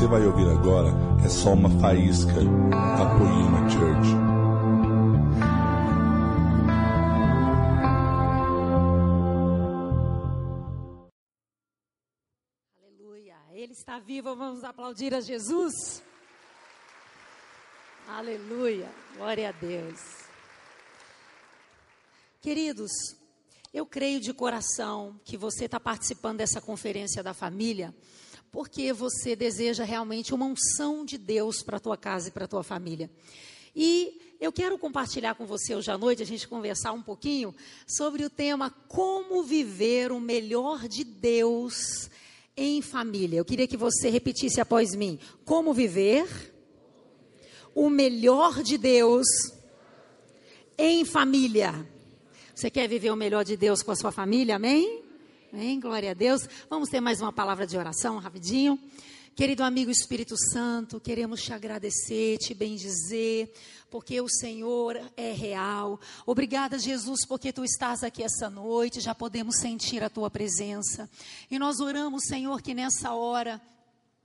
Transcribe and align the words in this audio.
você 0.00 0.06
vai 0.06 0.26
ouvir 0.26 0.48
agora 0.48 0.88
é 1.22 1.28
só 1.28 1.52
uma 1.52 1.68
faísca 1.78 2.32
da 2.32 3.18
Poema 3.18 3.68
Church. 3.68 4.08
Aleluia. 12.82 13.36
Ele 13.52 13.74
está 13.74 13.98
vivo, 13.98 14.34
vamos 14.34 14.64
aplaudir 14.64 15.12
a 15.12 15.20
Jesus. 15.20 16.02
Aleluia. 18.08 18.88
Glória 19.18 19.50
a 19.50 19.52
Deus. 19.52 20.00
Queridos, 22.40 22.90
eu 23.70 23.84
creio 23.84 24.18
de 24.18 24.32
coração 24.32 25.20
que 25.26 25.36
você 25.36 25.66
está 25.66 25.78
participando 25.78 26.38
dessa 26.38 26.58
conferência 26.58 27.22
da 27.22 27.34
família 27.34 27.94
porque 28.52 28.92
você 28.92 29.36
deseja 29.36 29.84
realmente 29.84 30.34
uma 30.34 30.46
unção 30.46 31.04
de 31.04 31.16
Deus 31.16 31.62
para 31.62 31.76
a 31.76 31.80
tua 31.80 31.96
casa 31.96 32.28
e 32.28 32.30
para 32.32 32.44
a 32.44 32.48
tua 32.48 32.62
família. 32.62 33.10
E 33.74 34.36
eu 34.40 34.50
quero 34.50 34.78
compartilhar 34.78 35.34
com 35.34 35.46
você 35.46 35.74
hoje 35.74 35.90
à 35.90 35.98
noite, 35.98 36.22
a 36.22 36.26
gente 36.26 36.48
conversar 36.48 36.92
um 36.92 37.02
pouquinho 37.02 37.54
sobre 37.86 38.24
o 38.24 38.30
tema 38.30 38.70
Como 38.88 39.42
viver 39.42 40.10
o 40.10 40.18
melhor 40.18 40.88
de 40.88 41.04
Deus 41.04 42.10
em 42.56 42.82
família. 42.82 43.38
Eu 43.38 43.44
queria 43.44 43.68
que 43.68 43.76
você 43.76 44.08
repetisse 44.08 44.60
após 44.60 44.94
mim: 44.94 45.18
Como 45.44 45.72
viver 45.72 46.26
o 47.74 47.88
melhor 47.88 48.62
de 48.62 48.76
Deus 48.76 49.26
em 50.76 51.04
família. 51.04 51.86
Você 52.54 52.70
quer 52.70 52.88
viver 52.88 53.10
o 53.10 53.16
melhor 53.16 53.44
de 53.44 53.56
Deus 53.56 53.82
com 53.82 53.92
a 53.92 53.96
sua 53.96 54.10
família? 54.10 54.56
Amém? 54.56 55.09
Amém? 55.52 55.80
Glória 55.80 56.12
a 56.12 56.14
Deus. 56.14 56.48
Vamos 56.68 56.88
ter 56.88 57.00
mais 57.00 57.20
uma 57.20 57.32
palavra 57.32 57.66
de 57.66 57.76
oração, 57.76 58.18
rapidinho. 58.18 58.78
Querido 59.34 59.64
amigo 59.64 59.90
Espírito 59.90 60.36
Santo, 60.36 61.00
queremos 61.00 61.42
te 61.42 61.52
agradecer, 61.52 62.38
te 62.38 62.54
bendizer, 62.54 63.52
porque 63.90 64.20
o 64.20 64.28
Senhor 64.28 65.00
é 65.16 65.32
real. 65.32 65.98
Obrigada, 66.24 66.78
Jesus, 66.78 67.26
porque 67.26 67.52
tu 67.52 67.64
estás 67.64 68.04
aqui 68.04 68.22
essa 68.22 68.48
noite, 68.48 69.00
já 69.00 69.12
podemos 69.12 69.58
sentir 69.58 70.04
a 70.04 70.08
tua 70.08 70.30
presença. 70.30 71.10
E 71.50 71.58
nós 71.58 71.80
oramos, 71.80 72.26
Senhor, 72.28 72.62
que 72.62 72.72
nessa 72.72 73.12
hora 73.12 73.60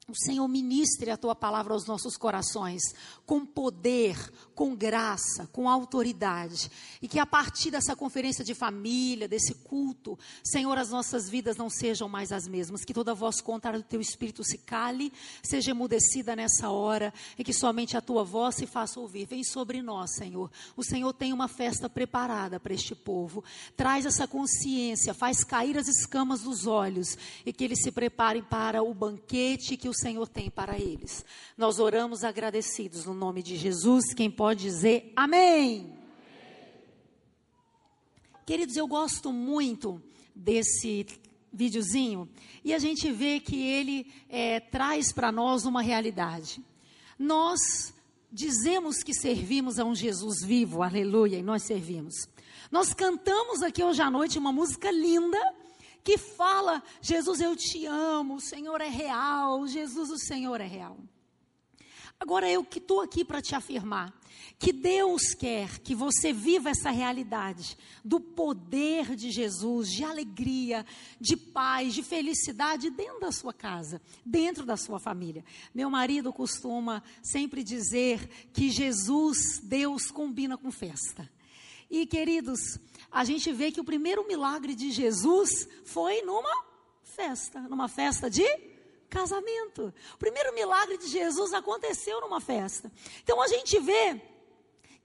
o 0.08 0.14
Senhor 0.14 0.48
ministre 0.48 1.10
a 1.10 1.18
tua 1.18 1.34
palavra 1.34 1.74
aos 1.74 1.88
nossos 1.88 2.16
corações, 2.16 2.94
com 3.26 3.44
poder, 3.44 4.16
com 4.54 4.76
graça, 4.76 5.48
com 5.52 5.68
autoridade. 5.68 6.70
E 7.02 7.08
que 7.08 7.18
a 7.18 7.26
partir 7.26 7.72
dessa 7.72 7.96
conferência 7.96 8.46
de 8.46 8.54
família, 8.54 9.28
desse 9.28 9.56
culto, 9.56 10.18
Senhor, 10.44 10.78
as 10.78 10.92
nossas 10.92 11.28
vidas 11.28 11.58
não 11.58 11.72
sejam 11.72 12.08
mais 12.08 12.32
as 12.32 12.48
mesmas. 12.48 12.86
Que 12.86 12.94
toda 12.94 13.16
voz 13.16 13.42
contrária 13.42 13.80
do 13.80 13.86
teu 13.86 14.00
espírito 14.00 14.44
se 14.44 14.60
cale, 14.60 15.12
seja 15.42 15.72
emudecida 15.72 16.36
nessa 16.36 16.70
hora, 16.70 17.12
e 17.36 17.44
que 17.44 17.52
somente 17.52 17.98
a 17.98 18.02
tua 18.02 18.24
voz 18.24 18.54
se 18.54 18.68
faça 18.68 19.00
ouvir. 19.00 19.26
Vem 19.26 19.44
sobre 19.44 19.82
nós, 19.82 20.14
Senhor. 20.14 20.52
O 20.78 20.84
Senhor 20.84 21.14
tem 21.14 21.34
uma 21.34 21.48
festa 21.48 21.90
preparada 21.90 22.60
para 22.60 22.76
este 22.76 22.94
povo. 22.94 23.44
Traz 23.76 24.06
essa 24.06 24.28
consciência, 24.28 25.16
faz 25.16 25.44
cair 25.44 25.80
as 25.80 25.88
escamas 25.88 26.42
dos 26.42 26.68
olhos, 26.68 27.18
e 27.44 27.52
que 27.52 27.64
eles 27.64 27.82
se 27.82 27.92
preparem 27.92 28.44
para 28.44 28.84
o 28.84 28.94
banquete 28.94 29.76
que 29.76 29.90
o 29.90 29.95
Senhor 29.96 30.28
tem 30.28 30.50
para 30.50 30.78
eles. 30.78 31.26
Nós 31.58 31.80
oramos 31.80 32.24
agradecidos 32.24 33.06
no 33.06 33.14
nome 33.14 33.42
de 33.42 33.56
Jesus. 33.56 34.14
Quem 34.14 34.30
pode 34.30 34.62
dizer 34.62 35.12
amém? 35.16 35.80
amém. 35.80 36.06
Queridos, 38.46 38.76
eu 38.76 38.88
gosto 38.88 39.34
muito 39.34 40.02
desse 40.36 41.08
videozinho 41.52 42.30
e 42.64 42.74
a 42.74 42.80
gente 42.80 43.12
vê 43.12 43.40
que 43.40 43.56
ele 43.56 44.12
é, 44.30 44.60
traz 44.60 45.12
para 45.12 45.32
nós 45.32 45.66
uma 45.66 45.82
realidade. 45.82 46.64
Nós 47.18 47.94
dizemos 48.32 49.02
que 49.02 49.14
servimos 49.14 49.80
a 49.80 49.86
um 49.86 49.96
Jesus 49.96 50.44
vivo, 50.46 50.84
aleluia, 50.84 51.38
e 51.38 51.44
nós 51.44 51.64
servimos. 51.64 52.14
Nós 52.70 52.94
cantamos 52.94 53.64
aqui 53.64 53.84
hoje 53.84 54.02
à 54.02 54.12
noite 54.12 54.38
uma 54.38 54.52
música 54.52 54.92
linda 54.92 55.40
que 56.06 56.20
fala: 56.20 56.84
Jesus, 57.02 57.42
eu 57.42 57.56
te 57.56 57.86
amo, 57.88 58.36
o 58.36 58.40
Senhor 58.40 58.80
é 58.80 58.88
real, 58.88 59.68
Jesus, 59.68 60.12
o 60.12 60.20
Senhor 60.20 60.62
é 60.62 60.68
real. 60.68 60.98
Agora 62.18 62.50
eu 62.50 62.64
que 62.64 62.78
estou 62.78 63.02
aqui 63.02 63.26
para 63.26 63.42
te 63.42 63.56
afirmar 63.56 64.14
que 64.58 64.72
Deus 64.72 65.34
quer 65.34 65.80
que 65.80 65.94
você 65.94 66.32
viva 66.32 66.70
essa 66.70 66.90
realidade 66.90 67.78
do 68.06 68.22
poder 68.22 69.16
de 69.16 69.32
Jesus, 69.32 69.92
de 69.92 70.04
alegria, 70.04 70.86
de 71.20 71.36
paz, 71.36 71.94
de 71.94 72.02
felicidade 72.02 72.90
dentro 72.90 73.20
da 73.20 73.34
sua 73.34 73.52
casa, 73.52 74.02
dentro 74.26 74.66
da 74.66 74.78
sua 74.78 74.98
família. 74.98 75.44
Meu 75.74 75.90
marido 75.90 76.32
costuma 76.32 77.04
sempre 77.22 77.64
dizer 77.64 78.30
que 78.54 78.70
Jesus, 78.70 79.60
Deus, 79.62 80.10
combina 80.10 80.58
com 80.58 80.72
festa. 80.72 81.30
E 81.90 82.06
queridos, 82.06 82.80
a 83.16 83.24
gente 83.24 83.50
vê 83.54 83.72
que 83.72 83.80
o 83.80 83.84
primeiro 83.86 84.28
milagre 84.28 84.76
de 84.76 84.92
Jesus 84.92 85.70
foi 85.86 86.22
numa 86.24 86.66
festa, 87.02 87.62
numa 87.62 87.88
festa 87.88 88.30
de 88.30 88.46
casamento. 89.10 89.94
O 90.16 90.18
primeiro 90.18 90.54
milagre 90.54 90.98
de 90.98 91.08
Jesus 91.08 91.54
aconteceu 91.54 92.20
numa 92.20 92.42
festa. 92.42 92.92
Então 93.24 93.42
a 93.42 93.48
gente 93.48 93.80
vê 93.80 94.22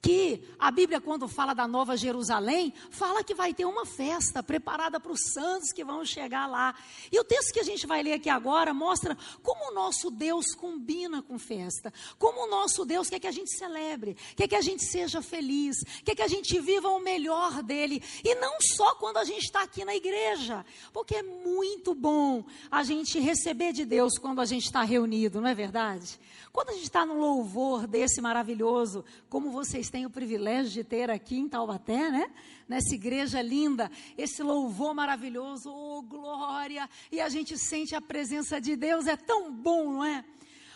que 0.03 0.43
a 0.59 0.71
Bíblia, 0.71 1.01
quando 1.01 1.29
fala 1.29 1.53
da 1.53 1.69
Nova 1.69 1.97
Jerusalém, 1.97 2.73
fala 2.91 3.23
que 3.23 3.35
vai 3.35 3.53
ter 3.53 3.67
uma 3.67 3.85
festa 3.85 4.43
preparada 4.43 4.99
para 4.99 5.13
os 5.13 5.21
santos 5.33 5.73
que 5.73 5.85
vão 5.85 6.05
chegar 6.05 6.47
lá. 6.47 6.75
E 7.13 7.19
o 7.21 7.25
texto 7.25 7.53
que 7.53 7.61
a 7.61 7.65
gente 7.65 7.87
vai 7.87 8.03
ler 8.03 8.15
aqui 8.15 8.31
agora 8.31 8.73
mostra 8.73 9.17
como 9.43 9.71
o 9.71 9.75
nosso 9.75 10.11
Deus 10.11 10.55
combina 10.55 11.23
com 11.23 11.39
festa, 11.39 11.93
como 12.19 12.47
o 12.47 12.51
nosso 12.51 12.85
Deus 12.87 13.11
quer 13.11 13.21
que 13.21 13.27
a 13.27 13.33
gente 13.33 13.55
celebre, 13.55 14.17
quer 14.35 14.49
que 14.49 14.55
a 14.55 14.61
gente 14.63 14.85
seja 14.85 15.21
feliz, 15.21 15.77
quer 16.03 16.15
que 16.15 16.23
a 16.23 16.29
gente 16.29 16.59
viva 16.61 16.89
o 16.89 17.01
melhor 17.01 17.63
dele. 17.63 18.03
E 18.25 18.35
não 18.37 18.57
só 18.61 18.95
quando 18.95 19.19
a 19.19 19.25
gente 19.25 19.45
está 19.45 19.63
aqui 19.63 19.85
na 19.85 19.95
igreja, 19.95 20.65
porque 20.95 21.17
é 21.17 21.23
muito 21.23 21.95
bom 21.95 22.45
a 22.71 22.83
gente 22.83 23.19
receber 23.19 23.73
de 23.73 23.85
Deus 23.85 24.17
quando 24.19 24.41
a 24.41 24.47
gente 24.47 24.65
está 24.65 24.83
reunido, 24.83 25.43
não 25.43 25.49
é 25.49 25.55
verdade? 25.55 26.19
Quando 26.53 26.71
a 26.71 26.73
gente 26.73 26.85
está 26.85 27.05
num 27.05 27.21
louvor 27.21 27.87
desse 27.87 28.21
maravilhoso, 28.21 29.05
como 29.29 29.51
vocês 29.51 29.90
têm 29.91 30.07
o 30.07 30.11
privilégio 30.11 30.71
de 30.71 30.85
ter 30.85 31.11
aqui 31.11 31.37
em 31.37 31.49
Taubaté, 31.49 32.11
né? 32.11 32.33
Nessa 32.69 32.95
igreja 32.95 33.43
linda, 33.43 33.91
esse 34.17 34.43
louvor 34.43 34.95
maravilhoso, 34.95 35.71
oh 35.71 36.03
glória, 36.03 36.89
e 37.11 37.21
a 37.21 37.29
gente 37.29 37.59
sente 37.59 37.95
a 37.95 38.01
presença 38.01 38.61
de 38.61 38.77
Deus, 38.77 39.07
é 39.07 39.17
tão 39.17 39.53
bom, 39.53 39.93
não 39.93 40.05
é? 40.05 40.25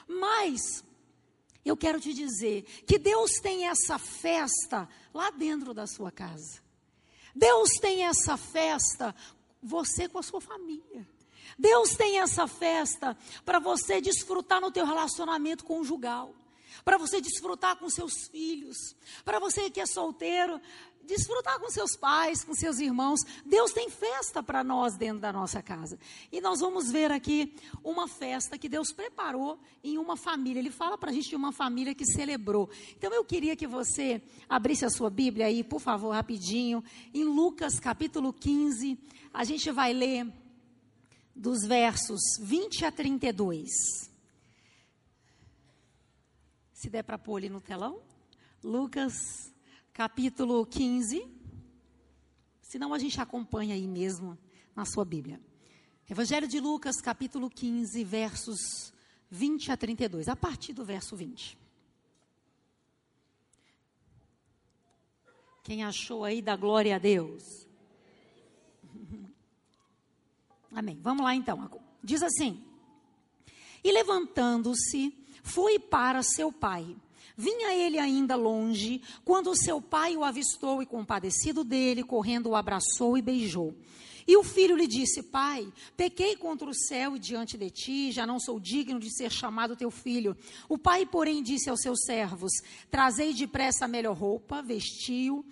Mas, 0.06 0.84
eu 1.64 1.76
quero 1.76 2.00
te 2.00 2.12
dizer 2.12 2.62
que 2.86 2.98
Deus 2.98 3.32
tem 3.40 3.66
essa 3.66 3.98
festa 3.98 4.88
lá 5.14 5.30
dentro 5.30 5.72
da 5.72 5.86
sua 5.86 6.10
casa. 6.10 6.62
Deus 7.34 7.70
tem 7.80 8.04
essa 8.04 8.36
festa, 8.36 9.14
você 9.62 10.08
com 10.08 10.18
a 10.18 10.22
sua 10.22 10.40
família. 10.40 11.08
Deus 11.58 11.90
tem 11.90 12.18
essa 12.20 12.46
festa 12.46 13.16
para 13.44 13.58
você 13.58 14.00
desfrutar 14.00 14.60
no 14.60 14.70
teu 14.70 14.84
relacionamento 14.84 15.64
conjugal, 15.64 16.34
para 16.84 16.98
você 16.98 17.20
desfrutar 17.20 17.76
com 17.76 17.88
seus 17.88 18.28
filhos, 18.28 18.94
para 19.24 19.38
você 19.38 19.70
que 19.70 19.80
é 19.80 19.86
solteiro, 19.86 20.60
desfrutar 21.06 21.58
com 21.58 21.70
seus 21.70 21.96
pais, 21.96 22.44
com 22.44 22.54
seus 22.54 22.78
irmãos. 22.78 23.20
Deus 23.44 23.72
tem 23.72 23.88
festa 23.90 24.42
para 24.42 24.64
nós 24.64 24.96
dentro 24.96 25.20
da 25.20 25.32
nossa 25.32 25.62
casa. 25.62 25.98
E 26.30 26.40
nós 26.40 26.60
vamos 26.60 26.90
ver 26.90 27.10
aqui 27.10 27.54
uma 27.82 28.08
festa 28.08 28.58
que 28.58 28.68
Deus 28.68 28.92
preparou 28.92 29.58
em 29.82 29.98
uma 29.98 30.16
família. 30.16 30.60
Ele 30.60 30.70
fala 30.70 30.98
para 30.98 31.10
a 31.10 31.12
gente 31.12 31.28
de 31.28 31.36
uma 31.36 31.52
família 31.52 31.94
que 31.94 32.04
celebrou. 32.04 32.68
Então 32.96 33.12
eu 33.12 33.24
queria 33.24 33.56
que 33.56 33.66
você 33.66 34.22
abrisse 34.48 34.84
a 34.84 34.90
sua 34.90 35.10
Bíblia 35.10 35.46
aí, 35.46 35.62
por 35.62 35.80
favor, 35.80 36.10
rapidinho, 36.10 36.82
em 37.12 37.24
Lucas 37.24 37.78
capítulo 37.78 38.32
15. 38.32 38.98
A 39.32 39.44
gente 39.44 39.70
vai 39.70 39.92
ler 39.92 40.26
dos 41.34 41.64
versos 41.64 42.20
20 42.40 42.84
a 42.84 42.92
32. 42.92 44.13
Se 46.84 46.90
der 46.90 47.02
para 47.02 47.16
pôr 47.16 47.38
ali 47.38 47.48
no 47.48 47.62
telão. 47.62 48.02
Lucas, 48.62 49.50
capítulo 49.90 50.66
15. 50.66 51.26
Senão 52.60 52.92
a 52.92 52.98
gente 52.98 53.18
acompanha 53.18 53.74
aí 53.74 53.88
mesmo 53.88 54.36
na 54.76 54.84
sua 54.84 55.02
Bíblia. 55.02 55.40
Evangelho 56.10 56.46
de 56.46 56.60
Lucas, 56.60 57.00
capítulo 57.00 57.48
15, 57.48 58.04
versos 58.04 58.92
20 59.30 59.72
a 59.72 59.78
32. 59.78 60.28
A 60.28 60.36
partir 60.36 60.74
do 60.74 60.84
verso 60.84 61.16
20. 61.16 61.56
Quem 65.62 65.84
achou 65.84 66.22
aí, 66.22 66.42
dá 66.42 66.54
glória 66.54 66.96
a 66.96 66.98
Deus. 66.98 67.66
Amém. 70.70 71.00
Vamos 71.00 71.24
lá 71.24 71.34
então. 71.34 71.80
Diz 72.02 72.22
assim: 72.22 72.62
E 73.82 73.90
levantando-se, 73.90 75.23
foi 75.44 75.78
para 75.78 76.22
seu 76.22 76.50
pai. 76.50 76.96
Vinha 77.36 77.74
ele 77.74 77.98
ainda 77.98 78.34
longe, 78.34 79.02
quando 79.24 79.54
seu 79.54 79.80
pai 79.80 80.16
o 80.16 80.24
avistou 80.24 80.82
e, 80.82 80.86
compadecido 80.86 81.62
dele, 81.62 82.02
correndo 82.02 82.48
o 82.48 82.56
abraçou 82.56 83.18
e 83.18 83.22
beijou. 83.22 83.74
E 84.26 84.36
o 84.38 84.42
filho 84.42 84.74
lhe 84.74 84.86
disse: 84.86 85.22
Pai, 85.22 85.70
pequei 85.96 86.34
contra 86.34 86.68
o 86.68 86.74
céu 86.74 87.14
e 87.14 87.18
diante 87.18 87.58
de 87.58 87.68
ti, 87.68 88.10
já 88.10 88.26
não 88.26 88.40
sou 88.40 88.58
digno 88.58 88.98
de 88.98 89.14
ser 89.14 89.30
chamado 89.30 89.76
teu 89.76 89.90
filho. 89.90 90.34
O 90.66 90.78
pai, 90.78 91.04
porém, 91.04 91.42
disse 91.42 91.68
aos 91.68 91.82
seus 91.82 92.04
servos: 92.04 92.52
Trazei 92.90 93.34
depressa 93.34 93.84
a 93.84 93.88
melhor 93.88 94.16
roupa, 94.16 94.62
vestiu 94.62 95.44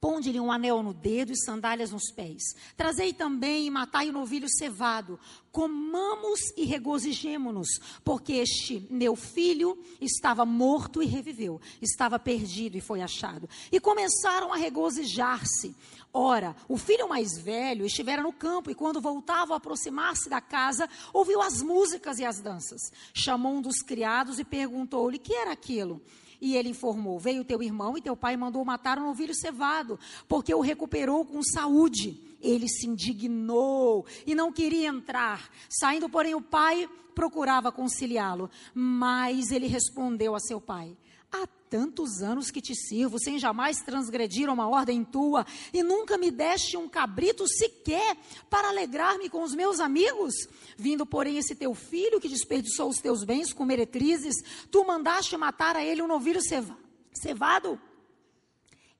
Ponde-lhe 0.00 0.40
um 0.40 0.50
anel 0.50 0.82
no 0.82 0.94
dedo 0.94 1.30
e 1.30 1.36
sandálias 1.36 1.90
nos 1.90 2.10
pés. 2.10 2.42
Trazei 2.74 3.12
também 3.12 3.66
e 3.66 3.70
matai 3.70 4.08
o 4.08 4.12
novilho 4.12 4.48
cevado. 4.48 5.20
Comamos 5.52 6.40
e 6.56 6.64
regozijemo-nos, 6.64 7.68
porque 8.02 8.32
este 8.32 8.86
meu 8.88 9.14
filho 9.14 9.76
estava 10.00 10.46
morto 10.46 11.02
e 11.02 11.06
reviveu, 11.06 11.60
estava 11.82 12.18
perdido 12.18 12.78
e 12.78 12.80
foi 12.80 13.02
achado. 13.02 13.46
E 13.70 13.78
começaram 13.78 14.54
a 14.54 14.56
regozijar-se. 14.56 15.76
Ora, 16.14 16.56
o 16.66 16.78
filho 16.78 17.06
mais 17.06 17.38
velho 17.38 17.84
estivera 17.84 18.22
no 18.22 18.32
campo 18.32 18.70
e, 18.70 18.74
quando 18.74 19.02
voltava 19.02 19.52
a 19.52 19.58
aproximar-se 19.58 20.30
da 20.30 20.40
casa, 20.40 20.88
ouviu 21.12 21.42
as 21.42 21.60
músicas 21.60 22.18
e 22.18 22.24
as 22.24 22.40
danças. 22.40 22.80
Chamou 23.12 23.56
um 23.56 23.60
dos 23.60 23.82
criados 23.82 24.38
e 24.38 24.44
perguntou-lhe: 24.44 25.18
que 25.18 25.34
era 25.34 25.52
aquilo? 25.52 26.00
E 26.40 26.56
ele 26.56 26.70
informou: 26.70 27.18
Veio 27.18 27.44
teu 27.44 27.62
irmão 27.62 27.96
e 27.96 28.02
teu 28.02 28.16
pai 28.16 28.36
mandou 28.36 28.64
matar 28.64 28.98
um 28.98 29.06
novilho 29.06 29.34
cevado, 29.34 29.98
porque 30.28 30.54
o 30.54 30.60
recuperou 30.60 31.24
com 31.24 31.42
saúde. 31.42 32.18
Ele 32.40 32.68
se 32.68 32.86
indignou 32.86 34.06
e 34.26 34.34
não 34.34 34.50
queria 34.50 34.88
entrar. 34.88 35.50
Saindo, 35.68 36.08
porém, 36.08 36.34
o 36.34 36.40
pai 36.40 36.88
procurava 37.14 37.70
conciliá-lo. 37.70 38.48
Mas 38.72 39.50
ele 39.50 39.66
respondeu 39.66 40.34
a 40.34 40.40
seu 40.40 40.60
pai: 40.60 40.96
Há 41.32 41.46
tantos 41.68 42.22
anos 42.22 42.50
que 42.50 42.60
te 42.60 42.74
sirvo, 42.74 43.18
sem 43.18 43.38
jamais 43.38 43.76
transgredir 43.78 44.50
uma 44.50 44.68
ordem 44.68 45.04
tua, 45.04 45.46
e 45.72 45.82
nunca 45.82 46.18
me 46.18 46.30
deste 46.30 46.76
um 46.76 46.88
cabrito 46.88 47.46
sequer 47.46 48.16
para 48.48 48.68
alegrar-me 48.68 49.28
com 49.28 49.42
os 49.44 49.54
meus 49.54 49.78
amigos. 49.78 50.34
Vindo, 50.76 51.06
porém, 51.06 51.38
esse 51.38 51.54
teu 51.54 51.72
filho 51.74 52.20
que 52.20 52.28
desperdiçou 52.28 52.88
os 52.88 52.98
teus 52.98 53.22
bens 53.22 53.52
com 53.52 53.64
meretrizes, 53.64 54.34
tu 54.70 54.84
mandaste 54.84 55.36
matar 55.36 55.76
a 55.76 55.84
ele 55.84 56.02
um 56.02 56.08
novilho 56.08 56.40
cevado. 56.42 57.80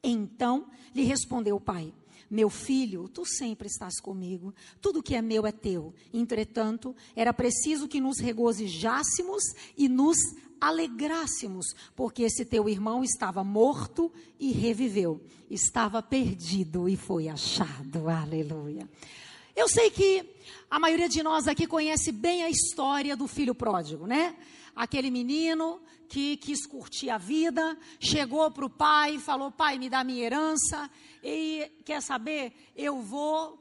Então 0.03 0.71
lhe 0.95 1.03
respondeu 1.03 1.57
o 1.57 1.61
pai: 1.61 1.93
meu 2.31 2.49
filho, 2.49 3.09
tu 3.09 3.25
sempre 3.27 3.67
estás 3.67 4.01
comigo, 4.01 4.55
tudo 4.81 5.03
que 5.03 5.17
é 5.17 5.21
meu 5.21 5.45
é 5.45 5.51
teu. 5.51 5.93
Entretanto, 6.15 6.95
era 7.17 7.35
preciso 7.35 7.89
que 7.89 8.01
nos 8.01 8.21
regozijássemos 8.21 9.43
e 9.77 9.89
nos 9.89 10.17
alegrássemos, 10.61 11.75
porque 11.97 12.23
esse 12.23 12.45
teu 12.45 12.69
irmão 12.69 13.03
estava 13.03 13.43
morto 13.43 14.13
e 14.39 14.53
reviveu, 14.53 15.21
estava 15.51 16.03
perdido 16.03 16.89
e 16.89 16.97
foi 16.97 17.29
achado. 17.29 18.09
Aleluia. 18.09 18.89
Eu 19.57 19.69
sei 19.69 19.91
que 19.91 20.25
a 20.71 20.79
maioria 20.79 21.09
de 21.09 21.23
nós 21.23 21.49
aqui 21.49 21.67
conhece 21.67 22.13
bem 22.13 22.43
a 22.43 22.51
história 22.51 23.17
do 23.17 23.27
filho 23.27 23.55
pródigo, 23.55 24.07
né? 24.07 24.37
Aquele 24.75 25.11
menino 25.11 25.81
que 26.09 26.37
quis 26.37 26.67
curtir 26.67 27.11
a 27.11 27.19
vida, 27.19 27.77
chegou 27.99 28.51
para 28.51 28.65
o 28.67 28.71
pai 28.71 29.17
e 29.17 29.21
falou: 29.21 29.51
Pai, 29.51 29.79
me 29.79 29.89
dá 29.89 30.05
minha 30.05 30.25
herança, 30.25 30.91
e 31.23 31.71
quer 31.85 32.01
saber? 32.01 32.53
Eu 32.77 33.03
vou 33.03 33.59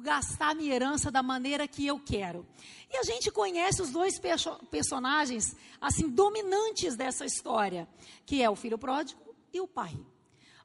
gastar 0.00 0.54
minha 0.54 0.74
herança 0.74 1.10
da 1.10 1.22
maneira 1.22 1.68
que 1.68 1.86
eu 1.86 1.98
quero. 1.98 2.46
E 2.90 2.96
a 2.96 3.02
gente 3.02 3.30
conhece 3.30 3.82
os 3.82 3.90
dois 3.90 4.18
perso 4.18 4.56
personagens 4.70 5.54
assim 5.80 6.08
dominantes 6.08 6.96
dessa 6.96 7.24
história, 7.24 7.88
que 8.24 8.42
é 8.42 8.48
o 8.48 8.56
filho 8.56 8.78
pródigo 8.78 9.20
e 9.52 9.60
o 9.60 9.68
pai. 9.68 9.94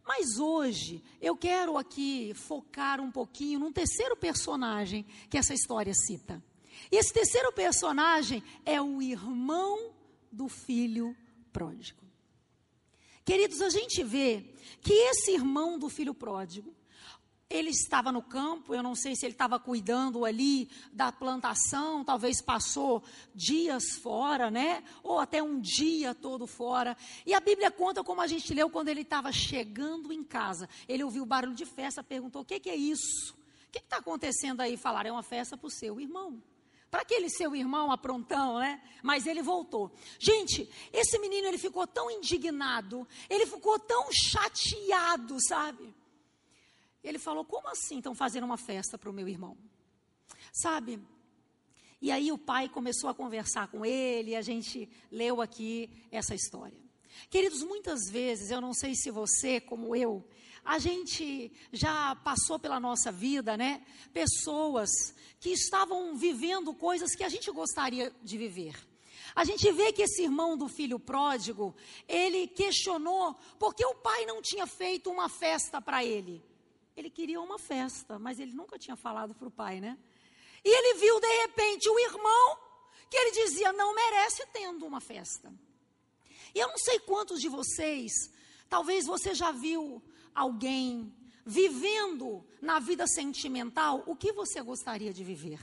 Mas 0.05 0.39
hoje 0.39 1.03
eu 1.21 1.35
quero 1.35 1.77
aqui 1.77 2.33
focar 2.33 2.99
um 2.99 3.11
pouquinho 3.11 3.59
num 3.59 3.71
terceiro 3.71 4.15
personagem 4.15 5.05
que 5.29 5.37
essa 5.37 5.53
história 5.53 5.93
cita. 5.93 6.43
E 6.91 6.95
esse 6.95 7.13
terceiro 7.13 7.51
personagem 7.51 8.43
é 8.65 8.81
o 8.81 9.01
irmão 9.01 9.93
do 10.31 10.47
filho 10.47 11.15
pródigo. 11.51 12.03
Queridos, 13.23 13.61
a 13.61 13.69
gente 13.69 14.03
vê 14.03 14.43
que 14.81 14.91
esse 14.91 15.31
irmão 15.31 15.77
do 15.77 15.89
filho 15.89 16.15
pródigo, 16.15 16.73
ele 17.49 17.71
estava 17.71 18.11
no 18.11 18.21
campo, 18.21 18.75
eu 18.75 18.83
não 18.83 18.93
sei 18.93 19.15
se 19.15 19.25
ele 19.25 19.33
estava 19.33 19.59
cuidando 19.59 20.23
ali 20.23 20.69
da 20.93 21.11
plantação, 21.11 22.05
talvez 22.05 22.43
passou 22.43 23.03
dias 23.33 23.95
fora, 24.03 24.51
né? 24.51 24.83
Ou 25.01 25.19
até 25.19 25.41
um 25.41 25.59
dia 25.59 26.13
todo 26.13 26.45
fora. 26.45 26.95
E 27.25 27.33
a 27.33 27.39
Bíblia 27.39 27.71
conta 27.71 28.03
como 28.03 28.21
a 28.21 28.27
gente 28.27 28.53
leu 28.53 28.69
quando 28.69 28.89
ele 28.89 29.01
estava 29.01 29.31
chegando 29.31 30.13
em 30.13 30.23
casa. 30.23 30.69
Ele 30.87 31.03
ouviu 31.03 31.23
o 31.23 31.25
barulho 31.25 31.55
de 31.55 31.65
festa, 31.65 32.03
perguntou: 32.03 32.43
o 32.43 32.45
que, 32.45 32.59
que 32.59 32.69
é 32.69 32.75
isso? 32.75 33.33
O 33.67 33.71
que 33.71 33.79
está 33.79 33.97
acontecendo 33.97 34.61
aí? 34.61 34.77
Falaram: 34.77 35.09
é 35.09 35.13
uma 35.13 35.23
festa 35.23 35.57
para 35.57 35.67
o 35.67 35.71
seu 35.71 35.99
irmão. 35.99 36.43
Para 36.91 37.01
aquele 37.01 37.29
seu 37.31 37.55
irmão 37.55 37.91
aprontão, 37.91 38.59
né? 38.59 38.79
Mas 39.01 39.25
ele 39.25 39.41
voltou. 39.41 39.91
Gente, 40.19 40.69
esse 40.93 41.17
menino 41.17 41.47
ele 41.47 41.57
ficou 41.57 41.87
tão 41.87 42.11
indignado, 42.11 43.07
ele 43.27 43.47
ficou 43.47 43.79
tão 43.79 44.07
chateado, 44.11 45.37
sabe? 45.47 45.95
Ele 47.03 47.19
falou: 47.19 47.45
Como 47.45 47.67
assim 47.69 47.97
estão 47.97 48.15
fazendo 48.15 48.43
uma 48.43 48.57
festa 48.57 48.97
para 48.97 49.09
o 49.09 49.13
meu 49.13 49.27
irmão? 49.27 49.57
Sabe? 50.51 50.99
E 52.01 52.11
aí 52.11 52.31
o 52.31 52.37
pai 52.37 52.69
começou 52.69 53.09
a 53.09 53.13
conversar 53.13 53.67
com 53.67 53.85
ele, 53.85 54.31
e 54.31 54.35
a 54.35 54.41
gente 54.41 54.89
leu 55.11 55.41
aqui 55.41 55.89
essa 56.11 56.33
história. 56.33 56.79
Queridos, 57.29 57.61
muitas 57.61 58.09
vezes, 58.09 58.49
eu 58.49 58.61
não 58.61 58.73
sei 58.73 58.95
se 58.95 59.11
você, 59.11 59.59
como 59.59 59.95
eu, 59.95 60.25
a 60.63 60.79
gente 60.79 61.51
já 61.73 62.15
passou 62.17 62.57
pela 62.57 62.79
nossa 62.79 63.11
vida, 63.11 63.57
né? 63.57 63.85
Pessoas 64.13 64.89
que 65.39 65.49
estavam 65.49 66.15
vivendo 66.15 66.73
coisas 66.73 67.15
que 67.15 67.23
a 67.23 67.29
gente 67.29 67.51
gostaria 67.51 68.13
de 68.23 68.37
viver. 68.37 68.75
A 69.35 69.43
gente 69.43 69.71
vê 69.71 69.91
que 69.91 70.01
esse 70.01 70.23
irmão 70.23 70.57
do 70.57 70.67
filho 70.67 70.99
pródigo, 70.99 71.75
ele 72.07 72.47
questionou 72.47 73.35
porque 73.57 73.85
o 73.85 73.95
pai 73.95 74.25
não 74.25 74.41
tinha 74.41 74.65
feito 74.65 75.09
uma 75.09 75.29
festa 75.29 75.81
para 75.81 76.03
ele. 76.03 76.43
Ele 76.99 77.09
queria 77.09 77.39
uma 77.39 77.57
festa, 77.57 78.19
mas 78.19 78.41
ele 78.41 78.51
nunca 78.53 78.77
tinha 78.77 78.97
falado 78.97 79.33
para 79.33 79.47
o 79.47 79.51
pai, 79.51 79.79
né? 79.79 79.97
E 80.65 80.69
ele 80.69 80.99
viu 80.99 81.17
de 81.17 81.41
repente 81.43 81.89
o 81.89 81.97
irmão 81.97 82.57
que 83.09 83.15
ele 83.15 83.31
dizia 83.31 83.71
não 83.71 83.95
merece 83.95 84.45
tendo 84.47 84.85
uma 84.85 84.99
festa. 84.99 85.49
E 86.53 86.59
eu 86.59 86.67
não 86.67 86.77
sei 86.77 86.99
quantos 86.99 87.39
de 87.39 87.47
vocês, 87.47 88.11
talvez 88.67 89.05
você 89.05 89.33
já 89.33 89.49
viu 89.49 90.03
alguém 90.35 91.15
vivendo 91.45 92.45
na 92.61 92.79
vida 92.79 93.07
sentimental 93.07 94.03
o 94.05 94.13
que 94.13 94.33
você 94.33 94.61
gostaria 94.61 95.13
de 95.13 95.23
viver. 95.23 95.59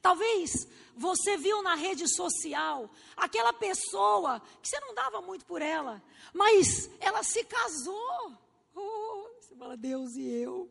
Talvez 0.00 0.68
você 0.96 1.36
viu 1.36 1.60
na 1.60 1.74
rede 1.74 2.08
social 2.08 2.88
aquela 3.16 3.52
pessoa 3.52 4.40
que 4.62 4.68
você 4.68 4.78
não 4.78 4.94
dava 4.94 5.20
muito 5.20 5.44
por 5.44 5.60
ela, 5.60 6.00
mas 6.32 6.88
ela 7.00 7.24
se 7.24 7.42
casou. 7.44 8.32
Oh, 8.76 9.21
você 9.42 9.56
fala, 9.56 9.76
Deus 9.76 10.14
e 10.14 10.24
eu. 10.24 10.70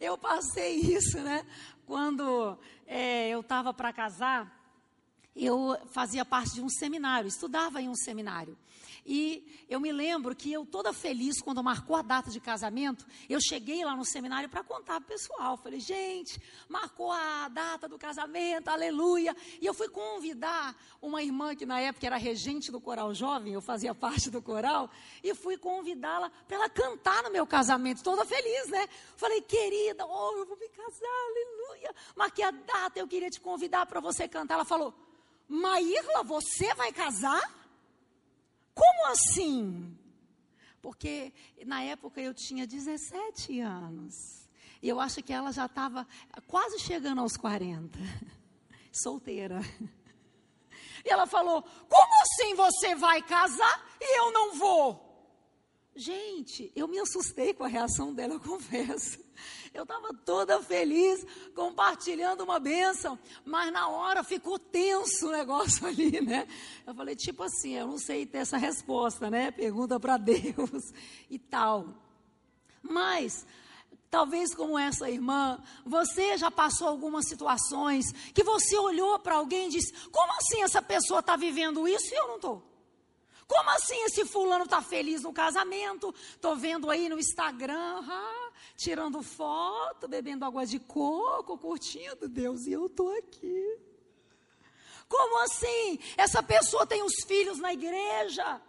Eu 0.00 0.16
passei 0.16 0.76
isso, 0.76 1.18
né? 1.20 1.46
Quando 1.84 2.58
é, 2.86 3.28
eu 3.28 3.40
estava 3.40 3.74
para 3.74 3.92
casar, 3.92 4.58
eu 5.36 5.76
fazia 5.92 6.24
parte 6.24 6.54
de 6.54 6.62
um 6.62 6.68
seminário, 6.68 7.28
estudava 7.28 7.82
em 7.82 7.88
um 7.88 7.94
seminário. 7.94 8.56
E 9.04 9.64
eu 9.68 9.80
me 9.80 9.92
lembro 9.92 10.34
que 10.34 10.52
eu, 10.52 10.64
toda 10.66 10.92
feliz, 10.92 11.40
quando 11.40 11.62
marcou 11.62 11.96
a 11.96 12.02
data 12.02 12.30
de 12.30 12.40
casamento, 12.40 13.06
eu 13.28 13.40
cheguei 13.40 13.84
lá 13.84 13.96
no 13.96 14.04
seminário 14.04 14.48
para 14.48 14.62
contar 14.62 15.00
para 15.00 15.04
o 15.04 15.08
pessoal. 15.18 15.56
Falei, 15.56 15.80
gente, 15.80 16.40
marcou 16.68 17.10
a 17.10 17.48
data 17.48 17.88
do 17.88 17.98
casamento, 17.98 18.68
aleluia. 18.68 19.36
E 19.60 19.66
eu 19.66 19.74
fui 19.74 19.88
convidar 19.88 20.76
uma 21.00 21.22
irmã 21.22 21.54
que 21.54 21.66
na 21.66 21.80
época 21.80 22.06
era 22.06 22.16
regente 22.16 22.70
do 22.70 22.80
coral 22.80 23.14
jovem, 23.14 23.52
eu 23.52 23.60
fazia 23.60 23.94
parte 23.94 24.30
do 24.30 24.42
coral, 24.42 24.90
e 25.22 25.34
fui 25.34 25.56
convidá-la 25.56 26.30
para 26.46 26.56
ela 26.56 26.68
cantar 26.68 27.22
no 27.22 27.30
meu 27.30 27.46
casamento, 27.46 28.02
toda 28.02 28.24
feliz, 28.24 28.68
né? 28.68 28.88
Falei, 29.16 29.40
querida, 29.42 30.06
oh, 30.06 30.36
eu 30.36 30.46
vou 30.46 30.56
me 30.56 30.68
casar, 30.68 31.06
aleluia. 31.28 31.94
Marquei 32.16 32.44
a 32.44 32.50
data, 32.50 32.98
eu 32.98 33.08
queria 33.08 33.30
te 33.30 33.40
convidar 33.40 33.86
para 33.86 34.00
você 34.00 34.28
cantar. 34.28 34.54
Ela 34.54 34.64
falou, 34.64 34.94
Maírla, 35.48 36.22
você 36.22 36.72
vai 36.74 36.92
casar? 36.92 37.59
Como 38.80 39.08
assim? 39.08 39.94
Porque 40.80 41.34
na 41.66 41.82
época 41.82 42.18
eu 42.18 42.32
tinha 42.32 42.66
17 42.66 43.60
anos. 43.60 44.14
E 44.82 44.88
eu 44.88 44.98
acho 44.98 45.22
que 45.22 45.34
ela 45.34 45.52
já 45.52 45.66
estava 45.66 46.06
quase 46.46 46.78
chegando 46.78 47.20
aos 47.20 47.36
40. 47.36 47.98
Solteira. 48.90 49.60
E 51.04 51.10
ela 51.10 51.26
falou: 51.26 51.62
Como 51.62 52.22
assim 52.22 52.54
você 52.54 52.94
vai 52.94 53.20
casar 53.20 53.86
e 54.00 54.18
eu 54.18 54.32
não 54.32 54.54
vou? 54.54 55.10
Gente, 55.94 56.72
eu 56.74 56.88
me 56.88 56.98
assustei 56.98 57.52
com 57.52 57.64
a 57.64 57.68
reação 57.68 58.14
dela, 58.14 58.32
eu 58.34 58.40
confesso. 58.40 59.18
Eu 59.72 59.84
estava 59.84 60.12
toda 60.12 60.60
feliz, 60.62 61.24
compartilhando 61.54 62.42
uma 62.42 62.58
bênção, 62.58 63.16
mas 63.44 63.72
na 63.72 63.88
hora 63.88 64.24
ficou 64.24 64.58
tenso 64.58 65.28
o 65.28 65.30
negócio 65.30 65.86
ali, 65.88 66.20
né? 66.20 66.48
Eu 66.84 66.92
falei, 66.94 67.14
tipo 67.14 67.42
assim, 67.44 67.74
eu 67.74 67.86
não 67.86 67.98
sei 67.98 68.26
ter 68.26 68.38
essa 68.38 68.56
resposta, 68.56 69.30
né? 69.30 69.50
Pergunta 69.52 70.00
para 70.00 70.16
Deus 70.16 70.92
e 71.30 71.38
tal. 71.38 71.94
Mas, 72.82 73.46
talvez 74.10 74.54
como 74.54 74.76
essa 74.76 75.08
irmã, 75.08 75.62
você 75.86 76.36
já 76.36 76.50
passou 76.50 76.88
algumas 76.88 77.28
situações 77.28 78.12
que 78.34 78.42
você 78.42 78.76
olhou 78.76 79.20
para 79.20 79.36
alguém 79.36 79.68
e 79.68 79.70
disse: 79.70 79.92
como 80.10 80.32
assim 80.32 80.62
essa 80.62 80.82
pessoa 80.82 81.20
está 81.20 81.36
vivendo 81.36 81.86
isso 81.86 82.12
e 82.12 82.16
eu 82.16 82.26
não 82.26 82.36
estou? 82.36 82.69
Como 83.50 83.68
assim 83.70 84.00
esse 84.04 84.24
fulano 84.24 84.62
está 84.62 84.80
feliz 84.80 85.22
no 85.22 85.32
casamento? 85.32 86.14
Estou 86.16 86.54
vendo 86.54 86.88
aí 86.88 87.08
no 87.08 87.18
Instagram, 87.18 88.00
tirando 88.76 89.24
foto, 89.24 90.06
bebendo 90.06 90.44
água 90.44 90.64
de 90.64 90.78
coco, 90.78 91.58
curtindo 91.58 92.28
Deus, 92.28 92.64
e 92.68 92.72
eu 92.72 92.86
estou 92.86 93.12
aqui. 93.18 93.76
Como 95.08 95.42
assim? 95.42 95.98
Essa 96.16 96.40
pessoa 96.44 96.86
tem 96.86 97.02
os 97.02 97.24
filhos 97.26 97.58
na 97.58 97.72
igreja. 97.72 98.62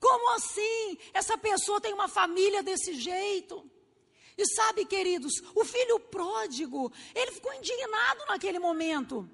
Como 0.00 0.30
assim? 0.30 0.96
Essa 1.12 1.36
pessoa 1.36 1.78
tem 1.78 1.92
uma 1.92 2.08
família 2.08 2.62
desse 2.62 2.94
jeito. 2.94 3.70
E 4.38 4.46
sabe, 4.46 4.86
queridos, 4.86 5.34
o 5.54 5.66
filho 5.66 6.00
pródigo, 6.00 6.90
ele 7.14 7.30
ficou 7.30 7.52
indignado 7.52 8.24
naquele 8.26 8.58
momento, 8.58 9.28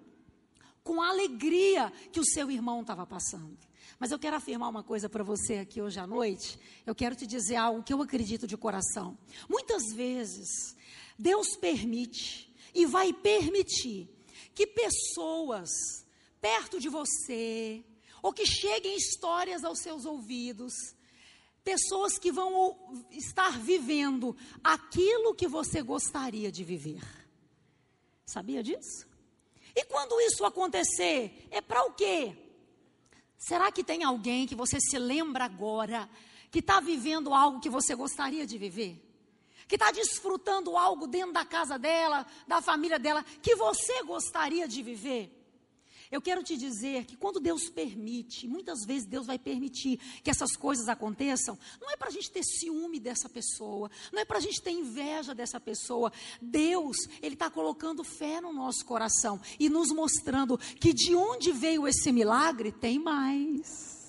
com 0.82 1.00
a 1.00 1.10
alegria 1.10 1.92
que 2.10 2.18
o 2.18 2.24
seu 2.24 2.50
irmão 2.50 2.80
estava 2.80 3.06
passando. 3.06 3.69
Mas 4.00 4.10
eu 4.10 4.18
quero 4.18 4.34
afirmar 4.34 4.70
uma 4.70 4.82
coisa 4.82 5.10
para 5.10 5.22
você 5.22 5.58
aqui 5.58 5.82
hoje 5.82 6.00
à 6.00 6.06
noite. 6.06 6.58
Eu 6.86 6.94
quero 6.94 7.14
te 7.14 7.26
dizer 7.26 7.56
algo 7.56 7.82
que 7.82 7.92
eu 7.92 8.00
acredito 8.00 8.46
de 8.46 8.56
coração. 8.56 9.18
Muitas 9.46 9.92
vezes, 9.92 10.74
Deus 11.18 11.54
permite 11.54 12.50
e 12.74 12.86
vai 12.86 13.12
permitir 13.12 14.08
que 14.54 14.66
pessoas 14.66 15.68
perto 16.40 16.80
de 16.80 16.88
você, 16.88 17.84
ou 18.22 18.32
que 18.32 18.46
cheguem 18.46 18.96
histórias 18.96 19.64
aos 19.64 19.80
seus 19.80 20.06
ouvidos, 20.06 20.72
pessoas 21.62 22.18
que 22.18 22.32
vão 22.32 23.04
estar 23.10 23.58
vivendo 23.58 24.34
aquilo 24.64 25.34
que 25.34 25.46
você 25.46 25.82
gostaria 25.82 26.50
de 26.50 26.64
viver. 26.64 27.02
Sabia 28.24 28.62
disso? 28.62 29.06
E 29.76 29.84
quando 29.84 30.18
isso 30.22 30.42
acontecer, 30.46 31.46
é 31.50 31.60
para 31.60 31.84
o 31.84 31.92
quê? 31.92 32.34
Será 33.40 33.72
que 33.72 33.82
tem 33.82 34.04
alguém 34.04 34.46
que 34.46 34.54
você 34.54 34.78
se 34.78 34.98
lembra 34.98 35.46
agora 35.46 36.08
que 36.50 36.58
está 36.58 36.78
vivendo 36.78 37.32
algo 37.32 37.58
que 37.58 37.70
você 37.70 37.94
gostaria 37.94 38.46
de 38.46 38.58
viver? 38.58 39.02
Que 39.66 39.76
está 39.76 39.90
desfrutando 39.90 40.76
algo 40.76 41.06
dentro 41.06 41.32
da 41.32 41.44
casa 41.44 41.78
dela, 41.78 42.26
da 42.46 42.60
família 42.60 42.98
dela, 42.98 43.24
que 43.40 43.56
você 43.56 44.02
gostaria 44.02 44.68
de 44.68 44.82
viver? 44.82 45.39
Eu 46.10 46.20
quero 46.20 46.42
te 46.42 46.56
dizer 46.56 47.04
que 47.04 47.16
quando 47.16 47.38
Deus 47.38 47.70
permite, 47.70 48.48
muitas 48.48 48.84
vezes 48.84 49.06
Deus 49.06 49.26
vai 49.26 49.38
permitir 49.38 49.96
que 50.24 50.30
essas 50.30 50.56
coisas 50.56 50.88
aconteçam, 50.88 51.56
não 51.80 51.88
é 51.88 51.96
para 51.96 52.08
a 52.08 52.10
gente 52.10 52.28
ter 52.30 52.42
ciúme 52.42 52.98
dessa 52.98 53.28
pessoa, 53.28 53.88
não 54.12 54.20
é 54.20 54.24
para 54.24 54.38
a 54.38 54.40
gente 54.40 54.60
ter 54.60 54.72
inveja 54.72 55.32
dessa 55.34 55.60
pessoa. 55.60 56.12
Deus, 56.42 56.96
Ele 57.22 57.34
está 57.34 57.48
colocando 57.48 58.02
fé 58.02 58.40
no 58.40 58.52
nosso 58.52 58.84
coração 58.84 59.40
e 59.58 59.68
nos 59.68 59.92
mostrando 59.92 60.58
que 60.58 60.92
de 60.92 61.14
onde 61.14 61.52
veio 61.52 61.86
esse 61.86 62.10
milagre, 62.10 62.72
tem 62.72 62.98
mais. 62.98 64.00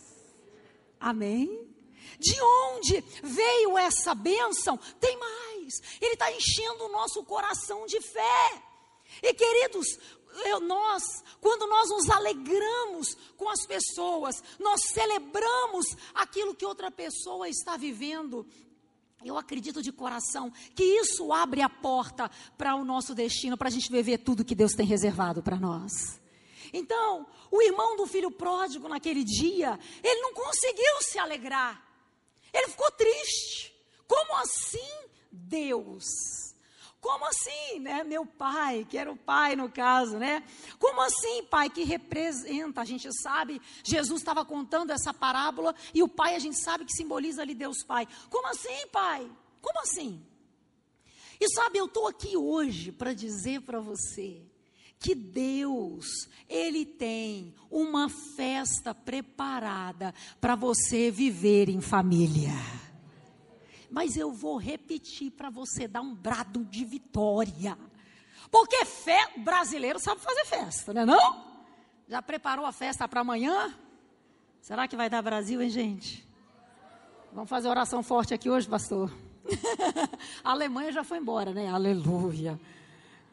Amém? 1.00 1.68
De 2.18 2.36
onde 2.42 3.04
veio 3.24 3.78
essa 3.78 4.16
bênção? 4.16 4.78
Tem 5.00 5.18
mais. 5.20 5.82
Ele 6.02 6.14
está 6.14 6.32
enchendo 6.32 6.86
o 6.86 6.92
nosso 6.92 7.24
coração 7.24 7.86
de 7.86 8.02
fé. 8.02 8.64
E 9.22 9.34
queridos, 9.34 10.00
eu, 10.46 10.60
nós, 10.60 11.04
quando 11.40 11.68
nós 11.68 11.90
nos 11.90 12.10
alegramos 12.10 13.16
com 13.38 13.50
as 13.50 13.66
pessoas, 13.66 14.42
nós 14.60 14.82
celebramos 14.84 15.86
aquilo 16.14 16.56
que 16.56 16.66
outra 16.66 16.90
pessoa 16.90 17.50
está 17.50 17.78
vivendo. 17.78 18.46
Eu 19.24 19.38
acredito 19.38 19.82
de 19.82 19.92
coração 19.92 20.52
que 20.76 20.84
isso 20.84 21.32
abre 21.32 21.62
a 21.62 21.70
porta 21.70 22.30
para 22.58 22.76
o 22.76 22.84
nosso 22.84 23.14
destino, 23.14 23.58
para 23.58 23.68
a 23.68 23.72
gente 23.72 23.92
viver 23.92 24.18
tudo 24.20 24.46
que 24.46 24.56
Deus 24.56 24.74
tem 24.74 24.86
reservado 24.86 25.44
para 25.44 25.60
nós. 25.60 26.20
Então, 26.74 27.28
o 27.52 27.62
irmão 27.62 27.96
do 27.98 28.08
filho 28.08 28.32
pródigo 28.32 28.88
naquele 28.88 29.24
dia, 29.24 29.78
ele 30.04 30.22
não 30.22 30.34
conseguiu 30.34 31.02
se 31.02 31.20
alegrar. 31.20 31.86
Ele 32.54 32.68
ficou 32.70 32.90
triste. 32.92 33.74
Como 34.08 34.36
assim, 34.38 35.08
Deus? 35.32 36.51
Como 37.02 37.26
assim, 37.26 37.80
né? 37.80 38.04
Meu 38.04 38.28
pai, 38.28 38.86
que 38.88 38.96
era 38.96 39.12
o 39.12 39.18
pai 39.18 39.56
no 39.56 39.68
caso, 39.68 40.20
né? 40.20 40.44
Como 40.78 41.02
assim, 41.02 41.44
pai, 41.46 41.68
que 41.68 41.84
representa? 41.84 42.80
A 42.80 42.86
gente 42.86 43.10
sabe, 43.24 43.60
Jesus 43.84 44.22
estava 44.22 44.46
contando 44.46 44.92
essa 44.92 45.12
parábola 45.12 45.74
e 45.96 46.04
o 46.04 46.08
pai 46.08 46.36
a 46.36 46.40
gente 46.40 46.62
sabe 46.62 46.86
que 46.86 46.94
simboliza 46.94 47.42
ali 47.42 47.56
Deus 47.56 47.84
Pai. 47.84 48.08
Como 48.30 48.48
assim, 48.48 48.88
pai? 48.92 49.30
Como 49.60 49.82
assim? 49.82 50.24
E 51.40 51.50
sabe, 51.50 51.80
eu 51.80 51.86
estou 51.86 52.08
aqui 52.08 52.38
hoje 52.38 52.92
para 52.92 53.14
dizer 53.14 53.62
para 53.62 53.80
você 53.80 54.44
que 55.00 55.16
Deus, 55.16 56.06
Ele 56.48 56.86
tem 56.86 57.56
uma 57.72 58.10
festa 58.10 58.94
preparada 58.94 60.14
para 60.40 60.56
você 60.56 61.10
viver 61.10 61.68
em 61.68 61.82
família 61.82 62.54
mas 63.92 64.16
eu 64.16 64.32
vou 64.32 64.58
repetir 64.58 65.32
para 65.32 65.50
você 65.50 65.86
dar 65.86 66.02
um 66.02 66.16
brado 66.16 66.64
de 66.64 66.86
vitória. 66.86 67.78
Porque 68.50 68.86
fé, 68.86 69.34
brasileiro 69.38 70.00
sabe 70.00 70.22
fazer 70.22 70.46
festa, 70.46 70.94
né 70.94 71.06
não? 71.06 71.44
Já 72.08 72.22
preparou 72.22 72.66
a 72.66 72.72
festa 72.72 73.08
para 73.08 73.22
amanhã? 73.22 73.74
Será 74.62 74.88
que 74.88 74.96
vai 74.96 75.10
dar 75.10 75.22
Brasil, 75.22 75.62
hein, 75.62 75.70
gente? 75.70 76.28
Vamos 77.34 77.50
fazer 77.50 77.68
oração 77.68 78.02
forte 78.02 78.34
aqui 78.34 78.50
hoje, 78.50 78.68
pastor. 78.68 79.12
a 80.44 80.52
Alemanha 80.52 80.92
já 80.92 81.04
foi 81.04 81.18
embora, 81.18 81.54
né? 81.54 81.68
Aleluia. 81.68 82.60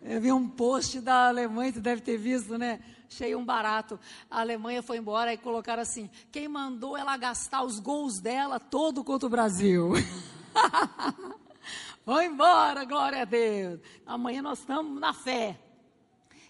Eu 0.02 0.20
vi 0.20 0.32
um 0.32 0.48
post 0.48 1.00
da 1.00 1.28
Alemanha, 1.28 1.72
você 1.72 1.80
deve 1.80 2.02
ter 2.02 2.16
visto, 2.16 2.56
né? 2.56 2.80
Cheio 3.08 3.38
um 3.38 3.44
barato. 3.44 3.98
A 4.30 4.40
Alemanha 4.40 4.82
foi 4.82 4.98
embora 4.98 5.32
e 5.32 5.36
colocaram 5.36 5.82
assim: 5.82 6.08
quem 6.30 6.46
mandou 6.46 6.96
ela 6.96 7.16
gastar 7.16 7.62
os 7.62 7.80
gols 7.80 8.20
dela 8.20 8.60
todo 8.60 9.02
contra 9.02 9.26
o 9.26 9.30
Brasil? 9.30 9.92
Vão 12.04 12.22
embora, 12.22 12.84
glória 12.84 13.22
a 13.22 13.24
Deus. 13.24 13.80
Amanhã 14.06 14.40
nós 14.40 14.60
estamos 14.60 14.98
na 15.00 15.12
fé. 15.12 15.58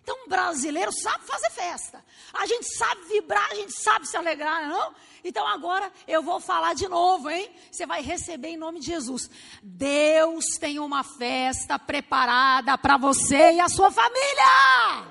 Então, 0.09 0.25
um 0.25 0.29
brasileiro 0.29 0.91
sabe 0.91 1.27
fazer 1.27 1.51
festa. 1.51 2.03
A 2.33 2.47
gente 2.47 2.65
sabe 2.79 3.03
vibrar, 3.09 3.47
a 3.51 3.55
gente 3.55 3.73
sabe 3.73 4.07
se 4.09 4.17
alegrar, 4.17 4.67
não? 4.67 4.95
Então, 5.23 5.47
agora 5.47 5.93
eu 6.07 6.23
vou 6.23 6.41
falar 6.41 6.75
de 6.75 6.89
novo, 6.89 7.29
hein? 7.29 7.51
Você 7.71 7.85
vai 7.85 8.01
receber 8.01 8.49
em 8.49 8.57
nome 8.57 8.81
de 8.81 8.87
Jesus. 8.87 9.29
Deus 9.63 10.45
tem 10.59 10.79
uma 10.79 11.05
festa 11.05 11.79
preparada 11.79 12.79
para 12.79 12.97
você 12.97 13.53
e 13.53 13.61
a 13.61 13.69
sua 13.69 13.91
família. 13.91 15.05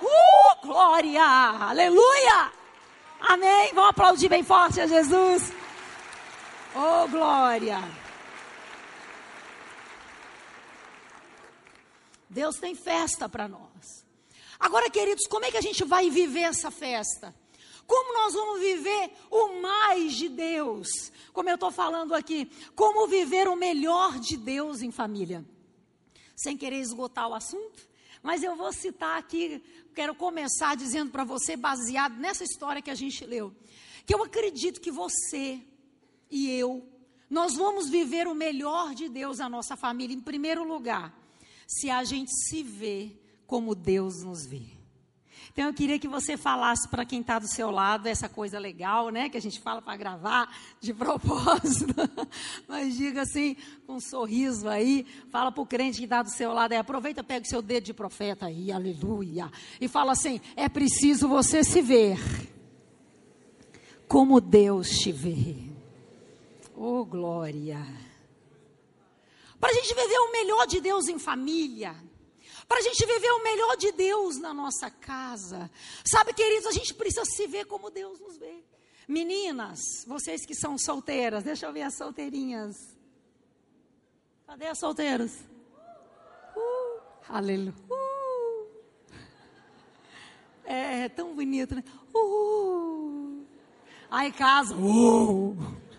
Uh, 0.00 0.66
glória! 0.66 1.24
Aleluia! 1.24 2.52
Amém. 3.20 3.72
Vamos 3.74 3.90
aplaudir 3.90 4.28
bem 4.28 4.44
forte 4.44 4.80
a 4.80 4.86
Jesus. 4.86 5.52
Oh, 6.74 7.08
glória! 7.08 7.80
Deus 12.28 12.56
tem 12.56 12.76
festa 12.76 13.28
para 13.28 13.48
nós. 13.48 14.06
Agora, 14.58 14.88
queridos, 14.88 15.26
como 15.26 15.44
é 15.44 15.50
que 15.50 15.56
a 15.56 15.62
gente 15.62 15.84
vai 15.84 16.10
viver 16.10 16.42
essa 16.42 16.70
festa? 16.70 17.34
Como 17.86 18.14
nós 18.14 18.34
vamos 18.34 18.60
viver 18.60 19.10
o 19.28 19.60
mais 19.60 20.14
de 20.14 20.28
Deus? 20.28 20.86
Como 21.32 21.48
eu 21.48 21.56
estou 21.56 21.72
falando 21.72 22.14
aqui, 22.14 22.48
como 22.76 23.08
viver 23.08 23.48
o 23.48 23.56
melhor 23.56 24.20
de 24.20 24.36
Deus 24.36 24.80
em 24.80 24.92
família? 24.92 25.44
Sem 26.36 26.56
querer 26.56 26.78
esgotar 26.78 27.28
o 27.28 27.34
assunto, 27.34 27.88
mas 28.22 28.44
eu 28.44 28.54
vou 28.54 28.72
citar 28.72 29.18
aqui, 29.18 29.60
quero 29.92 30.14
começar 30.14 30.76
dizendo 30.76 31.10
para 31.10 31.24
você, 31.24 31.56
baseado 31.56 32.16
nessa 32.16 32.44
história 32.44 32.80
que 32.80 32.90
a 32.90 32.94
gente 32.94 33.26
leu, 33.26 33.52
que 34.06 34.14
eu 34.14 34.22
acredito 34.22 34.80
que 34.80 34.92
você, 34.92 35.60
e 36.30 36.50
eu, 36.50 36.86
nós 37.28 37.56
vamos 37.56 37.88
viver 37.88 38.26
o 38.26 38.34
melhor 38.34 38.94
de 38.94 39.08
Deus 39.08 39.38
na 39.38 39.48
nossa 39.48 39.76
família, 39.76 40.14
em 40.14 40.20
primeiro 40.20 40.64
lugar, 40.64 41.14
se 41.66 41.90
a 41.90 42.04
gente 42.04 42.30
se 42.32 42.62
vê 42.62 43.16
como 43.46 43.74
Deus 43.74 44.22
nos 44.22 44.46
vê. 44.46 44.80
Então 45.52 45.66
eu 45.66 45.74
queria 45.74 45.98
que 45.98 46.06
você 46.06 46.36
falasse 46.36 46.88
para 46.88 47.04
quem 47.04 47.20
está 47.20 47.38
do 47.38 47.48
seu 47.48 47.70
lado 47.70 48.06
essa 48.06 48.28
coisa 48.28 48.58
legal, 48.58 49.10
né? 49.10 49.28
Que 49.28 49.36
a 49.36 49.40
gente 49.40 49.60
fala 49.60 49.82
para 49.82 49.96
gravar 49.96 50.48
de 50.80 50.94
propósito. 50.94 51.94
Mas 52.68 52.96
diga 52.96 53.22
assim, 53.22 53.56
com 53.86 53.94
um 53.94 54.00
sorriso 54.00 54.68
aí, 54.68 55.04
fala 55.30 55.50
para 55.50 55.62
o 55.62 55.66
crente 55.66 55.98
que 55.98 56.04
está 56.04 56.22
do 56.22 56.30
seu 56.30 56.52
lado, 56.52 56.72
aí, 56.72 56.78
aproveita, 56.78 57.24
pega 57.24 57.44
o 57.44 57.48
seu 57.48 57.60
dedo 57.60 57.84
de 57.84 57.92
profeta 57.92 58.46
aí, 58.46 58.70
aleluia. 58.70 59.50
E 59.80 59.88
fala 59.88 60.12
assim: 60.12 60.40
é 60.54 60.68
preciso 60.68 61.28
você 61.28 61.64
se 61.64 61.82
ver 61.82 62.18
como 64.06 64.40
Deus 64.40 64.88
te 64.88 65.12
vê. 65.12 65.69
Oh, 66.82 67.04
glória! 67.04 67.78
Para 69.60 69.68
a 69.68 69.74
gente 69.74 69.94
viver 69.94 70.18
o 70.18 70.32
melhor 70.32 70.66
de 70.66 70.80
Deus 70.80 71.08
em 71.08 71.18
família. 71.18 71.94
Para 72.66 72.78
a 72.78 72.82
gente 72.82 73.04
viver 73.04 73.30
o 73.32 73.42
melhor 73.42 73.76
de 73.76 73.92
Deus 73.92 74.38
na 74.38 74.54
nossa 74.54 74.90
casa. 74.90 75.70
Sabe, 76.02 76.32
queridos, 76.32 76.66
a 76.66 76.72
gente 76.72 76.94
precisa 76.94 77.26
se 77.26 77.46
ver 77.46 77.66
como 77.66 77.90
Deus 77.90 78.18
nos 78.18 78.38
vê. 78.38 78.64
Meninas, 79.06 80.06
vocês 80.06 80.46
que 80.46 80.54
são 80.54 80.78
solteiras, 80.78 81.44
deixa 81.44 81.66
eu 81.66 81.72
ver 81.74 81.82
as 81.82 81.98
solteirinhas. 81.98 82.96
Cadê 84.46 84.68
as 84.68 84.78
solteiras? 84.78 85.38
Uh, 86.56 87.02
aleluia. 87.28 87.74
Uh. 87.90 88.66
É, 90.64 91.02
é, 91.02 91.08
tão 91.10 91.34
bonito, 91.34 91.74
né? 91.74 91.84
Uh. 92.14 93.44
Aí 94.10 94.32
casa. 94.32 94.74
Uh. 94.74 95.89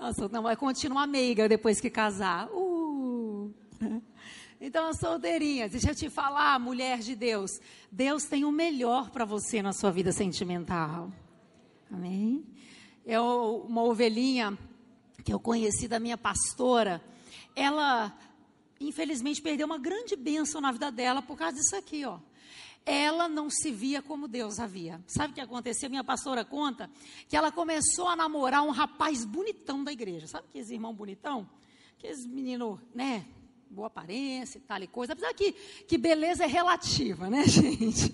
Nossa, 0.00 0.26
não 0.28 0.44
vai 0.44 0.56
continuar 0.56 1.06
meiga 1.06 1.46
depois 1.46 1.78
que 1.78 1.90
casar. 1.90 2.48
Uh. 2.50 3.54
Então, 4.58 4.88
as 4.88 4.98
solteirinhas, 4.98 5.72
deixa 5.72 5.90
eu 5.90 5.94
te 5.94 6.10
falar, 6.10 6.58
mulher 6.58 6.98
de 6.98 7.14
Deus, 7.14 7.60
Deus 7.90 8.24
tem 8.24 8.44
o 8.44 8.52
melhor 8.52 9.08
para 9.10 9.24
você 9.24 9.62
na 9.62 9.72
sua 9.72 9.90
vida 9.90 10.12
sentimental. 10.12 11.10
Amém? 11.90 12.44
Eu, 13.06 13.64
uma 13.66 13.82
ovelhinha 13.82 14.58
que 15.24 15.32
eu 15.32 15.40
conheci 15.40 15.88
da 15.88 15.98
minha 15.98 16.18
pastora, 16.18 17.02
ela, 17.56 18.14
infelizmente, 18.78 19.40
perdeu 19.40 19.66
uma 19.66 19.78
grande 19.78 20.14
bênção 20.14 20.60
na 20.60 20.72
vida 20.72 20.90
dela 20.90 21.22
por 21.22 21.38
causa 21.38 21.56
disso 21.56 21.76
aqui, 21.76 22.04
ó. 22.04 22.18
Ela 22.84 23.28
não 23.28 23.50
se 23.50 23.70
via 23.70 24.00
como 24.02 24.26
Deus 24.26 24.58
a 24.58 24.66
via. 24.66 25.00
Sabe 25.06 25.32
o 25.32 25.34
que 25.34 25.40
aconteceu? 25.40 25.90
Minha 25.90 26.04
pastora 26.04 26.44
conta 26.44 26.90
que 27.28 27.36
ela 27.36 27.52
começou 27.52 28.08
a 28.08 28.16
namorar 28.16 28.62
um 28.62 28.70
rapaz 28.70 29.24
bonitão 29.24 29.84
da 29.84 29.92
igreja. 29.92 30.26
Sabe 30.26 30.46
aqueles 30.48 30.70
irmão 30.70 30.94
bonitão? 30.94 31.48
Aqueles 31.96 32.26
menino, 32.26 32.80
né? 32.94 33.26
boa 33.70 33.86
aparência 33.86 34.58
e 34.58 34.60
tal 34.62 34.82
e 34.82 34.86
coisa. 34.86 35.12
Apesar 35.12 35.32
que, 35.32 35.52
que 35.52 35.96
beleza 35.96 36.44
é 36.44 36.46
relativa, 36.46 37.30
né, 37.30 37.44
gente? 37.46 38.12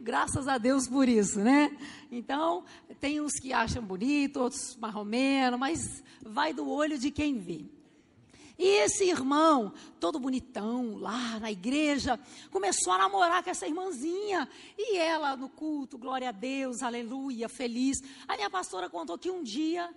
Graças 0.00 0.48
a 0.48 0.58
Deus 0.58 0.88
por 0.88 1.08
isso, 1.08 1.40
né? 1.40 1.76
Então, 2.10 2.64
tem 3.00 3.20
uns 3.20 3.34
que 3.34 3.52
acham 3.52 3.82
bonito, 3.82 4.40
outros 4.40 4.76
mais 4.76 4.94
ou 4.94 5.04
menos, 5.04 5.58
mas 5.58 6.02
vai 6.24 6.52
do 6.52 6.68
olho 6.68 6.98
de 6.98 7.10
quem 7.10 7.38
vê. 7.38 7.64
E 8.62 8.76
esse 8.76 9.02
irmão, 9.02 9.74
todo 9.98 10.20
bonitão, 10.20 10.94
lá 10.94 11.40
na 11.40 11.50
igreja, 11.50 12.16
começou 12.48 12.92
a 12.92 12.98
namorar 12.98 13.42
com 13.42 13.50
essa 13.50 13.66
irmãzinha. 13.66 14.48
E 14.78 14.98
ela 14.98 15.36
no 15.36 15.48
culto, 15.48 15.98
glória 15.98 16.28
a 16.28 16.32
Deus, 16.32 16.80
aleluia, 16.80 17.48
feliz. 17.48 18.00
A 18.28 18.36
minha 18.36 18.48
pastora 18.48 18.88
contou 18.88 19.18
que 19.18 19.28
um 19.28 19.42
dia, 19.42 19.92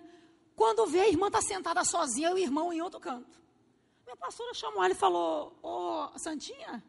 quando 0.56 0.84
vê 0.84 0.98
a 0.98 1.08
irmã 1.08 1.28
está 1.28 1.40
sentada 1.40 1.84
sozinha 1.84 2.30
e 2.30 2.34
o 2.34 2.38
irmão 2.38 2.72
em 2.72 2.82
outro 2.82 2.98
canto. 2.98 3.40
Minha 4.04 4.16
pastora 4.16 4.52
chamou 4.52 4.82
ela 4.82 4.92
e 4.92 4.96
falou: 4.96 5.56
Ô 5.62 6.08
oh, 6.12 6.18
Santinha, 6.18 6.82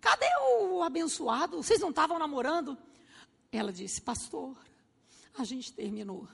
cadê 0.00 0.26
o 0.50 0.82
abençoado? 0.82 1.62
Vocês 1.62 1.78
não 1.78 1.90
estavam 1.90 2.18
namorando? 2.18 2.76
Ela 3.52 3.72
disse: 3.72 4.00
Pastor, 4.00 4.56
a 5.38 5.44
gente 5.44 5.72
terminou. 5.72 6.26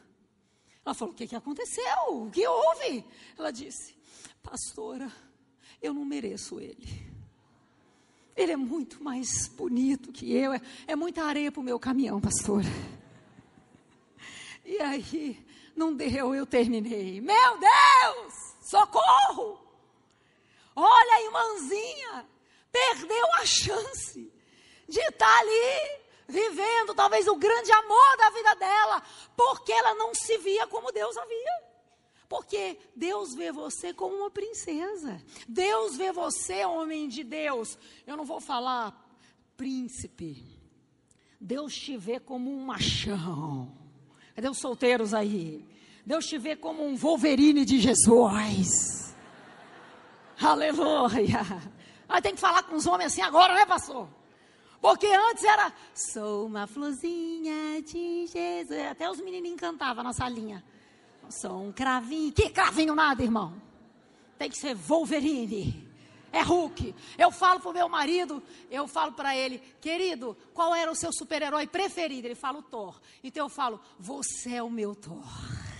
Ela 0.86 0.94
falou: 0.94 1.12
O 1.12 1.16
que, 1.16 1.26
que 1.26 1.36
aconteceu? 1.36 1.84
O 2.08 2.30
que 2.30 2.48
houve? 2.48 3.04
Ela 3.36 3.50
disse: 3.50 3.99
Pastora, 4.42 5.10
eu 5.80 5.92
não 5.92 6.04
mereço 6.04 6.60
ele. 6.60 7.10
Ele 8.36 8.52
é 8.52 8.56
muito 8.56 9.02
mais 9.02 9.48
bonito 9.48 10.12
que 10.12 10.34
eu. 10.34 10.52
É, 10.52 10.60
é 10.86 10.96
muita 10.96 11.24
areia 11.24 11.52
para 11.52 11.60
o 11.60 11.64
meu 11.64 11.78
caminhão, 11.78 12.20
pastora. 12.20 12.66
E 14.64 14.80
aí, 14.80 15.46
não 15.76 15.94
deu, 15.94 16.34
eu 16.34 16.46
terminei. 16.46 17.20
Meu 17.20 17.58
Deus! 17.58 18.34
Socorro! 18.62 19.60
Olha 20.76 21.14
a 21.14 21.22
irmãzinha, 21.22 22.28
perdeu 22.70 23.26
a 23.34 23.44
chance 23.44 24.32
de 24.88 25.00
estar 25.00 25.26
tá 25.26 25.38
ali 25.38 26.00
vivendo 26.28 26.94
talvez 26.94 27.26
o 27.26 27.36
grande 27.36 27.72
amor 27.72 28.16
da 28.16 28.30
vida 28.30 28.54
dela, 28.54 29.02
porque 29.36 29.72
ela 29.72 29.94
não 29.96 30.14
se 30.14 30.38
via 30.38 30.66
como 30.66 30.92
Deus 30.92 31.16
a 31.16 31.24
via. 31.26 31.69
Porque 32.30 32.78
Deus 32.94 33.34
vê 33.34 33.50
você 33.50 33.92
como 33.92 34.14
uma 34.14 34.30
princesa. 34.30 35.20
Deus 35.48 35.96
vê 35.96 36.12
você, 36.12 36.64
homem 36.64 37.08
de 37.08 37.24
Deus. 37.24 37.76
Eu 38.06 38.16
não 38.16 38.24
vou 38.24 38.40
falar 38.40 38.96
príncipe. 39.56 40.46
Deus 41.40 41.74
te 41.74 41.96
vê 41.96 42.20
como 42.20 42.48
um 42.48 42.64
machão. 42.64 43.76
Cadê 44.32 44.48
os 44.48 44.58
solteiros 44.58 45.12
aí? 45.12 45.66
Deus 46.06 46.24
te 46.24 46.38
vê 46.38 46.54
como 46.54 46.86
um 46.86 46.94
Wolverine 46.94 47.64
de 47.64 47.80
Jesus. 47.80 49.12
Aleluia. 50.40 51.40
Aí 52.08 52.22
tem 52.22 52.36
que 52.36 52.40
falar 52.40 52.62
com 52.62 52.76
os 52.76 52.86
homens 52.86 53.12
assim 53.12 53.22
agora, 53.22 53.54
né, 53.56 53.66
pastor? 53.66 54.08
Porque 54.80 55.08
antes 55.08 55.42
era, 55.42 55.72
sou 55.92 56.46
uma 56.46 56.68
florzinha 56.68 57.82
de 57.82 58.28
Jesus. 58.28 58.86
Até 58.88 59.10
os 59.10 59.20
menininhos 59.20 59.58
cantavam 59.58 60.04
na 60.04 60.12
salinha. 60.12 60.64
Sou 61.30 61.62
um 61.62 61.72
cravinho. 61.72 62.32
Que 62.32 62.50
cravinho 62.50 62.94
nada, 62.94 63.22
irmão. 63.22 63.54
Tem 64.38 64.50
que 64.50 64.58
ser 64.58 64.74
Wolverine. 64.74 65.88
É 66.32 66.42
Hulk. 66.42 66.94
Eu 67.18 67.30
falo 67.30 67.60
pro 67.60 67.72
meu 67.72 67.88
marido, 67.88 68.42
eu 68.70 68.86
falo 68.86 69.12
para 69.12 69.36
ele, 69.36 69.58
querido, 69.80 70.36
qual 70.54 70.74
era 70.74 70.90
o 70.90 70.94
seu 70.94 71.12
super-herói 71.12 71.66
preferido? 71.66 72.26
Ele 72.26 72.34
fala 72.34 72.58
o 72.58 72.62
Thor. 72.62 73.00
Então 73.22 73.46
eu 73.46 73.48
falo, 73.48 73.80
você 73.98 74.54
é 74.54 74.62
o 74.62 74.70
meu 74.70 74.94
Thor. 74.94 75.24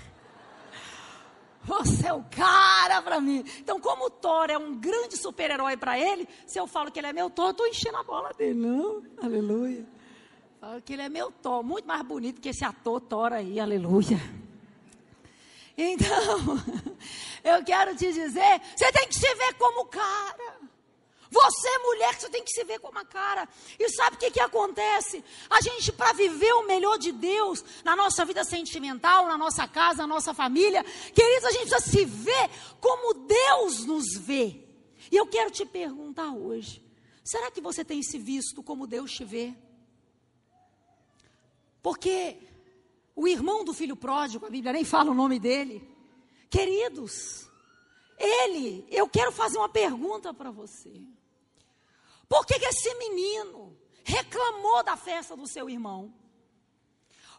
Você 1.63 2.07
é 2.07 2.13
o 2.13 2.25
cara 2.25 3.03
para 3.03 3.21
mim. 3.21 3.45
Então, 3.59 3.79
como 3.79 4.07
o 4.07 4.11
Thor 4.11 4.49
é 4.49 4.57
um 4.57 4.75
grande 4.75 5.19
super-herói 5.19 5.77
para 5.77 5.99
ele, 5.99 6.27
se 6.47 6.59
eu 6.59 6.67
falo 6.67 6.91
que 6.91 6.99
ele 6.99 7.09
é 7.09 7.13
meu 7.13 7.29
Thor, 7.29 7.49
eu 7.49 7.51
estou 7.51 7.67
enchendo 7.67 7.99
a 7.99 8.03
bola 8.03 8.31
dele. 8.33 8.59
Não, 8.59 9.03
aleluia. 9.23 9.87
Falo 10.59 10.81
que 10.81 10.95
ele 10.95 11.03
é 11.03 11.09
meu 11.11 11.31
Thor, 11.31 11.63
muito 11.63 11.87
mais 11.87 12.03
bonito 12.03 12.41
que 12.41 12.49
esse 12.49 12.65
ator 12.65 12.99
Thor 13.03 13.35
aí, 13.35 13.61
aleluia. 13.61 14.19
Então, 15.83 16.63
eu 17.43 17.65
quero 17.65 17.97
te 17.97 18.13
dizer, 18.13 18.61
você 18.77 18.93
tem 18.93 19.09
que 19.09 19.15
se 19.15 19.35
ver 19.35 19.55
como 19.55 19.87
cara. 19.87 20.61
Você, 21.31 21.79
mulher, 21.79 22.13
você 22.15 22.29
tem 22.29 22.45
que 22.45 22.51
se 22.51 22.65
ver 22.65 22.81
com 22.81 22.89
uma 22.89 23.05
cara. 23.05 23.49
E 23.79 23.89
sabe 23.89 24.17
o 24.17 24.19
que, 24.19 24.33
que 24.33 24.41
acontece? 24.41 25.25
A 25.49 25.61
gente, 25.63 25.93
para 25.93 26.13
viver 26.13 26.53
o 26.55 26.67
melhor 26.67 26.99
de 26.99 27.13
Deus 27.13 27.65
na 27.83 27.97
nossa 27.97 28.25
vida 28.25 28.45
sentimental, 28.45 29.27
na 29.27 29.39
nossa 29.39 29.67
casa, 29.67 30.03
na 30.03 30.09
nossa 30.09 30.35
família, 30.35 30.85
queridos, 31.15 31.45
a 31.45 31.53
gente 31.53 31.71
precisa 31.71 31.81
se 31.81 32.05
ver 32.05 32.51
como 32.81 33.15
Deus 33.15 33.87
nos 33.87 34.19
vê. 34.19 34.69
E 35.11 35.17
eu 35.17 35.27
quero 35.27 35.51
te 35.51 35.65
perguntar 35.65 36.33
hoje: 36.33 36.85
será 37.25 37.51
que 37.51 37.61
você 37.61 37.85
tem 37.85 38.03
se 38.03 38.19
visto 38.19 38.63
como 38.63 38.87
Deus 38.87 39.13
te 39.13 39.25
vê? 39.25 39.55
Porque 41.81 42.37
o 43.15 43.27
irmão 43.27 43.65
do 43.65 43.73
filho 43.73 43.97
pródigo, 43.97 44.47
a 44.47 44.51
Bíblia 44.51 44.73
nem 44.73 44.85
fala 44.85 45.11
o 45.11 45.15
nome 45.15 45.39
dele. 45.39 45.87
Queridos, 46.49 47.49
ele, 48.19 48.87
eu 48.91 49.09
quero 49.09 49.33
fazer 49.33 49.59
uma 49.59 49.69
pergunta 49.69 50.33
para 50.35 50.51
você. 50.51 50.93
Por 52.29 52.47
que, 52.47 52.59
que 52.59 52.67
esse 52.67 52.95
menino 52.95 53.77
reclamou 54.05 54.83
da 54.83 54.97
festa 54.97 55.37
do 55.37 55.47
seu 55.47 55.69
irmão? 55.69 56.15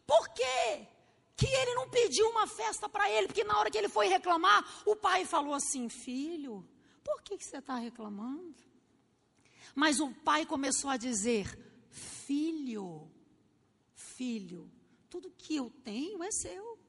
Por 0.05 0.29
que, 0.29 0.87
que 1.35 1.45
ele 1.45 1.75
não 1.75 1.89
pediu 1.89 2.29
uma 2.29 2.47
festa 2.47 2.89
para 2.89 3.09
ele? 3.09 3.27
Porque 3.27 3.43
na 3.43 3.57
hora 3.57 3.71
que 3.71 3.77
ele 3.77 3.89
foi 3.89 4.07
reclamar, 4.07 4.65
o 4.85 4.95
pai 4.95 5.25
falou 5.25 5.53
assim: 5.53 5.87
Filho, 5.87 6.67
por 7.03 7.21
que, 7.21 7.37
que 7.37 7.45
você 7.45 7.57
está 7.57 7.75
reclamando? 7.75 8.55
Mas 9.73 9.99
o 9.99 10.11
pai 10.11 10.45
começou 10.45 10.89
a 10.89 10.97
dizer: 10.97 11.47
Filho, 11.89 13.09
filho, 13.93 14.69
tudo 15.11 15.29
que 15.37 15.57
eu 15.57 15.69
tenho 15.83 16.23
é 16.23 16.31
seu. 16.31 16.79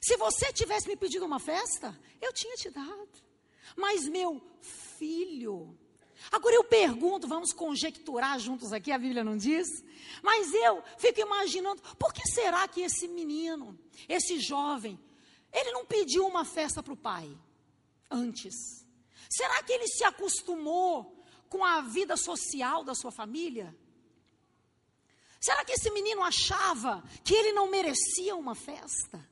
Se 0.00 0.16
você 0.16 0.50
tivesse 0.52 0.88
me 0.88 0.96
pedido 0.96 1.26
uma 1.26 1.38
festa, 1.38 1.96
eu 2.20 2.32
tinha 2.32 2.56
te 2.56 2.70
dado. 2.70 3.22
Mas 3.76 4.08
meu 4.08 4.40
filho, 4.98 5.78
Agora 6.32 6.54
eu 6.54 6.64
pergunto, 6.64 7.28
vamos 7.28 7.52
conjecturar 7.52 8.38
juntos 8.40 8.72
aqui, 8.72 8.90
a 8.90 8.98
Bíblia 8.98 9.22
não 9.22 9.36
diz? 9.36 9.68
Mas 10.22 10.52
eu 10.54 10.82
fico 10.96 11.20
imaginando, 11.20 11.82
por 11.98 12.12
que 12.12 12.26
será 12.26 12.66
que 12.66 12.80
esse 12.80 13.06
menino, 13.06 13.78
esse 14.08 14.40
jovem, 14.40 14.98
ele 15.52 15.72
não 15.72 15.84
pediu 15.84 16.26
uma 16.26 16.44
festa 16.44 16.82
para 16.82 16.94
o 16.94 16.96
pai 16.96 17.30
antes? 18.10 18.54
Será 19.28 19.62
que 19.62 19.72
ele 19.72 19.86
se 19.86 20.04
acostumou 20.04 21.22
com 21.50 21.62
a 21.62 21.82
vida 21.82 22.16
social 22.16 22.82
da 22.82 22.94
sua 22.94 23.12
família? 23.12 23.76
Será 25.40 25.64
que 25.64 25.72
esse 25.72 25.90
menino 25.90 26.22
achava 26.22 27.02
que 27.24 27.34
ele 27.34 27.52
não 27.52 27.70
merecia 27.70 28.34
uma 28.34 28.54
festa? 28.54 29.28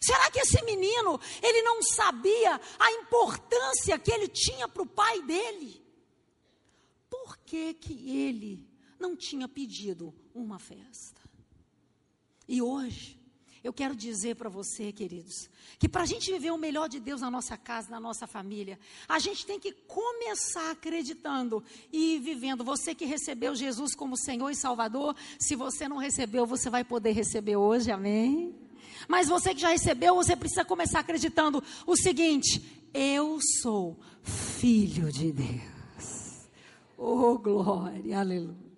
Será 0.00 0.30
que 0.30 0.40
esse 0.40 0.62
menino, 0.64 1.20
ele 1.42 1.62
não 1.62 1.82
sabia 1.82 2.60
a 2.78 2.92
importância 2.92 3.98
que 3.98 4.10
ele 4.10 4.28
tinha 4.28 4.68
para 4.68 4.82
o 4.82 4.86
pai 4.86 5.20
dele? 5.22 5.80
por 7.30 7.36
que, 7.38 7.74
que 7.74 8.10
ele 8.10 8.66
não 8.98 9.14
tinha 9.16 9.46
pedido 9.46 10.12
uma 10.34 10.58
festa? 10.58 11.20
E 12.48 12.60
hoje, 12.60 13.19
Eu 13.62 13.74
quero 13.74 13.94
dizer 13.94 14.36
para 14.36 14.48
você, 14.48 14.90
queridos, 14.90 15.50
que 15.78 15.88
para 15.88 16.02
a 16.02 16.06
gente 16.06 16.32
viver 16.32 16.50
o 16.50 16.56
melhor 16.56 16.88
de 16.88 16.98
Deus 16.98 17.20
na 17.20 17.30
nossa 17.30 17.58
casa, 17.58 17.90
na 17.90 18.00
nossa 18.00 18.26
família, 18.26 18.78
a 19.06 19.18
gente 19.18 19.44
tem 19.44 19.60
que 19.60 19.72
começar 19.86 20.70
acreditando 20.70 21.62
e 21.92 22.18
vivendo. 22.18 22.64
Você 22.64 22.94
que 22.94 23.04
recebeu 23.04 23.54
Jesus 23.54 23.94
como 23.94 24.16
Senhor 24.16 24.48
e 24.48 24.56
Salvador, 24.56 25.14
se 25.38 25.54
você 25.54 25.86
não 25.86 25.98
recebeu, 25.98 26.46
você 26.46 26.70
vai 26.70 26.84
poder 26.84 27.12
receber 27.12 27.56
hoje, 27.56 27.90
amém? 27.90 28.54
Mas 29.06 29.28
você 29.28 29.54
que 29.54 29.60
já 29.60 29.68
recebeu, 29.68 30.14
você 30.14 30.34
precisa 30.34 30.64
começar 30.64 31.00
acreditando 31.00 31.62
o 31.86 31.96
seguinte: 31.96 32.62
eu 32.94 33.38
sou 33.60 33.98
filho 34.22 35.12
de 35.12 35.32
Deus. 35.32 36.48
Oh, 36.96 37.38
glória, 37.38 38.18
aleluia. 38.18 38.69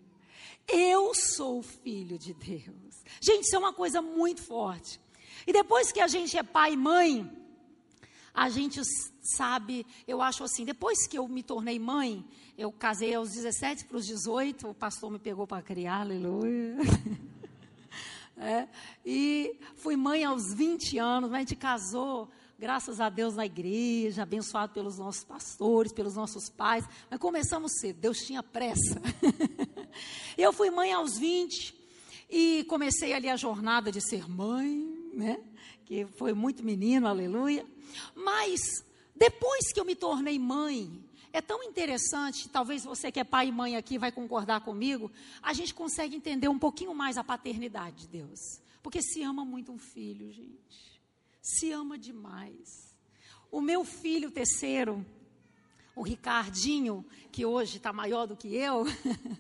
Eu 0.69 1.15
sou 1.15 1.63
filho 1.63 2.19
de 2.19 2.33
Deus. 2.35 3.05
Gente, 3.21 3.45
isso 3.45 3.57
é 3.57 3.59
uma 3.59 3.73
coisa 3.73 4.01
muito 4.01 4.43
forte. 4.43 5.01
E 5.47 5.53
depois 5.53 5.91
que 5.91 6.01
a 6.01 6.07
gente 6.07 6.37
é 6.37 6.43
pai 6.43 6.75
e 6.75 6.77
mãe, 6.77 7.31
a 8.35 8.49
gente 8.49 8.81
sabe, 9.21 9.87
eu 10.07 10.23
acho 10.23 10.43
assim, 10.45 10.65
depois 10.65 11.07
que 11.07 11.19
eu 11.19 11.29
me 11.29 11.43
tornei 11.43 11.79
mãe, 11.79 12.25
eu 12.57 12.73
casei 12.73 13.15
aos 13.15 13.31
17 13.31 13.85
para 13.85 13.97
os 13.97 14.07
18, 14.07 14.69
o 14.69 14.75
pastor 14.75 15.11
me 15.11 15.19
pegou 15.19 15.47
para 15.47 15.63
criar, 15.63 16.01
aleluia. 16.01 16.77
É, 18.35 18.67
e 19.05 19.57
fui 19.77 19.95
mãe 19.95 20.25
aos 20.25 20.55
20 20.55 20.99
anos, 20.99 21.31
mas 21.31 21.37
a 21.37 21.41
gente 21.41 21.55
casou, 21.55 22.29
graças 22.59 22.99
a 22.99 23.09
Deus, 23.09 23.37
na 23.37 23.45
igreja, 23.45 24.23
abençoado 24.23 24.73
pelos 24.73 24.99
nossos 24.99 25.23
pastores, 25.23 25.93
pelos 25.93 26.17
nossos 26.17 26.49
pais, 26.49 26.85
mas 27.11 27.21
começamos 27.21 27.73
cedo, 27.79 28.01
Deus 28.01 28.19
tinha 28.25 28.43
pressa. 28.43 29.01
eu 30.37 30.53
fui 30.53 30.71
mãe 30.71 30.93
aos 30.93 31.19
20, 31.19 31.83
e 32.35 32.65
comecei 32.65 33.13
ali 33.13 33.29
a 33.29 33.37
jornada 33.37 33.93
de 33.93 34.01
ser 34.01 34.27
mãe, 34.27 35.11
né? 35.13 35.39
Que 35.85 36.07
foi 36.17 36.33
muito 36.33 36.65
menino, 36.65 37.07
aleluia. 37.07 37.67
Mas 38.15 38.83
depois 39.15 39.71
que 39.71 39.79
eu 39.79 39.85
me 39.85 39.95
tornei 39.95 40.39
mãe, 40.39 41.05
é 41.31 41.43
tão 41.43 41.63
interessante, 41.63 42.49
talvez 42.49 42.85
você 42.85 43.13
que 43.13 43.21
é 43.21 43.25
pai 43.25 43.49
e 43.49 43.53
mãe 43.53 43.77
aqui 43.77 43.99
vai 43.99 44.11
concordar 44.11 44.63
comigo, 44.63 45.13
a 45.43 45.53
gente 45.53 45.75
consegue 45.75 46.17
entender 46.17 46.49
um 46.49 46.59
pouquinho 46.59 46.95
mais 46.95 47.19
a 47.19 47.25
paternidade 47.25 48.07
de 48.07 48.09
Deus. 48.09 48.41
Porque 48.83 49.03
se 49.03 49.23
ama 49.23 49.45
muito 49.45 49.71
um 49.71 49.79
filho, 49.79 50.33
gente. 50.33 51.01
Se 51.43 51.71
ama 51.71 51.99
demais. 51.99 52.95
O 53.51 53.61
meu 53.61 53.85
filho 53.85 54.31
terceiro, 54.31 55.05
o 55.95 56.03
Ricardinho, 56.03 57.05
que 57.31 57.45
hoje 57.45 57.77
está 57.77 57.93
maior 57.93 58.27
do 58.27 58.37
que 58.37 58.57
eu, 58.57 58.87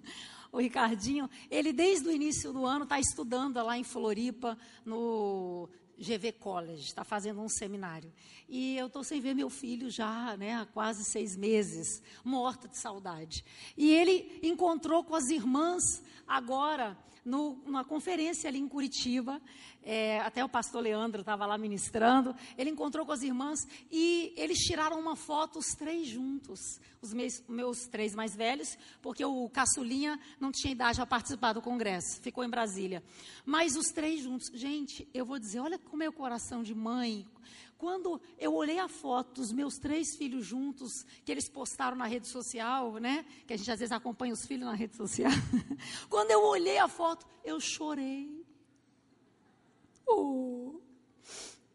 o 0.52 0.58
Ricardinho, 0.58 1.28
ele 1.50 1.72
desde 1.72 2.06
o 2.06 2.12
início 2.12 2.52
do 2.52 2.66
ano 2.66 2.84
está 2.84 3.00
estudando 3.00 3.56
lá 3.64 3.78
em 3.78 3.82
Floripa, 3.82 4.56
no 4.84 5.66
GV 5.98 6.32
College, 6.32 6.82
está 6.82 7.02
fazendo 7.02 7.40
um 7.40 7.48
seminário. 7.48 8.12
E 8.46 8.76
eu 8.76 8.86
estou 8.86 9.02
sem 9.02 9.18
ver 9.18 9.34
meu 9.34 9.48
filho 9.48 9.88
já 9.88 10.36
né, 10.36 10.54
há 10.54 10.66
quase 10.66 11.04
seis 11.04 11.36
meses, 11.36 12.02
morta 12.22 12.68
de 12.68 12.76
saudade. 12.76 13.42
E 13.76 13.90
ele 13.90 14.40
encontrou 14.42 15.02
com 15.02 15.14
as 15.14 15.30
irmãs 15.30 15.82
agora, 16.28 16.98
no, 17.24 17.56
numa 17.64 17.84
conferência 17.84 18.48
ali 18.48 18.58
em 18.58 18.68
Curitiba, 18.68 19.40
é, 19.82 20.20
até 20.20 20.44
o 20.44 20.48
pastor 20.48 20.82
Leandro 20.82 21.20
estava 21.20 21.46
lá 21.46 21.56
ministrando, 21.58 22.34
ele 22.56 22.70
encontrou 22.70 23.04
com 23.04 23.12
as 23.12 23.22
irmãs 23.22 23.66
e 23.90 24.32
eles 24.36 24.58
tiraram 24.58 24.98
uma 24.98 25.16
foto, 25.16 25.58
os 25.58 25.74
três 25.74 26.08
juntos, 26.08 26.80
os 27.00 27.12
meus, 27.12 27.42
meus 27.48 27.86
três 27.86 28.14
mais 28.14 28.34
velhos, 28.34 28.76
porque 29.00 29.24
o 29.24 29.48
caçulinha 29.48 30.18
não 30.40 30.52
tinha 30.52 30.72
idade 30.72 30.96
para 30.96 31.06
participar 31.06 31.52
do 31.52 31.62
congresso, 31.62 32.20
ficou 32.20 32.44
em 32.44 32.50
Brasília. 32.50 33.02
Mas 33.44 33.76
os 33.76 33.88
três 33.88 34.22
juntos, 34.22 34.50
gente, 34.54 35.08
eu 35.12 35.24
vou 35.24 35.38
dizer, 35.38 35.60
olha 35.60 35.78
como 35.78 36.02
é 36.02 36.08
o 36.08 36.12
coração 36.12 36.62
de 36.62 36.74
mãe, 36.74 37.26
quando 37.82 38.20
eu 38.38 38.54
olhei 38.54 38.78
a 38.78 38.86
foto 38.86 39.40
dos 39.40 39.50
meus 39.50 39.76
três 39.76 40.14
filhos 40.14 40.46
juntos, 40.46 41.04
que 41.24 41.32
eles 41.32 41.48
postaram 41.48 41.96
na 41.96 42.06
rede 42.06 42.28
social, 42.28 42.92
né? 43.00 43.26
Que 43.44 43.54
a 43.54 43.56
gente 43.56 43.72
às 43.72 43.80
vezes 43.80 43.90
acompanha 43.90 44.32
os 44.32 44.46
filhos 44.46 44.64
na 44.64 44.72
rede 44.72 44.94
social. 44.94 45.32
Quando 46.08 46.30
eu 46.30 46.44
olhei 46.44 46.78
a 46.78 46.86
foto, 46.86 47.26
eu 47.44 47.58
chorei. 47.58 48.46
Oh, 50.06 50.78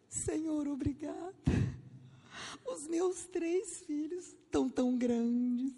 Senhor, 0.07 0.69
obrigada. 0.69 1.35
Os 2.65 2.87
meus 2.87 3.25
três 3.25 3.81
filhos 3.81 4.27
estão 4.27 4.69
tão 4.69 4.97
grandes. 4.97 5.75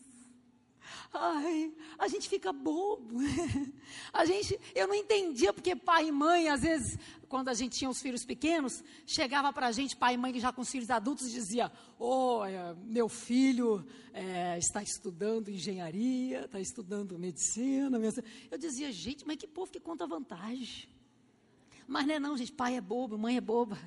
Ai, 1.12 1.74
a 1.98 2.08
gente 2.08 2.30
fica 2.30 2.54
bobo. 2.54 3.18
A 4.14 4.26
gente, 4.26 4.60
eu 4.76 4.88
não 4.88 4.94
entendia 4.94 5.52
porque 5.52 5.76
pai 5.76 6.08
e 6.08 6.12
mãe, 6.12 6.50
às 6.50 6.62
vezes, 6.62 7.00
quando 7.30 7.48
a 7.48 7.54
gente 7.54 7.78
tinha 7.78 7.90
os 7.90 8.02
filhos 8.02 8.26
pequenos, 8.26 8.84
chegava 9.06 9.54
para 9.54 9.68
a 9.68 9.72
gente, 9.72 9.96
pai 9.96 10.16
e 10.16 10.18
mãe 10.18 10.38
já 10.40 10.52
com 10.52 10.62
os 10.62 10.70
filhos 10.70 10.90
adultos, 10.90 11.32
dizia: 11.32 11.72
Olha, 12.00 12.76
meu 12.84 13.08
filho 13.08 13.86
é, 14.12 14.58
está 14.58 14.82
estudando 14.82 15.50
engenharia, 15.50 16.46
está 16.46 16.60
estudando 16.60 17.18
medicina. 17.20 18.00
Eu 18.50 18.58
dizia: 18.58 18.92
Gente, 18.92 19.26
mas 19.28 19.38
que 19.38 19.48
povo 19.48 19.72
que 19.72 19.80
conta 19.80 20.08
vantagem. 20.08 20.90
Mas 21.88 22.06
não 22.08 22.16
é 22.16 22.20
não, 22.20 22.36
gente, 22.36 22.52
pai 22.52 22.76
é 22.76 22.82
bobo, 22.82 23.18
mãe 23.18 23.38
é 23.38 23.42
boba. 23.42 23.78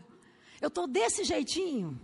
Eu 0.61 0.69
estou 0.69 0.87
desse 0.87 1.25
jeitinho. 1.25 2.01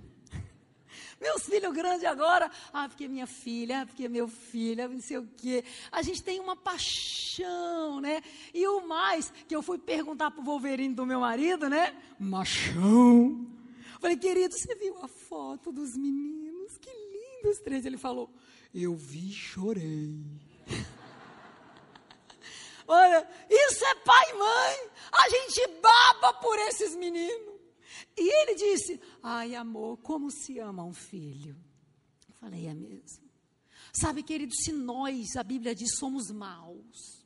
Meus 1.20 1.42
filhos 1.44 1.72
grandes 1.72 2.04
agora, 2.04 2.50
ah, 2.72 2.88
porque 2.88 3.08
minha 3.08 3.26
filha, 3.26 3.87
porque 3.87 4.08
meu 4.08 4.28
filho, 4.28 4.88
não 4.88 5.00
sei 5.00 5.18
o 5.18 5.28
quê. 5.37 5.64
A 5.90 6.02
gente 6.02 6.22
tem 6.22 6.40
uma 6.40 6.56
paixão, 6.56 8.00
né? 8.00 8.22
E 8.54 8.66
o 8.66 8.87
mais, 8.87 9.32
que 9.46 9.54
eu 9.54 9.62
fui 9.62 9.78
perguntar 9.78 10.30
pro 10.30 10.42
Wolverine 10.42 10.94
do 10.94 11.06
meu 11.06 11.20
marido, 11.20 11.68
né? 11.68 11.94
Machão. 12.18 13.46
Falei, 14.00 14.16
querido, 14.16 14.54
você 14.54 14.74
viu 14.76 14.96
a 15.02 15.08
foto 15.08 15.72
dos 15.72 15.96
meninos? 15.96 16.78
Que 16.78 16.90
lindos 16.90 17.58
três. 17.61 17.84
Ele 17.84 17.96
falou, 17.96 18.30
eu 18.74 18.94
vi 18.94 19.30
e 19.30 19.32
chorei. 19.32 20.14
Olha, 22.87 23.28
isso 23.50 23.84
é 23.84 23.94
pai 23.96 24.30
e 24.30 24.34
mãe. 24.34 24.90
A 25.12 25.28
gente 25.28 25.66
baba 25.82 26.34
por 26.34 26.58
esses 26.61 26.94
meninos. 26.94 27.57
E 28.16 28.42
ele 28.42 28.55
disse: 28.55 29.01
Ai, 29.22 29.55
amor, 29.55 29.98
como 29.98 30.31
se 30.31 30.59
ama 30.59 30.85
um 30.85 30.94
filho. 30.94 31.57
Eu 32.29 32.35
falei: 32.35 32.66
É 32.66 32.74
mesmo. 32.74 33.29
Sabe, 33.92 34.22
querido, 34.22 34.55
se 34.55 34.72
nós, 34.72 35.37
a 35.37 35.42
Bíblia 35.42 35.74
diz, 35.74 35.96
somos 35.98 36.31
maus, 36.31 37.24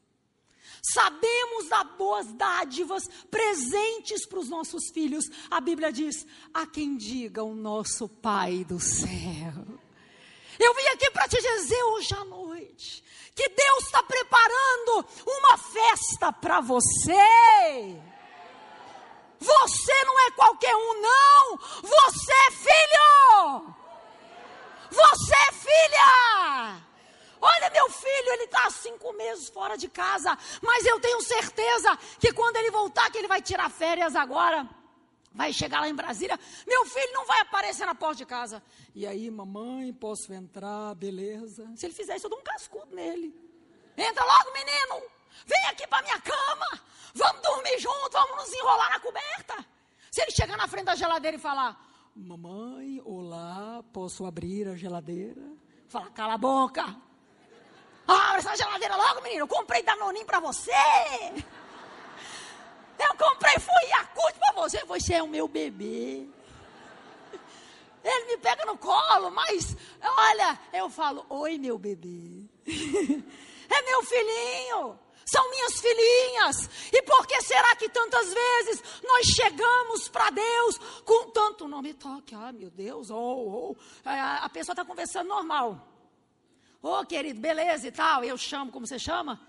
sabemos 0.82 1.68
dar 1.68 1.84
boas 1.96 2.32
dádivas, 2.32 3.02
presentes 3.30 4.26
para 4.26 4.38
os 4.38 4.48
nossos 4.48 4.90
filhos, 4.92 5.24
a 5.50 5.60
Bíblia 5.60 5.92
diz: 5.92 6.26
a 6.52 6.66
quem 6.66 6.96
diga 6.96 7.42
o 7.42 7.54
nosso 7.54 8.08
Pai 8.08 8.64
do 8.64 8.78
céu. 8.80 9.66
Eu 10.58 10.74
vim 10.74 10.86
aqui 10.94 11.10
para 11.10 11.28
te 11.28 11.36
dizer 11.36 11.82
hoje 11.84 12.14
à 12.14 12.24
noite 12.24 13.02
que 13.34 13.48
Deus 13.48 13.84
está 13.84 14.02
preparando 14.02 15.06
uma 15.26 15.58
festa 15.58 16.32
para 16.32 16.60
você. 16.60 18.02
Você 19.42 20.04
não 20.04 20.20
é 20.20 20.30
qualquer 20.32 20.74
um, 20.74 21.00
não. 21.00 21.58
Você 21.82 22.32
é 22.32 22.50
filho. 22.50 23.74
Você 24.90 25.34
é 25.34 25.52
filha. 25.52 26.82
Olha, 27.40 27.70
meu 27.70 27.90
filho, 27.90 28.32
ele 28.34 28.44
está 28.44 28.66
há 28.66 28.70
cinco 28.70 29.12
meses 29.14 29.48
fora 29.48 29.76
de 29.76 29.88
casa, 29.88 30.38
mas 30.62 30.86
eu 30.86 31.00
tenho 31.00 31.20
certeza 31.22 31.98
que 32.20 32.32
quando 32.32 32.56
ele 32.56 32.70
voltar, 32.70 33.10
que 33.10 33.18
ele 33.18 33.26
vai 33.26 33.42
tirar 33.42 33.68
férias 33.68 34.14
agora, 34.14 34.68
vai 35.32 35.52
chegar 35.52 35.80
lá 35.80 35.88
em 35.88 35.94
Brasília, 35.94 36.38
meu 36.64 36.86
filho 36.86 37.12
não 37.12 37.26
vai 37.26 37.40
aparecer 37.40 37.84
na 37.84 37.96
porta 37.96 38.16
de 38.18 38.26
casa. 38.26 38.62
E 38.94 39.04
aí, 39.04 39.28
mamãe, 39.28 39.92
posso 39.92 40.32
entrar, 40.32 40.94
beleza? 40.94 41.68
Se 41.74 41.86
ele 41.86 41.94
fizer 41.94 42.16
isso, 42.16 42.26
eu 42.26 42.30
dou 42.30 42.38
um 42.38 42.44
cascudo 42.44 42.94
nele. 42.94 43.34
Entra 43.96 44.24
logo, 44.24 44.52
menino. 44.52 45.02
Vem 45.44 45.66
aqui 45.66 45.84
para 45.88 46.02
minha 46.02 46.20
cama. 46.20 46.80
Vamos 47.14 47.42
dormir 47.42 47.78
junto, 47.78 48.10
vamos 48.12 48.36
nos 48.36 48.52
enrolar 48.52 48.90
na 48.90 49.00
coberta. 49.00 49.66
Se 50.10 50.22
ele 50.22 50.30
chegar 50.30 50.56
na 50.56 50.68
frente 50.68 50.86
da 50.86 50.94
geladeira 50.94 51.36
e 51.36 51.40
falar: 51.40 51.80
Mamãe, 52.14 53.00
olá, 53.04 53.82
posso 53.92 54.24
abrir 54.24 54.68
a 54.68 54.76
geladeira? 54.76 55.42
Fala, 55.88 56.10
cala 56.10 56.34
a 56.34 56.38
boca. 56.38 56.82
Abre 58.06 58.38
essa 58.38 58.56
geladeira 58.56 58.96
logo, 58.96 59.22
menino. 59.22 59.42
Eu 59.42 59.48
comprei 59.48 59.82
Danoninho 59.82 60.26
para 60.26 60.40
você. 60.40 60.70
Eu 62.98 63.16
comprei 63.16 63.58
fui 63.58 63.88
Yakult 63.88 64.38
para 64.38 64.52
você. 64.62 64.84
Você 64.84 65.14
é 65.14 65.22
o 65.22 65.28
meu 65.28 65.48
bebê. 65.48 66.28
Ele 68.04 68.24
me 68.26 68.36
pega 68.38 68.64
no 68.64 68.76
colo, 68.76 69.30
mas 69.30 69.76
olha, 70.02 70.58
eu 70.72 70.90
falo: 70.90 71.24
Oi, 71.28 71.58
meu 71.58 71.78
bebê. 71.78 72.48
É 73.74 73.82
meu 73.86 74.02
filhinho 74.02 74.98
são 75.24 75.50
minhas 75.50 75.80
filhinhas. 75.80 76.70
E 76.92 77.02
por 77.02 77.26
que 77.26 77.40
será 77.42 77.74
que 77.76 77.88
tantas 77.88 78.32
vezes 78.32 78.82
nós 79.02 79.26
chegamos 79.26 80.08
para 80.08 80.30
Deus 80.30 80.78
com 81.04 81.30
tanto 81.30 81.68
nome 81.68 81.94
toque? 81.94 82.34
Ah, 82.34 82.52
meu 82.52 82.70
Deus, 82.70 83.10
oh, 83.10 83.74
oh. 83.74 83.76
A 84.04 84.48
pessoa 84.48 84.72
está 84.72 84.84
conversando 84.84 85.28
normal. 85.28 85.88
Ô, 86.82 86.98
oh, 86.98 87.06
querido, 87.06 87.40
beleza 87.40 87.86
e 87.88 87.92
tal. 87.92 88.24
Eu 88.24 88.36
chamo, 88.36 88.72
como 88.72 88.86
você 88.86 88.98
chama? 88.98 89.40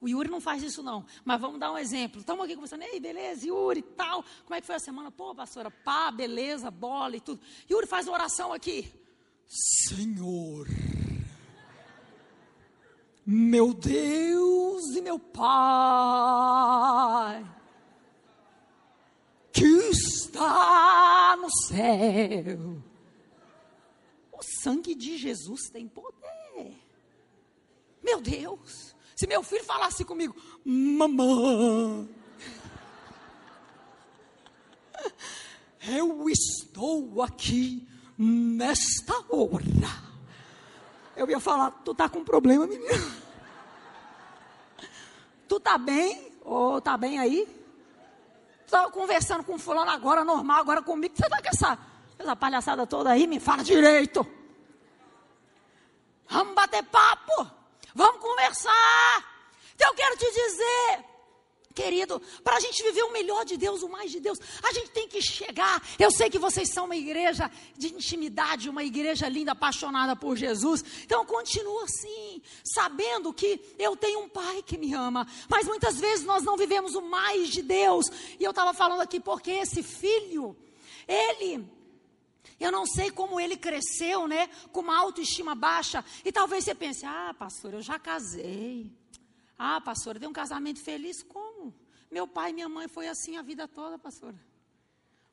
O 0.00 0.08
Yuri 0.08 0.28
não 0.28 0.40
faz 0.40 0.64
isso 0.64 0.82
não, 0.82 1.06
mas 1.24 1.40
vamos 1.40 1.60
dar 1.60 1.70
um 1.70 1.78
exemplo. 1.78 2.20
Estamos 2.20 2.44
aqui 2.44 2.56
conversando, 2.56 2.82
ei, 2.82 2.98
beleza, 2.98 3.46
Yuri 3.46 3.78
e 3.78 3.82
tal. 3.82 4.24
Como 4.44 4.54
é 4.56 4.60
que 4.60 4.66
foi 4.66 4.74
a 4.74 4.80
semana? 4.80 5.12
Pô, 5.12 5.32
pastora, 5.32 5.70
pá, 5.70 6.10
beleza, 6.10 6.72
bola 6.72 7.16
e 7.16 7.20
tudo. 7.20 7.40
Yuri 7.70 7.86
faz 7.86 8.08
uma 8.08 8.14
oração 8.14 8.52
aqui. 8.52 8.92
Senhor, 9.46 10.66
meu 13.24 13.72
Deus 13.72 14.96
e 14.96 15.00
meu 15.00 15.18
Pai, 15.18 16.62
que 19.52 19.64
está 19.64 21.36
no 21.40 21.50
céu. 21.66 22.82
O 24.32 24.42
sangue 24.62 24.94
de 24.94 25.16
Jesus 25.18 25.70
tem 25.70 25.86
poder. 25.86 26.82
Meu 28.02 28.20
Deus, 28.20 28.94
se 29.14 29.26
meu 29.26 29.42
filho 29.42 29.64
falasse 29.64 30.04
comigo, 30.04 30.34
mamãe, 30.64 32.08
eu 35.88 36.28
estou 36.28 37.22
aqui 37.22 37.86
nesta 38.18 39.14
hora. 39.28 40.11
Eu 41.16 41.28
ia 41.28 41.40
falar, 41.40 41.70
tu 41.84 41.94
tá 41.94 42.08
com 42.08 42.24
problema, 42.24 42.66
menino? 42.66 43.22
Tu 45.48 45.60
tá 45.60 45.76
bem? 45.76 46.32
Ou 46.46 46.80
tá 46.80 46.96
bem 46.96 47.18
aí? 47.18 47.46
Estava 48.64 48.90
conversando 48.90 49.44
com 49.44 49.58
fulano 49.58 49.90
agora, 49.90 50.24
normal, 50.24 50.60
agora 50.60 50.80
comigo. 50.80 51.14
Você 51.14 51.28
tá 51.28 51.42
com 51.42 51.48
essa, 51.48 51.78
essa 52.18 52.34
palhaçada 52.34 52.86
toda 52.86 53.10
aí? 53.10 53.26
Me 53.26 53.38
fala 53.38 53.62
direito. 53.62 54.26
Vamos 56.26 56.54
bater 56.54 56.82
papo. 56.84 57.50
Vamos 57.94 58.22
conversar. 58.22 59.24
Então 59.74 59.90
eu 59.90 59.94
quero 59.94 60.16
te 60.16 60.24
dizer, 60.32 61.04
Querido, 61.72 62.20
para 62.44 62.56
a 62.56 62.60
gente 62.60 62.82
viver 62.82 63.02
o 63.02 63.12
melhor 63.12 63.44
de 63.44 63.56
Deus, 63.56 63.82
o 63.82 63.88
mais 63.88 64.10
de 64.10 64.20
Deus, 64.20 64.38
a 64.62 64.72
gente 64.72 64.90
tem 64.90 65.08
que 65.08 65.22
chegar. 65.22 65.82
Eu 65.98 66.10
sei 66.10 66.28
que 66.28 66.38
vocês 66.38 66.70
são 66.72 66.84
uma 66.84 66.96
igreja 66.96 67.50
de 67.76 67.88
intimidade, 67.88 68.68
uma 68.68 68.84
igreja 68.84 69.28
linda, 69.28 69.52
apaixonada 69.52 70.14
por 70.14 70.36
Jesus. 70.36 70.84
Então, 71.04 71.24
continua 71.24 71.84
assim, 71.84 72.42
sabendo 72.64 73.32
que 73.32 73.60
eu 73.78 73.96
tenho 73.96 74.20
um 74.20 74.28
pai 74.28 74.62
que 74.62 74.76
me 74.76 74.92
ama. 74.92 75.26
Mas 75.48 75.66
muitas 75.66 75.98
vezes 75.98 76.24
nós 76.24 76.42
não 76.42 76.56
vivemos 76.56 76.94
o 76.94 77.02
mais 77.02 77.48
de 77.48 77.62
Deus. 77.62 78.06
E 78.38 78.44
eu 78.44 78.50
estava 78.50 78.74
falando 78.74 79.00
aqui 79.00 79.18
porque 79.18 79.50
esse 79.50 79.82
filho, 79.82 80.56
ele 81.08 81.64
eu 82.62 82.70
não 82.70 82.86
sei 82.86 83.10
como 83.10 83.40
ele 83.40 83.56
cresceu, 83.56 84.28
né? 84.28 84.46
Com 84.70 84.82
uma 84.82 84.96
autoestima 84.96 85.52
baixa. 85.52 86.04
E 86.24 86.30
talvez 86.30 86.62
você 86.62 86.74
pense: 86.74 87.04
ah, 87.04 87.34
pastor, 87.36 87.74
eu 87.74 87.82
já 87.82 87.98
casei. 87.98 89.01
Ah, 89.64 89.80
pastora, 89.80 90.18
deu 90.18 90.28
um 90.28 90.32
casamento 90.32 90.80
feliz? 90.80 91.22
Como? 91.22 91.72
Meu 92.10 92.26
pai 92.26 92.50
e 92.50 92.52
minha 92.52 92.68
mãe 92.68 92.88
foi 92.88 93.06
assim 93.06 93.36
a 93.36 93.42
vida 93.42 93.68
toda, 93.68 93.96
pastora. 93.96 94.34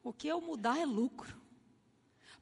O 0.04 0.14
que 0.14 0.28
eu 0.28 0.40
mudar 0.40 0.78
é 0.78 0.86
lucro. 0.86 1.36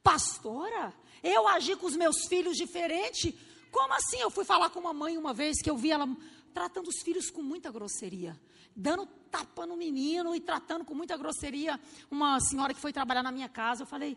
Pastora, 0.02 0.92
eu 1.22 1.48
agi 1.48 1.74
com 1.76 1.86
os 1.86 1.96
meus 1.96 2.26
filhos 2.26 2.58
diferente? 2.58 3.32
Como 3.72 3.94
assim? 3.94 4.18
Eu 4.18 4.30
fui 4.30 4.44
falar 4.44 4.68
com 4.68 4.80
uma 4.80 4.92
mãe 4.92 5.16
uma 5.16 5.32
vez 5.32 5.62
que 5.62 5.70
eu 5.70 5.78
vi 5.78 5.90
ela 5.90 6.06
tratando 6.52 6.88
os 6.88 7.00
filhos 7.02 7.30
com 7.30 7.40
muita 7.40 7.72
grosseria, 7.72 8.38
dando 8.76 9.06
tapa 9.30 9.64
no 9.64 9.74
menino 9.74 10.34
e 10.34 10.40
tratando 10.40 10.84
com 10.84 10.94
muita 10.94 11.16
grosseria 11.16 11.80
uma 12.10 12.38
senhora 12.38 12.74
que 12.74 12.80
foi 12.82 12.92
trabalhar 12.92 13.22
na 13.22 13.32
minha 13.32 13.48
casa. 13.48 13.84
Eu 13.84 13.86
falei, 13.86 14.14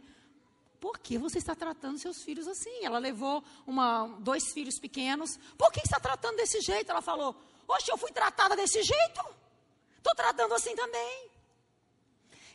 por 0.77 0.99
que 0.99 1.17
você 1.17 1.37
está 1.37 1.55
tratando 1.55 1.99
seus 1.99 2.21
filhos 2.21 2.49
assim? 2.49 2.83
Ela 2.83 2.97
levou 2.97 3.41
uma, 3.65 4.07
dois 4.19 4.51
filhos 4.51 4.77
pequenos. 4.77 5.39
Por 5.57 5.71
que 5.71 5.79
está 5.79 6.01
tratando 6.01 6.35
desse 6.35 6.59
jeito? 6.59 6.91
Ela 6.91 7.01
falou, 7.01 7.33
Oxe, 7.67 7.91
eu 7.91 7.97
fui 7.97 8.11
tratada 8.11 8.55
desse 8.55 8.81
jeito. 8.83 9.25
Estou 9.97 10.15
tratando 10.15 10.53
assim 10.53 10.75
também. 10.75 11.31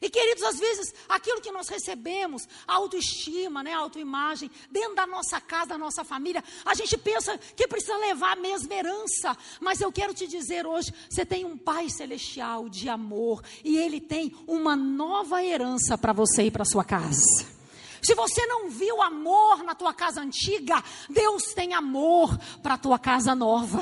E 0.01 0.11
queridos, 0.11 0.43
às 0.43 0.59
vezes, 0.59 0.95
aquilo 1.09 1.41
que 1.41 1.51
nós 1.51 1.69
recebemos, 1.69 2.47
a 2.67 2.75
autoestima, 2.75 3.63
né, 3.63 3.73
a 3.73 3.79
autoimagem, 3.79 4.51
dentro 4.71 4.95
da 4.95 5.07
nossa 5.07 5.41
casa, 5.41 5.71
da 5.71 5.79
nossa 5.79 6.05
família, 6.05 6.45
a 6.65 6.75
gente 6.75 6.99
pensa 6.99 7.39
que 7.39 7.67
precisa 7.67 7.97
levar 7.97 8.33
a 8.33 8.41
mesma 8.41 8.75
herança. 8.75 9.37
Mas 9.59 9.81
eu 9.81 9.91
quero 9.91 10.13
te 10.13 10.27
dizer 10.27 10.67
hoje, 10.67 10.93
você 11.09 11.25
tem 11.25 11.45
um 11.45 11.57
Pai 11.57 11.89
celestial 11.89 12.69
de 12.69 12.89
amor 12.89 13.43
e 13.65 13.79
Ele 13.79 14.01
tem 14.01 14.37
uma 14.47 14.77
nova 14.77 15.43
herança 15.43 15.97
para 15.97 16.13
você 16.13 16.45
e 16.45 16.51
para 16.51 16.65
sua 16.65 16.85
casa. 16.85 17.47
Se 18.03 18.15
você 18.15 18.47
não 18.47 18.69
viu 18.69 19.03
amor 19.03 19.65
na 19.65 19.75
tua 19.75 19.95
casa 19.95 20.21
antiga, 20.21 20.83
Deus 21.09 21.55
tem 21.55 21.75
amor 21.75 22.39
para 22.63 22.75
a 22.75 22.79
tua 22.79 22.99
casa 22.99 23.35
nova 23.35 23.81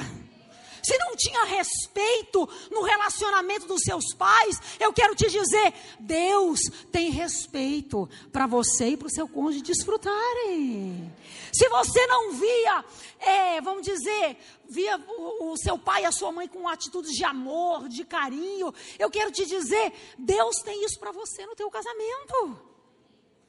se 0.84 0.98
não 0.98 1.16
tinha 1.16 1.44
respeito 1.44 2.48
no 2.70 2.82
relacionamento 2.82 3.66
dos 3.66 3.82
seus 3.82 4.14
pais, 4.14 4.60
eu 4.78 4.92
quero 4.92 5.14
te 5.14 5.30
dizer: 5.30 5.72
Deus 5.98 6.60
tem 6.92 7.10
respeito 7.10 8.08
para 8.30 8.46
você 8.46 8.90
e 8.90 8.96
para 8.96 9.06
o 9.06 9.10
seu 9.10 9.26
cônjuge 9.26 9.62
desfrutarem. 9.62 11.10
Se 11.52 11.68
você 11.68 12.06
não 12.06 12.32
via, 12.32 12.84
é, 13.18 13.60
vamos 13.60 13.82
dizer, 13.82 14.36
via 14.68 14.98
o, 15.08 15.52
o 15.52 15.56
seu 15.56 15.78
pai 15.78 16.02
e 16.02 16.06
a 16.06 16.12
sua 16.12 16.30
mãe 16.30 16.46
com 16.46 16.68
atitudes 16.68 17.12
de 17.12 17.24
amor, 17.24 17.88
de 17.88 18.04
carinho, 18.04 18.74
eu 18.98 19.10
quero 19.10 19.30
te 19.30 19.46
dizer: 19.46 19.92
Deus 20.18 20.56
tem 20.56 20.84
isso 20.84 20.98
para 20.98 21.12
você 21.12 21.46
no 21.46 21.54
teu 21.54 21.70
casamento. 21.70 22.58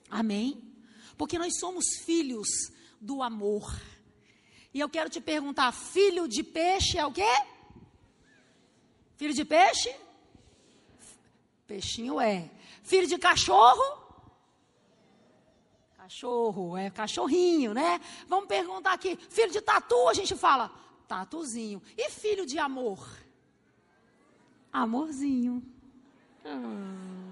Amém? 0.09 0.61
Porque 1.17 1.37
nós 1.37 1.59
somos 1.59 1.85
filhos 2.05 2.47
do 3.01 3.21
amor. 3.21 3.73
E 4.75 4.79
eu 4.81 4.89
quero 4.89 5.09
te 5.09 5.21
perguntar: 5.21 5.71
filho 5.71 6.27
de 6.27 6.43
peixe 6.43 6.97
é 6.97 7.05
o 7.05 7.11
quê? 7.13 7.33
Filho 9.15 9.33
de 9.33 9.45
peixe? 9.45 9.95
Peixinho 11.65 12.19
é. 12.19 12.51
Filho 12.83 13.07
de 13.07 13.17
cachorro? 13.17 14.03
Cachorro, 15.95 16.75
é 16.75 16.89
cachorrinho, 16.89 17.73
né? 17.73 18.01
Vamos 18.27 18.49
perguntar 18.49 18.91
aqui: 18.91 19.15
filho 19.29 19.49
de 19.49 19.61
tatu, 19.61 20.09
a 20.09 20.13
gente 20.13 20.35
fala 20.35 20.69
tatuzinho. 21.07 21.81
E 21.97 22.09
filho 22.09 22.45
de 22.45 22.59
amor? 22.59 22.99
Amorzinho. 24.73 25.63
Hum. 26.43 27.24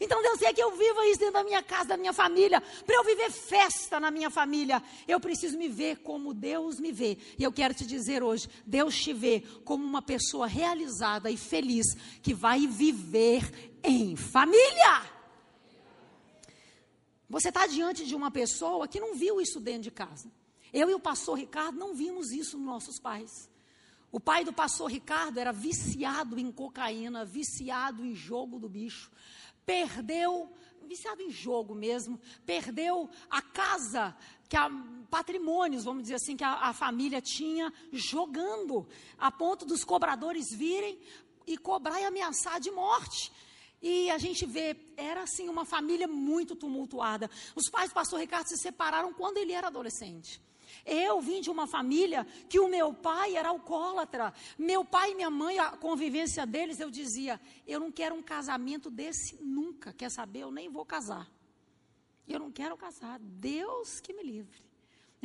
Então 0.00 0.22
Deus 0.22 0.38
quer 0.38 0.54
que 0.54 0.62
eu 0.62 0.76
viva 0.76 1.06
isso 1.08 1.18
dentro 1.18 1.34
da 1.34 1.44
minha 1.44 1.62
casa, 1.62 1.90
da 1.90 1.96
minha 1.96 2.12
família. 2.12 2.60
Para 2.60 2.94
eu 2.94 3.04
viver 3.04 3.30
festa 3.30 3.98
na 3.98 4.10
minha 4.10 4.30
família, 4.30 4.82
eu 5.08 5.18
preciso 5.18 5.58
me 5.58 5.68
ver 5.68 5.98
como 5.98 6.32
Deus 6.32 6.78
me 6.78 6.92
vê. 6.92 7.18
E 7.36 7.42
eu 7.42 7.52
quero 7.52 7.74
te 7.74 7.84
dizer 7.84 8.22
hoje: 8.22 8.48
Deus 8.64 8.96
te 8.96 9.12
vê 9.12 9.42
como 9.64 9.84
uma 9.84 10.00
pessoa 10.00 10.46
realizada 10.46 11.30
e 11.30 11.36
feliz 11.36 11.86
que 12.22 12.32
vai 12.32 12.66
viver 12.66 13.72
em 13.82 14.14
família. 14.14 15.18
Você 17.28 17.48
está 17.48 17.66
diante 17.66 18.06
de 18.06 18.14
uma 18.14 18.30
pessoa 18.30 18.88
que 18.88 19.00
não 19.00 19.14
viu 19.14 19.40
isso 19.40 19.60
dentro 19.60 19.82
de 19.82 19.90
casa. 19.90 20.30
Eu 20.72 20.88
e 20.88 20.94
o 20.94 21.00
pastor 21.00 21.38
Ricardo 21.38 21.78
não 21.78 21.94
vimos 21.94 22.30
isso 22.30 22.56
nos 22.56 22.66
nossos 22.66 22.98
pais. 22.98 23.50
O 24.10 24.18
pai 24.18 24.42
do 24.42 24.52
pastor 24.52 24.90
Ricardo 24.90 25.38
era 25.38 25.52
viciado 25.52 26.38
em 26.38 26.50
cocaína, 26.50 27.26
viciado 27.26 28.04
em 28.04 28.14
jogo 28.14 28.58
do 28.58 28.68
bicho, 28.68 29.10
perdeu, 29.68 30.50
viciado 30.86 31.20
em 31.20 31.30
jogo 31.30 31.74
mesmo, 31.74 32.18
perdeu 32.46 33.10
a 33.28 33.42
casa, 33.42 34.16
que 34.48 34.56
a, 34.56 34.70
patrimônios, 35.10 35.84
vamos 35.84 36.04
dizer 36.04 36.14
assim, 36.14 36.38
que 36.38 36.42
a, 36.42 36.54
a 36.54 36.72
família 36.72 37.20
tinha 37.20 37.70
jogando, 37.92 38.88
a 39.18 39.30
ponto 39.30 39.66
dos 39.66 39.84
cobradores 39.84 40.46
virem 40.56 40.98
e 41.46 41.58
cobrar 41.58 42.00
e 42.00 42.06
ameaçar 42.06 42.58
de 42.58 42.70
morte. 42.70 43.30
E 43.82 44.10
a 44.10 44.16
gente 44.16 44.46
vê, 44.46 44.74
era 44.96 45.24
assim 45.24 45.50
uma 45.50 45.66
família 45.66 46.08
muito 46.08 46.56
tumultuada. 46.56 47.30
Os 47.54 47.68
pais 47.68 47.90
do 47.90 47.94
pastor 47.94 48.20
Ricardo 48.20 48.48
se 48.48 48.56
separaram 48.56 49.12
quando 49.12 49.36
ele 49.36 49.52
era 49.52 49.66
adolescente. 49.66 50.40
Eu 50.84 51.20
vim 51.20 51.40
de 51.40 51.50
uma 51.50 51.66
família 51.66 52.26
que 52.48 52.58
o 52.58 52.68
meu 52.68 52.92
pai 52.94 53.36
era 53.36 53.48
alcoólatra. 53.48 54.32
Meu 54.58 54.84
pai 54.84 55.12
e 55.12 55.14
minha 55.14 55.30
mãe, 55.30 55.58
a 55.58 55.70
convivência 55.76 56.46
deles, 56.46 56.80
eu 56.80 56.90
dizia: 56.90 57.40
eu 57.66 57.80
não 57.80 57.90
quero 57.90 58.14
um 58.14 58.22
casamento 58.22 58.90
desse 58.90 59.36
nunca. 59.42 59.92
Quer 59.92 60.10
saber? 60.10 60.40
Eu 60.40 60.50
nem 60.50 60.68
vou 60.68 60.84
casar. 60.84 61.30
Eu 62.26 62.38
não 62.38 62.50
quero 62.50 62.76
casar. 62.76 63.18
Deus 63.20 64.00
que 64.00 64.12
me 64.12 64.22
livre. 64.22 64.68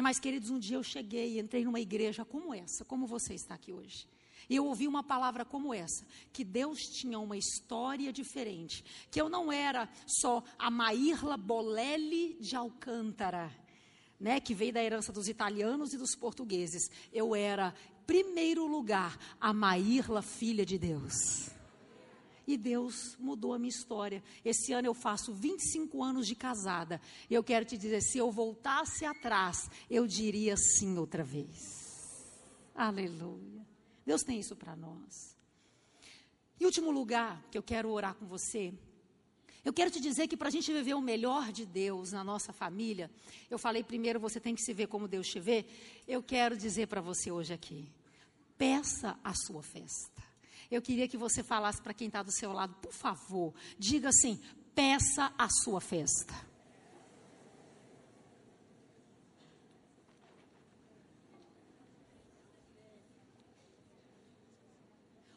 Mas, 0.01 0.19
queridos, 0.19 0.49
um 0.49 0.57
dia 0.57 0.77
eu 0.77 0.83
cheguei 0.83 1.35
e 1.35 1.39
entrei 1.39 1.63
numa 1.63 1.79
igreja 1.79 2.25
como 2.25 2.53
essa, 2.53 2.83
como 2.83 3.05
você 3.05 3.35
está 3.35 3.53
aqui 3.53 3.71
hoje. 3.71 4.07
E 4.49 4.55
eu 4.55 4.65
ouvi 4.65 4.87
uma 4.87 5.03
palavra 5.03 5.45
como 5.45 5.73
essa, 5.73 6.05
que 6.31 6.43
Deus 6.43 6.79
tinha 6.79 7.17
uma 7.19 7.37
história 7.37 8.11
diferente, 8.11 8.83
que 9.09 9.21
eu 9.21 9.29
não 9.29 9.51
era 9.51 9.89
só 10.05 10.43
a 10.57 10.69
Maírla 10.69 11.37
Bolelli 11.37 12.35
de 12.39 12.55
Alcântara, 12.55 13.51
né, 14.23 14.39
que 14.39 14.53
veio 14.53 14.71
da 14.71 14.81
herança 14.81 15.11
dos 15.11 15.27
italianos 15.27 15.93
e 15.93 15.97
dos 15.97 16.15
portugueses. 16.15 16.89
Eu 17.11 17.35
era, 17.35 17.75
primeiro 18.07 18.65
lugar, 18.65 19.19
a 19.37 19.51
Maírla, 19.51 20.21
filha 20.21 20.65
de 20.65 20.77
Deus. 20.77 21.49
E 22.47 22.57
Deus 22.57 23.17
mudou 23.19 23.53
a 23.53 23.59
minha 23.59 23.69
história. 23.69 24.23
Esse 24.43 24.71
ano 24.71 24.87
eu 24.87 24.93
faço 24.93 25.33
25 25.33 26.01
anos 26.01 26.25
de 26.25 26.35
casada. 26.35 27.01
E 27.29 27.33
eu 27.33 27.43
quero 27.43 27.65
te 27.65 27.77
dizer: 27.77 28.01
se 28.01 28.17
eu 28.17 28.31
voltasse 28.31 29.05
atrás, 29.05 29.69
eu 29.89 30.07
diria 30.07 30.55
sim 30.55 30.97
outra 30.97 31.23
vez. 31.23 32.23
Aleluia. 32.73 33.67
Deus 34.05 34.23
tem 34.23 34.39
isso 34.39 34.55
para 34.55 34.73
nós. 34.73 35.37
Em 36.59 36.65
último 36.65 36.91
lugar, 36.91 37.43
que 37.51 37.57
eu 37.57 37.63
quero 37.63 37.89
orar 37.89 38.15
com 38.15 38.25
você, 38.25 38.73
eu 39.65 39.71
quero 39.71 39.89
te 39.89 40.01
dizer 40.01 40.27
que 40.27 40.35
para 40.35 40.49
a 40.49 40.51
gente 40.51 40.71
viver 40.73 40.93
o 40.93 41.01
melhor 41.01 41.51
de 41.51 41.65
Deus 41.65 42.11
na 42.11 42.21
nossa 42.21 42.51
família, 42.51 43.09
eu 43.49 43.57
falei 43.57 43.81
primeiro, 43.81 44.19
você 44.19 44.39
tem 44.39 44.53
que 44.53 44.61
se 44.61 44.73
ver 44.73 44.87
como 44.87 45.07
Deus 45.07 45.27
te 45.27 45.39
vê. 45.39 45.65
Eu 46.05 46.21
quero 46.21 46.57
dizer 46.57 46.87
para 46.87 46.99
você 46.99 47.31
hoje 47.31 47.53
aqui: 47.53 47.89
peça 48.57 49.17
a 49.23 49.33
sua 49.33 49.63
festa. 49.63 50.21
Eu 50.69 50.81
queria 50.81 51.07
que 51.07 51.15
você 51.15 51.41
falasse 51.41 51.81
para 51.81 51.93
quem 51.93 52.07
está 52.07 52.21
do 52.21 52.31
seu 52.31 52.51
lado, 52.51 52.75
por 52.75 52.91
favor, 52.91 53.53
diga 53.79 54.09
assim: 54.09 54.37
peça 54.75 55.33
a 55.37 55.47
sua 55.49 55.79
festa. 55.79 56.33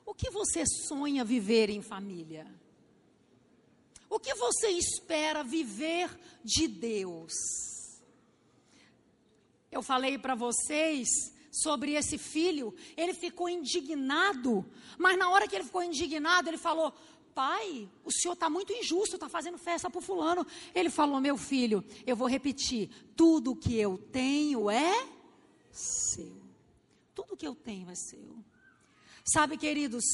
O 0.04 0.12
que 0.12 0.30
você 0.30 0.64
sonha 0.66 1.24
viver 1.24 1.70
em 1.70 1.80
família? 1.80 2.65
O 4.08 4.18
que 4.20 4.34
você 4.34 4.68
espera 4.68 5.42
viver 5.42 6.08
de 6.44 6.68
Deus? 6.68 7.32
Eu 9.70 9.82
falei 9.82 10.16
para 10.16 10.34
vocês 10.34 11.08
sobre 11.50 11.92
esse 11.92 12.18
filho, 12.18 12.74
ele 12.96 13.14
ficou 13.14 13.48
indignado, 13.48 14.64
mas 14.98 15.18
na 15.18 15.30
hora 15.30 15.48
que 15.48 15.56
ele 15.56 15.64
ficou 15.64 15.82
indignado, 15.82 16.48
ele 16.48 16.58
falou: 16.58 16.94
Pai, 17.34 17.88
o 18.04 18.10
senhor 18.10 18.34
está 18.34 18.48
muito 18.48 18.72
injusto, 18.72 19.16
está 19.16 19.28
fazendo 19.28 19.58
festa 19.58 19.90
para 19.90 20.00
fulano. 20.00 20.46
Ele 20.74 20.88
falou: 20.88 21.20
Meu 21.20 21.36
filho, 21.36 21.84
eu 22.06 22.16
vou 22.16 22.28
repetir: 22.28 22.88
tudo 23.14 23.56
que 23.56 23.76
eu 23.76 23.98
tenho 23.98 24.70
é 24.70 25.06
seu. 25.70 26.40
Tudo 27.14 27.36
que 27.36 27.46
eu 27.46 27.54
tenho 27.54 27.90
é 27.90 27.94
seu. 27.94 28.36
Sabe, 29.24 29.56
queridos, 29.56 30.04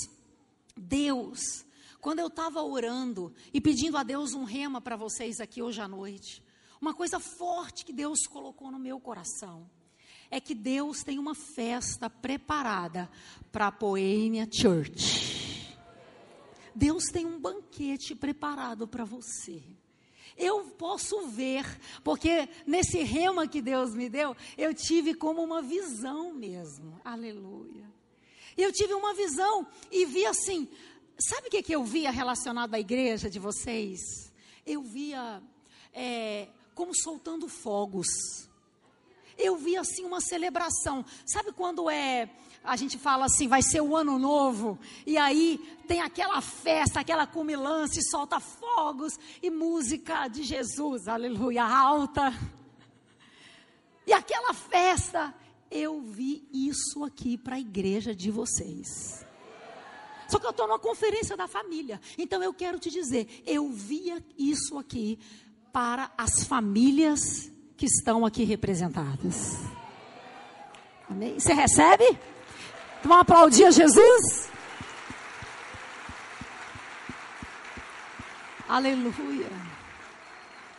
Deus 0.76 1.64
quando 2.02 2.18
eu 2.18 2.26
estava 2.26 2.60
orando 2.60 3.32
e 3.54 3.60
pedindo 3.60 3.96
a 3.96 4.02
Deus 4.02 4.34
um 4.34 4.42
rema 4.42 4.80
para 4.80 4.96
vocês 4.96 5.40
aqui 5.40 5.62
hoje 5.62 5.80
à 5.80 5.86
noite, 5.86 6.42
uma 6.80 6.92
coisa 6.92 7.20
forte 7.20 7.84
que 7.84 7.92
Deus 7.92 8.26
colocou 8.26 8.72
no 8.72 8.78
meu 8.78 8.98
coração 8.98 9.70
é 10.28 10.40
que 10.40 10.52
Deus 10.52 11.04
tem 11.04 11.16
uma 11.16 11.34
festa 11.34 12.10
preparada 12.10 13.08
para 13.52 13.68
a 13.68 13.72
Poêmia 13.72 14.48
Church. 14.50 15.78
Deus 16.74 17.04
tem 17.04 17.24
um 17.24 17.38
banquete 17.38 18.16
preparado 18.16 18.88
para 18.88 19.04
você. 19.04 19.62
Eu 20.36 20.64
posso 20.70 21.28
ver, 21.28 21.64
porque 22.02 22.48
nesse 22.66 23.00
rema 23.04 23.46
que 23.46 23.62
Deus 23.62 23.94
me 23.94 24.08
deu, 24.08 24.34
eu 24.58 24.74
tive 24.74 25.14
como 25.14 25.40
uma 25.40 25.62
visão 25.62 26.32
mesmo. 26.32 27.00
Aleluia. 27.04 27.92
Eu 28.56 28.72
tive 28.72 28.92
uma 28.94 29.14
visão 29.14 29.66
e 29.90 30.04
vi 30.04 30.26
assim: 30.26 30.68
Sabe 31.28 31.46
o 31.46 31.50
que, 31.50 31.62
que 31.62 31.72
eu 31.72 31.84
via 31.84 32.10
relacionado 32.10 32.74
à 32.74 32.80
igreja 32.80 33.30
de 33.30 33.38
vocês? 33.38 34.00
Eu 34.66 34.82
via 34.82 35.40
é, 35.92 36.48
como 36.74 36.92
soltando 36.94 37.48
fogos. 37.48 38.08
Eu 39.38 39.56
via 39.56 39.80
assim 39.80 40.04
uma 40.04 40.20
celebração. 40.20 41.04
Sabe 41.24 41.52
quando 41.52 41.88
é 41.88 42.28
a 42.64 42.76
gente 42.76 42.96
fala 42.96 43.26
assim, 43.26 43.48
vai 43.48 43.60
ser 43.60 43.80
o 43.80 43.96
ano 43.96 44.18
novo, 44.18 44.78
e 45.04 45.18
aí 45.18 45.58
tem 45.88 46.00
aquela 46.00 46.40
festa, 46.40 47.00
aquela 47.00 47.26
cumilância, 47.26 47.98
e 47.98 48.08
solta 48.08 48.38
fogos 48.38 49.18
e 49.42 49.50
música 49.50 50.28
de 50.28 50.44
Jesus, 50.44 51.08
aleluia, 51.08 51.64
alta. 51.64 52.32
E 54.06 54.12
aquela 54.12 54.54
festa, 54.54 55.34
eu 55.70 56.02
vi 56.02 56.46
isso 56.52 57.02
aqui 57.02 57.36
para 57.36 57.56
a 57.56 57.60
igreja 57.60 58.14
de 58.14 58.30
vocês. 58.30 59.26
Só 60.32 60.38
que 60.38 60.46
eu 60.46 60.50
estou 60.50 60.66
numa 60.66 60.78
conferência 60.78 61.36
da 61.36 61.46
família. 61.46 62.00
Então 62.16 62.42
eu 62.42 62.54
quero 62.54 62.78
te 62.78 62.90
dizer, 62.90 63.42
eu 63.46 63.68
via 63.68 64.24
isso 64.38 64.78
aqui 64.78 65.18
para 65.70 66.10
as 66.16 66.44
famílias 66.44 67.50
que 67.76 67.84
estão 67.84 68.24
aqui 68.24 68.42
representadas. 68.42 69.58
Amém? 71.06 71.38
Você 71.38 71.52
recebe? 71.52 72.18
Vamos 73.02 73.18
aplaudir 73.18 73.66
a 73.66 73.70
Jesus? 73.70 74.48
Aleluia. 78.66 79.50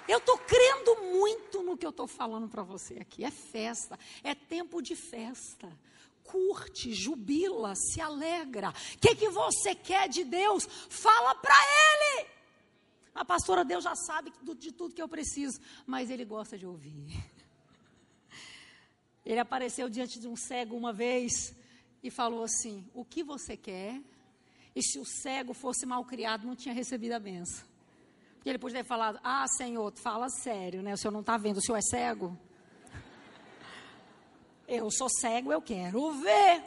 Eu 0.07 0.17
estou 0.17 0.39
crendo 0.39 0.95
muito 1.13 1.61
no 1.61 1.77
que 1.77 1.85
eu 1.85 1.91
estou 1.91 2.07
falando 2.07 2.49
para 2.49 2.63
você 2.63 2.95
aqui. 2.95 3.23
É 3.23 3.29
festa, 3.29 3.99
é 4.23 4.33
tempo 4.33 4.81
de 4.81 4.95
festa 4.95 5.69
curte, 6.23 6.93
jubila, 6.93 7.75
se 7.75 8.01
alegra. 8.01 8.69
O 8.69 8.97
que, 8.99 9.15
que 9.15 9.29
você 9.29 9.75
quer 9.75 10.09
de 10.09 10.23
Deus? 10.23 10.65
Fala 10.89 11.35
para 11.35 11.55
Ele. 11.55 12.27
A 13.13 13.23
pastora, 13.23 13.63
Deus 13.63 13.83
já 13.83 13.95
sabe 13.95 14.33
de 14.57 14.71
tudo 14.71 14.95
que 14.95 15.01
eu 15.01 15.07
preciso, 15.07 15.59
mas 15.85 16.09
Ele 16.09 16.25
gosta 16.25 16.57
de 16.57 16.65
ouvir. 16.65 17.05
Ele 19.25 19.39
apareceu 19.39 19.89
diante 19.89 20.19
de 20.19 20.27
um 20.27 20.35
cego 20.35 20.75
uma 20.75 20.91
vez 20.91 21.55
e 22.01 22.09
falou 22.09 22.43
assim: 22.43 22.89
O 22.93 23.05
que 23.05 23.23
você 23.23 23.55
quer? 23.55 24.01
E 24.75 24.81
se 24.81 24.99
o 24.99 25.05
cego 25.05 25.53
fosse 25.53 25.85
mal 25.85 26.03
criado, 26.03 26.47
não 26.47 26.55
tinha 26.55 26.73
recebido 26.73 27.13
a 27.13 27.19
benção. 27.19 27.65
Porque 28.35 28.49
ele 28.49 28.59
podia 28.59 28.83
ter 28.83 28.87
falado: 28.87 29.19
Ah, 29.23 29.45
Senhor, 29.47 29.93
fala 30.01 30.27
sério, 30.29 30.81
né? 30.81 30.93
O 30.93 30.97
senhor 30.97 31.11
não 31.11 31.21
está 31.21 31.37
vendo, 31.37 31.57
o 31.57 31.61
senhor 31.61 31.77
é 31.77 31.81
cego? 31.81 32.37
Eu 34.67 34.89
sou 34.89 35.09
cego, 35.09 35.51
eu 35.51 35.61
quero 35.61 36.11
ver. 36.13 36.63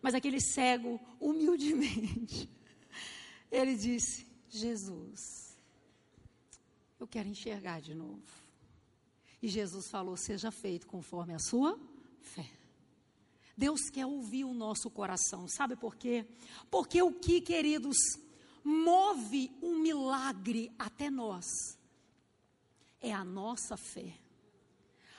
Mas 0.00 0.14
aquele 0.14 0.40
cego, 0.40 1.00
humildemente, 1.20 2.50
ele 3.50 3.76
disse: 3.76 4.26
Jesus, 4.48 5.56
eu 6.98 7.06
quero 7.06 7.28
enxergar 7.28 7.80
de 7.80 7.94
novo. 7.94 8.22
E 9.40 9.48
Jesus 9.48 9.88
falou: 9.88 10.16
Seja 10.16 10.50
feito 10.50 10.86
conforme 10.86 11.34
a 11.34 11.38
sua 11.38 11.78
fé. 12.20 12.48
Deus 13.56 13.90
quer 13.90 14.06
ouvir 14.06 14.44
o 14.44 14.54
nosso 14.54 14.90
coração, 14.90 15.46
sabe 15.46 15.76
por 15.76 15.94
quê? 15.94 16.26
Porque 16.70 17.02
o 17.02 17.12
que, 17.12 17.40
queridos, 17.40 17.96
move 18.64 19.52
um 19.62 19.78
milagre 19.78 20.72
até 20.78 21.10
nós 21.10 21.44
é 23.00 23.12
a 23.12 23.24
nossa 23.24 23.76
fé. 23.76 24.21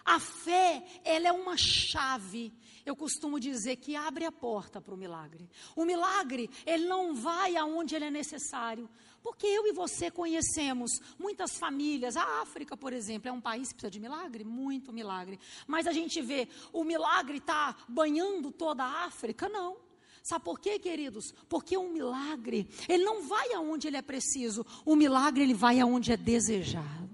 A 0.05 0.19
fé, 0.19 0.83
ela 1.03 1.27
é 1.27 1.31
uma 1.31 1.55
chave. 1.57 2.53
Eu 2.85 2.95
costumo 2.95 3.39
dizer 3.39 3.77
que 3.77 3.95
abre 3.95 4.25
a 4.25 4.31
porta 4.31 4.81
para 4.81 4.93
o 4.93 4.97
milagre. 4.97 5.49
O 5.75 5.85
milagre, 5.85 6.49
ele 6.65 6.85
não 6.85 7.15
vai 7.15 7.55
aonde 7.55 7.95
ele 7.95 8.05
é 8.05 8.11
necessário. 8.11 8.89
Porque 9.21 9.47
eu 9.47 9.65
e 9.65 9.71
você 9.71 10.11
conhecemos 10.11 10.99
muitas 11.17 11.57
famílias. 11.57 12.17
A 12.17 12.41
África, 12.41 12.75
por 12.75 12.91
exemplo, 12.91 13.29
é 13.29 13.31
um 13.31 13.39
país 13.39 13.69
que 13.69 13.75
precisa 13.75 13.91
de 13.91 14.01
milagre, 14.01 14.43
muito 14.43 14.91
milagre. 14.91 15.39
Mas 15.65 15.87
a 15.87 15.93
gente 15.93 16.21
vê, 16.21 16.49
o 16.73 16.83
milagre 16.83 17.37
está 17.37 17.73
banhando 17.87 18.51
toda 18.51 18.83
a 18.83 19.05
África? 19.05 19.47
Não. 19.47 19.77
Sabe 20.21 20.43
por 20.43 20.59
quê, 20.59 20.77
queridos? 20.79 21.33
Porque 21.47 21.77
o 21.77 21.89
milagre, 21.89 22.67
ele 22.87 23.03
não 23.03 23.23
vai 23.23 23.53
aonde 23.53 23.87
ele 23.87 23.97
é 23.97 24.01
preciso. 24.01 24.65
O 24.85 24.95
milagre, 24.95 25.43
ele 25.43 25.53
vai 25.53 25.79
aonde 25.79 26.11
é 26.11 26.17
desejado. 26.17 27.12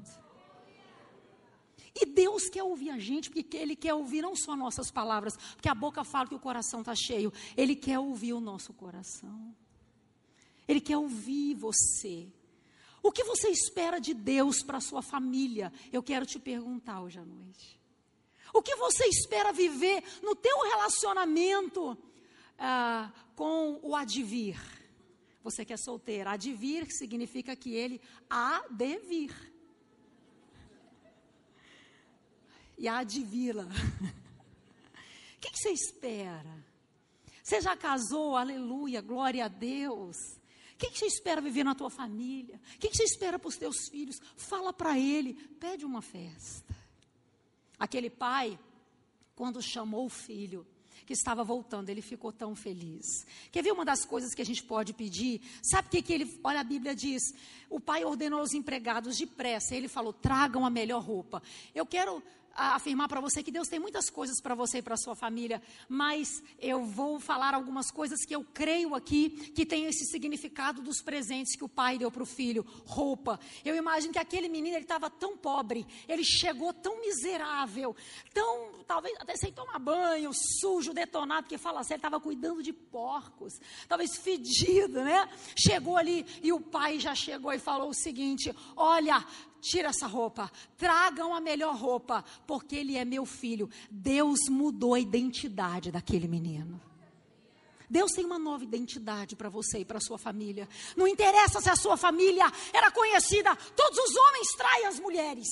E 1.95 2.06
Deus 2.06 2.49
quer 2.49 2.63
ouvir 2.63 2.89
a 2.89 2.99
gente, 2.99 3.30
porque 3.30 3.58
Ele 3.58 3.75
quer 3.75 3.93
ouvir 3.93 4.21
não 4.21 4.36
só 4.36 4.56
nossas 4.56 4.91
palavras, 4.91 5.36
porque 5.56 5.69
a 5.69 5.75
boca 5.75 6.04
fala 6.04 6.28
que 6.28 6.36
o 6.36 6.39
coração 6.39 6.82
está 6.82 6.95
cheio. 6.95 7.34
Ele 7.56 7.75
quer 7.75 7.99
ouvir 7.99 8.34
o 8.34 8.39
nosso 8.39 8.73
coração. 8.73 9.56
Ele 10.67 10.80
quer 10.80 10.97
ouvir 10.97 11.56
você. 11.56 12.28
O 13.02 13.12
que 13.12 13.23
você 13.23 13.49
espera 13.49 13.99
de 13.99 14.13
Deus 14.13 14.62
para 14.62 14.78
a 14.78 14.82
sua 14.82 15.02
família? 15.02 15.71
Eu 15.91 16.04
quero 16.04 16.25
te 16.25 16.38
perguntar 16.38 17.02
hoje 17.02 17.19
à 17.19 17.25
noite. 17.25 17.80
O 18.54 18.62
que 18.62 18.75
você 18.75 19.06
espera 19.06 19.52
viver 19.52 20.04
no 20.21 20.36
teu 20.36 20.62
relacionamento 20.62 21.97
ah, 22.58 23.12
com 23.36 23.80
o 23.82 23.95
advir? 23.95 24.60
Você 25.43 25.63
que 25.63 25.73
é 25.73 25.78
solteira, 25.78 26.32
advir 26.32 26.86
significa 26.91 27.56
que 27.56 27.73
ele 27.73 28.02
há 28.30 28.63
de 28.69 28.97
vir. 28.99 29.59
E 32.80 32.88
há 32.88 33.04
de 33.04 33.24
vila. 33.24 33.68
O 35.38 35.42
que, 35.42 35.52
que 35.52 35.60
você 35.60 35.70
espera? 35.70 36.65
Você 37.42 37.62
já 37.62 37.78
casou? 37.78 38.36
Aleluia, 38.36 38.99
glória 38.99 39.45
a 39.45 39.47
Deus. 39.47 40.18
O 40.74 40.78
que, 40.78 40.91
que 40.91 40.99
você 40.99 41.06
espera 41.06 41.39
viver 41.39 41.64
na 41.64 41.74
tua 41.74 41.89
família? 41.89 42.60
O 42.76 42.78
que, 42.78 42.89
que 42.89 42.97
você 42.97 43.06
espera 43.06 43.39
para 43.39 43.47
os 43.47 43.56
teus 43.56 43.88
filhos? 43.88 44.20
Fala 44.36 44.74
para 44.74 44.99
ele, 44.99 45.36
pede 45.58 45.86
uma 45.86 46.01
festa. 46.01 46.76
Aquele 47.80 48.10
pai, 48.10 48.60
quando 49.34 49.62
chamou 49.62 50.08
o 50.08 50.10
filho, 50.10 50.68
que 51.10 51.14
estava 51.14 51.43
voltando, 51.43 51.89
ele 51.89 52.01
ficou 52.01 52.32
tão 52.32 52.53
feliz. 52.56 53.26
Quer 53.51 53.64
ver 53.64 53.72
uma 53.72 53.84
das 53.84 54.06
coisas 54.06 54.36
que 54.36 54.41
a 54.43 54.45
gente 54.45 54.62
pode 54.62 54.93
pedir? 54.93 55.41
Sabe 55.64 55.88
o 55.88 55.91
que, 55.91 56.01
que 56.03 56.14
ele, 56.14 56.39
olha 56.43 56.60
a 56.60 56.64
Bíblia 56.64 56.93
diz, 56.93 57.34
o 57.68 57.80
pai 57.80 58.06
ordenou 58.06 58.41
aos 58.41 58.53
empregados 58.53 59.18
depressa, 59.18 59.74
ele 59.74 59.88
falou, 59.88 60.14
tragam 60.14 60.66
a 60.66 60.70
melhor 60.70 61.01
roupa. 61.01 61.41
Eu 61.74 61.84
quero 61.86 62.22
afirmar 62.56 63.08
para 63.08 63.22
você 63.22 63.41
que 63.41 63.52
Deus 63.52 63.68
tem 63.68 63.80
muitas 63.80 64.10
coisas 64.10 64.41
para 64.41 64.56
você 64.56 64.80
e 64.80 64.82
para 64.82 64.97
sua 64.97 65.16
família, 65.16 65.62
mas 65.88 66.43
eu 66.60 66.84
vou 66.86 67.20
falar 67.20 67.54
algumas 67.54 67.91
coisas 67.91 68.26
que 68.26 68.36
eu 68.36 68.43
creio 68.54 68.95
aqui 68.95 69.30
que 69.56 69.66
tem 69.66 69.86
esse 69.86 70.06
significado 70.06 70.82
dos 70.82 71.02
presentes 71.02 71.56
que 71.56 71.64
o 71.64 71.70
pai 71.70 71.97
deu 71.97 72.12
para 72.12 72.24
o 72.24 72.26
filho, 72.26 72.66
roupa. 72.86 73.39
Eu 73.64 73.76
imagino 73.76 74.14
que 74.14 74.20
aquele 74.20 74.50
menino 74.50 74.76
ele 74.76 74.84
estava 74.84 75.10
tão 75.10 75.38
pobre, 75.38 75.86
ele 76.08 76.24
chegou 76.24 76.74
tão 76.74 77.00
miserável, 77.02 77.95
tão 78.34 78.80
talvez 78.86 79.16
até 79.20 79.36
sem 79.36 79.52
tomar 79.52 79.78
banho, 79.80 80.32
sujo, 80.34 80.93
detonado, 80.93 81.43
porque 81.43 81.58
fala 81.58 81.82
assim, 81.82 81.93
ele 81.93 82.00
estava 82.00 82.20
cuidando 82.20 82.64
de 82.64 82.74
porcos, 82.74 83.54
talvez 83.88 84.18
fedido, 84.18 85.04
né? 85.04 85.30
Chegou 85.56 85.95
ali 85.95 86.26
e 86.41 86.52
o 86.52 86.60
pai 86.60 87.00
já 87.00 87.14
chegou 87.14 87.54
e 87.54 87.60
falou 87.60 87.89
o 87.89 87.93
seguinte: 87.93 88.54
olha, 88.76 89.24
tira 89.60 89.89
essa 89.89 90.07
roupa, 90.07 90.51
tragam 90.78 91.34
a 91.34 91.39
melhor 91.39 91.76
roupa, 91.76 92.24
porque 92.47 92.76
ele 92.76 92.97
é 92.97 93.05
meu 93.05 93.26
filho. 93.26 93.70
Deus 93.89 94.49
mudou 94.49 94.93
a 94.93 94.99
identidade 94.99 95.91
daquele 95.91 96.28
menino. 96.28 96.82
Deus 97.89 98.12
tem 98.12 98.24
uma 98.24 98.38
nova 98.38 98.64
identidade 98.64 99.36
para 99.36 99.49
você 99.49 99.80
e 99.80 99.86
para 99.86 99.99
sua 99.99 100.18
família. 100.18 100.70
Não 100.95 101.07
interessa 101.07 101.60
se 101.60 101.70
a 101.70 101.76
sua 101.76 101.97
família 101.97 102.45
era 102.72 102.91
conhecida, 102.91 103.55
todos 103.76 103.97
os 103.97 104.16
homens 104.16 104.47
traem 104.55 104.86
as 104.86 104.99
mulheres. 104.99 105.47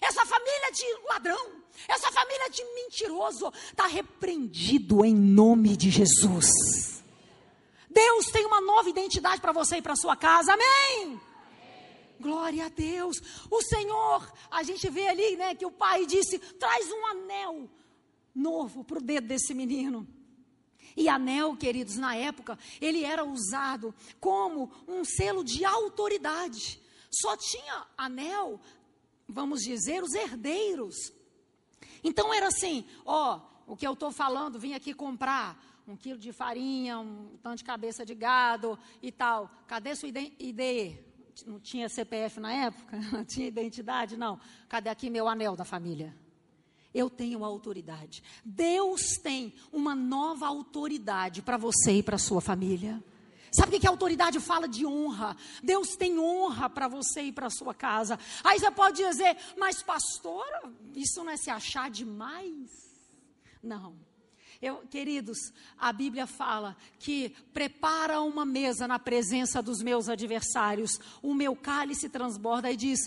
Essa 0.00 0.24
família 0.24 0.70
de 0.72 0.84
ladrão, 1.08 1.52
essa 1.88 2.12
família 2.12 2.50
de 2.50 2.64
mentiroso, 2.74 3.52
está 3.70 3.86
repreendido 3.86 5.04
em 5.04 5.14
nome 5.14 5.76
de 5.76 5.90
Jesus. 5.90 7.02
Deus 7.90 8.26
tem 8.26 8.44
uma 8.44 8.60
nova 8.60 8.88
identidade 8.90 9.40
para 9.40 9.52
você 9.52 9.78
e 9.78 9.82
para 9.82 9.96
sua 9.96 10.14
casa, 10.14 10.52
amém? 10.52 11.18
Glória 12.20 12.66
a 12.66 12.68
Deus. 12.68 13.16
O 13.50 13.62
Senhor, 13.62 14.32
a 14.50 14.62
gente 14.62 14.88
vê 14.88 15.08
ali, 15.08 15.36
né, 15.36 15.54
que 15.54 15.66
o 15.66 15.70
pai 15.70 16.06
disse: 16.06 16.38
traz 16.38 16.90
um 16.90 17.06
anel 17.06 17.70
novo 18.34 18.84
para 18.84 18.98
o 18.98 19.02
dedo 19.02 19.26
desse 19.26 19.54
menino. 19.54 20.06
E 20.96 21.08
anel, 21.08 21.56
queridos, 21.56 21.96
na 21.96 22.16
época, 22.16 22.58
ele 22.80 23.04
era 23.04 23.24
usado 23.24 23.94
como 24.18 24.70
um 24.88 25.04
selo 25.04 25.44
de 25.44 25.64
autoridade. 25.64 26.80
Só 27.10 27.36
tinha 27.36 27.86
anel, 27.96 28.60
vamos 29.28 29.62
dizer, 29.62 30.02
os 30.02 30.14
herdeiros. 30.14 31.12
Então 32.02 32.32
era 32.32 32.48
assim: 32.48 32.86
ó, 33.04 33.40
o 33.66 33.76
que 33.76 33.86
eu 33.86 33.92
estou 33.92 34.10
falando, 34.10 34.58
vim 34.58 34.74
aqui 34.74 34.94
comprar 34.94 35.62
um 35.86 35.96
quilo 35.96 36.18
de 36.18 36.32
farinha, 36.32 36.98
um 36.98 37.36
tanto 37.42 37.58
de 37.58 37.64
cabeça 37.64 38.04
de 38.04 38.14
gado 38.14 38.78
e 39.02 39.12
tal. 39.12 39.50
Cadê 39.66 39.94
sua 39.94 40.08
ID? 40.08 41.05
Não 41.44 41.60
tinha 41.60 41.88
CPF 41.88 42.40
na 42.40 42.52
época, 42.52 42.98
não 43.12 43.24
tinha 43.24 43.48
identidade, 43.48 44.16
não. 44.16 44.38
Cadê 44.68 44.88
aqui 44.88 45.10
meu 45.10 45.28
anel 45.28 45.56
da 45.56 45.64
família? 45.64 46.16
Eu 46.94 47.10
tenho 47.10 47.44
autoridade. 47.44 48.22
Deus 48.44 49.18
tem 49.22 49.54
uma 49.70 49.94
nova 49.94 50.46
autoridade 50.46 51.42
para 51.42 51.58
você 51.58 51.98
e 51.98 52.02
para 52.02 52.16
sua 52.16 52.40
família. 52.40 53.02
Sabe 53.52 53.76
o 53.76 53.80
que 53.80 53.86
a 53.86 53.90
autoridade 53.90 54.40
fala 54.40 54.66
de 54.66 54.86
honra? 54.86 55.36
Deus 55.62 55.96
tem 55.96 56.18
honra 56.18 56.68
para 56.68 56.88
você 56.88 57.22
e 57.22 57.32
para 57.32 57.50
sua 57.50 57.74
casa. 57.74 58.18
Aí 58.42 58.58
você 58.58 58.70
pode 58.70 58.96
dizer, 58.96 59.36
mas 59.58 59.82
pastora, 59.82 60.72
isso 60.94 61.22
não 61.22 61.30
é 61.30 61.36
se 61.36 61.50
achar 61.50 61.90
demais? 61.90 62.70
Não. 63.62 63.96
Eu, 64.60 64.78
queridos, 64.90 65.52
a 65.76 65.92
Bíblia 65.92 66.26
fala 66.26 66.76
que 66.98 67.30
prepara 67.52 68.20
uma 68.22 68.44
mesa 68.44 68.88
na 68.88 68.98
presença 68.98 69.60
dos 69.62 69.82
meus 69.82 70.08
adversários, 70.08 70.98
o 71.22 71.34
meu 71.34 71.54
cálice 71.54 72.08
transborda 72.08 72.70
e 72.70 72.76
diz: 72.76 73.00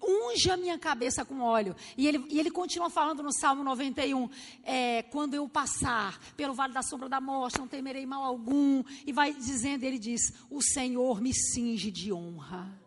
unge 0.00 0.50
a 0.50 0.56
minha 0.56 0.78
cabeça 0.78 1.24
com 1.24 1.40
óleo. 1.40 1.74
E 1.96 2.06
ele, 2.06 2.24
e 2.28 2.38
ele 2.38 2.50
continua 2.50 2.90
falando 2.90 3.22
no 3.22 3.32
Salmo 3.32 3.64
91, 3.64 4.28
é, 4.62 5.02
quando 5.04 5.34
eu 5.34 5.48
passar 5.48 6.18
pelo 6.36 6.54
vale 6.54 6.72
da 6.72 6.82
sombra 6.82 7.08
da 7.08 7.20
morte, 7.20 7.58
não 7.58 7.68
temerei 7.68 8.06
mal 8.06 8.22
algum. 8.22 8.82
E 9.06 9.12
vai 9.12 9.32
dizendo, 9.32 9.84
ele 9.84 9.98
diz: 9.98 10.32
o 10.50 10.62
Senhor 10.62 11.20
me 11.20 11.34
cinge 11.34 11.90
de 11.90 12.12
honra. 12.12 12.80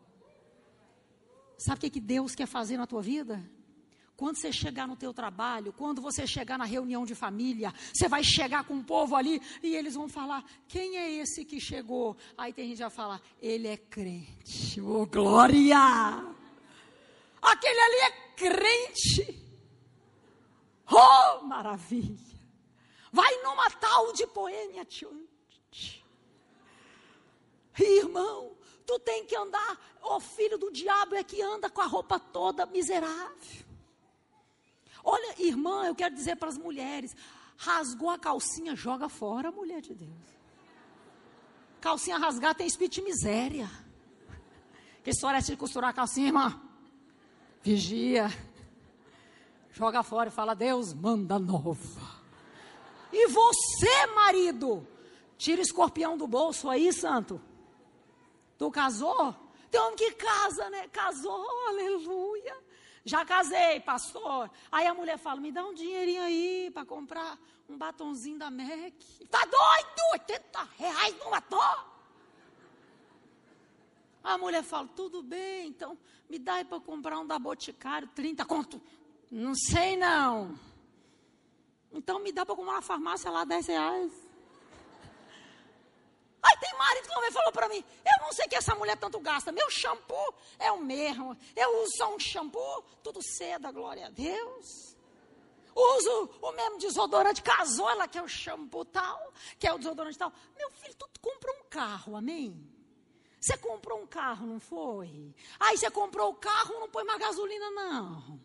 Sabe 1.58 1.78
o 1.78 1.82
que, 1.82 1.90
que 1.90 2.02
Deus 2.02 2.36
quer 2.36 2.46
fazer 2.46 2.78
na 2.78 2.86
tua 2.86 3.02
vida? 3.02 3.44
Quando 4.18 4.38
você 4.38 4.52
chegar 4.52 4.88
no 4.88 4.96
teu 4.96 5.14
trabalho, 5.14 5.74
quando 5.74 6.02
você 6.02 6.26
chegar 6.26 6.58
na 6.58 6.64
reunião 6.64 7.06
de 7.06 7.14
família, 7.14 7.74
você 7.94 8.08
vai 8.08 8.24
chegar 8.24 8.64
com 8.64 8.78
o 8.78 8.84
povo 8.84 9.16
ali 9.16 9.42
e 9.62 9.76
eles 9.76 9.96
vão 9.96 10.08
falar: 10.08 10.44
quem 10.68 10.98
é 10.98 11.12
esse 11.12 11.44
que 11.44 11.60
chegou? 11.60 12.16
Aí 12.38 12.54
tem 12.54 12.68
gente 12.68 12.78
que 12.78 12.84
vai 12.84 12.90
falar: 12.90 13.22
ele 13.42 13.68
é 13.68 13.76
crente. 13.76 14.80
Oh, 14.80 15.06
glória! 15.06 15.78
Aquele 17.42 17.80
ali 17.80 17.96
é 17.96 18.12
crente. 18.36 19.46
Oh, 20.90 21.44
maravilha! 21.44 22.36
Vai 23.12 23.36
numa 23.44 23.70
tal 23.72 24.14
de 24.14 24.26
poêmia. 24.28 24.88
Irmão, 27.78 28.56
tu 28.86 28.98
tem 29.00 29.26
que 29.26 29.36
andar, 29.36 29.98
o 30.02 30.20
filho 30.22 30.58
do 30.58 30.72
diabo 30.72 31.16
é 31.16 31.24
que 31.24 31.42
anda 31.42 31.70
com 31.70 31.82
a 31.82 31.86
roupa 31.86 32.18
toda 32.18 32.66
miserável. 32.66 33.65
Olha, 35.08 35.36
irmã, 35.38 35.86
eu 35.86 35.94
quero 35.94 36.16
dizer 36.16 36.36
para 36.36 36.50
as 36.50 36.58
mulheres: 36.58 37.16
rasgou 37.56 38.10
a 38.10 38.18
calcinha, 38.18 38.76
joga 38.76 39.08
fora, 39.08 39.52
mulher 39.52 39.80
de 39.80 39.94
Deus. 39.94 40.36
Calcinha 41.80 42.18
rasgada 42.18 42.56
tem 42.56 42.66
espírito 42.66 42.96
de 42.96 43.04
miséria. 43.04 43.70
Que 45.04 45.12
história 45.12 45.38
é 45.38 45.40
essa 45.40 45.52
de 45.52 45.58
costurar 45.58 45.92
a 45.92 45.94
calcinha, 45.94 46.28
irmã? 46.28 46.60
Vigia. 47.62 48.28
Joga 49.72 50.02
fora 50.02 50.30
e 50.30 50.32
fala: 50.32 50.56
Deus, 50.56 50.92
manda 50.94 51.38
nova. 51.38 52.26
E 53.14 53.28
você, 53.28 54.08
marido, 54.16 54.88
tira 55.38 55.62
o 55.62 55.64
escorpião 55.64 56.18
do 56.18 56.26
bolso 56.26 56.68
aí, 56.68 56.92
santo. 56.92 57.40
Tu 58.58 58.72
casou? 58.72 59.36
Tem 59.70 59.80
homem 59.80 59.96
que 59.96 60.12
casa, 60.14 60.70
né? 60.72 60.88
Casou, 60.88 61.46
aleluia. 61.68 62.65
Já 63.06 63.24
casei, 63.24 63.80
pastor. 63.82 64.50
Aí 64.72 64.88
a 64.88 64.94
mulher 64.94 65.20
fala: 65.20 65.40
me 65.40 65.52
dá 65.52 65.64
um 65.64 65.76
dinheirinho 65.76 66.24
aí 66.24 66.72
para 66.74 66.84
comprar 66.84 67.38
um 67.70 67.78
batonzinho 67.78 68.40
da 68.40 68.50
MAC. 68.50 69.28
Tá 69.30 69.46
doido? 69.46 70.02
80 70.14 70.70
reais 70.76 71.16
no 71.20 71.30
batom? 71.30 71.96
A 74.24 74.40
mulher 74.40 74.64
fala: 74.64 74.90
tudo 74.96 75.22
bem, 75.22 75.68
então 75.68 75.96
me 76.28 76.40
dá 76.40 76.56
aí 76.56 76.66
para 76.66 76.80
comprar 76.80 77.20
um 77.20 77.28
da 77.28 77.38
Boticário, 77.38 78.08
30 78.16 78.44
conto. 78.44 78.82
Não 79.30 79.54
sei 79.54 79.96
não. 79.96 80.58
Então 81.92 82.20
me 82.20 82.32
dá 82.32 82.44
para 82.44 82.56
comprar 82.56 82.74
uma 82.74 82.82
farmácia 82.82 83.30
lá, 83.30 83.46
10 83.46 83.68
reais. 83.68 84.25
Aí 86.46 86.58
tem 86.60 86.78
marido 86.78 87.08
que 87.08 87.12
uma 87.12 87.22
vez 87.22 87.34
falou 87.34 87.52
para 87.52 87.68
mim: 87.68 87.84
Eu 88.06 88.26
não 88.26 88.32
sei 88.32 88.48
que 88.48 88.56
essa 88.56 88.76
mulher 88.76 88.98
tanto 88.98 89.20
gasta. 89.20 89.52
Meu 89.52 89.70
shampoo 89.70 90.34
é 90.60 90.72
o 90.72 90.80
mesmo. 90.80 91.36
Eu 91.56 91.84
uso 91.84 91.98
só 91.98 92.14
um 92.14 92.20
shampoo, 92.20 92.84
tudo 93.04 93.20
seda, 93.22 93.72
glória 93.72 94.06
a 94.06 94.10
Deus. 94.10 94.96
Uso 95.76 96.30
o 96.42 96.52
mesmo 96.54 96.78
desodorante 96.78 97.42
casola, 97.42 98.08
que 98.08 98.18
é 98.18 98.22
o 98.22 98.28
shampoo 98.28 98.86
tal, 98.86 99.34
que 99.60 99.68
é 99.68 99.74
o 99.74 99.78
desodorante 99.78 100.18
tal. 100.18 100.32
Meu 100.56 100.70
filho, 100.72 100.96
tu 100.96 101.10
comprou 101.20 101.54
um 101.56 101.64
carro, 101.70 102.16
amém? 102.16 102.72
Você 103.42 103.58
comprou 103.58 104.00
um 104.02 104.08
carro, 104.08 104.48
não 104.48 104.60
foi? 104.60 105.34
Aí 105.60 105.78
você 105.78 105.92
comprou 105.92 106.32
o 106.32 106.36
carro, 106.36 106.80
não 106.80 106.90
põe 106.90 107.04
mais 107.04 107.20
gasolina, 107.20 107.70
não. 107.72 108.40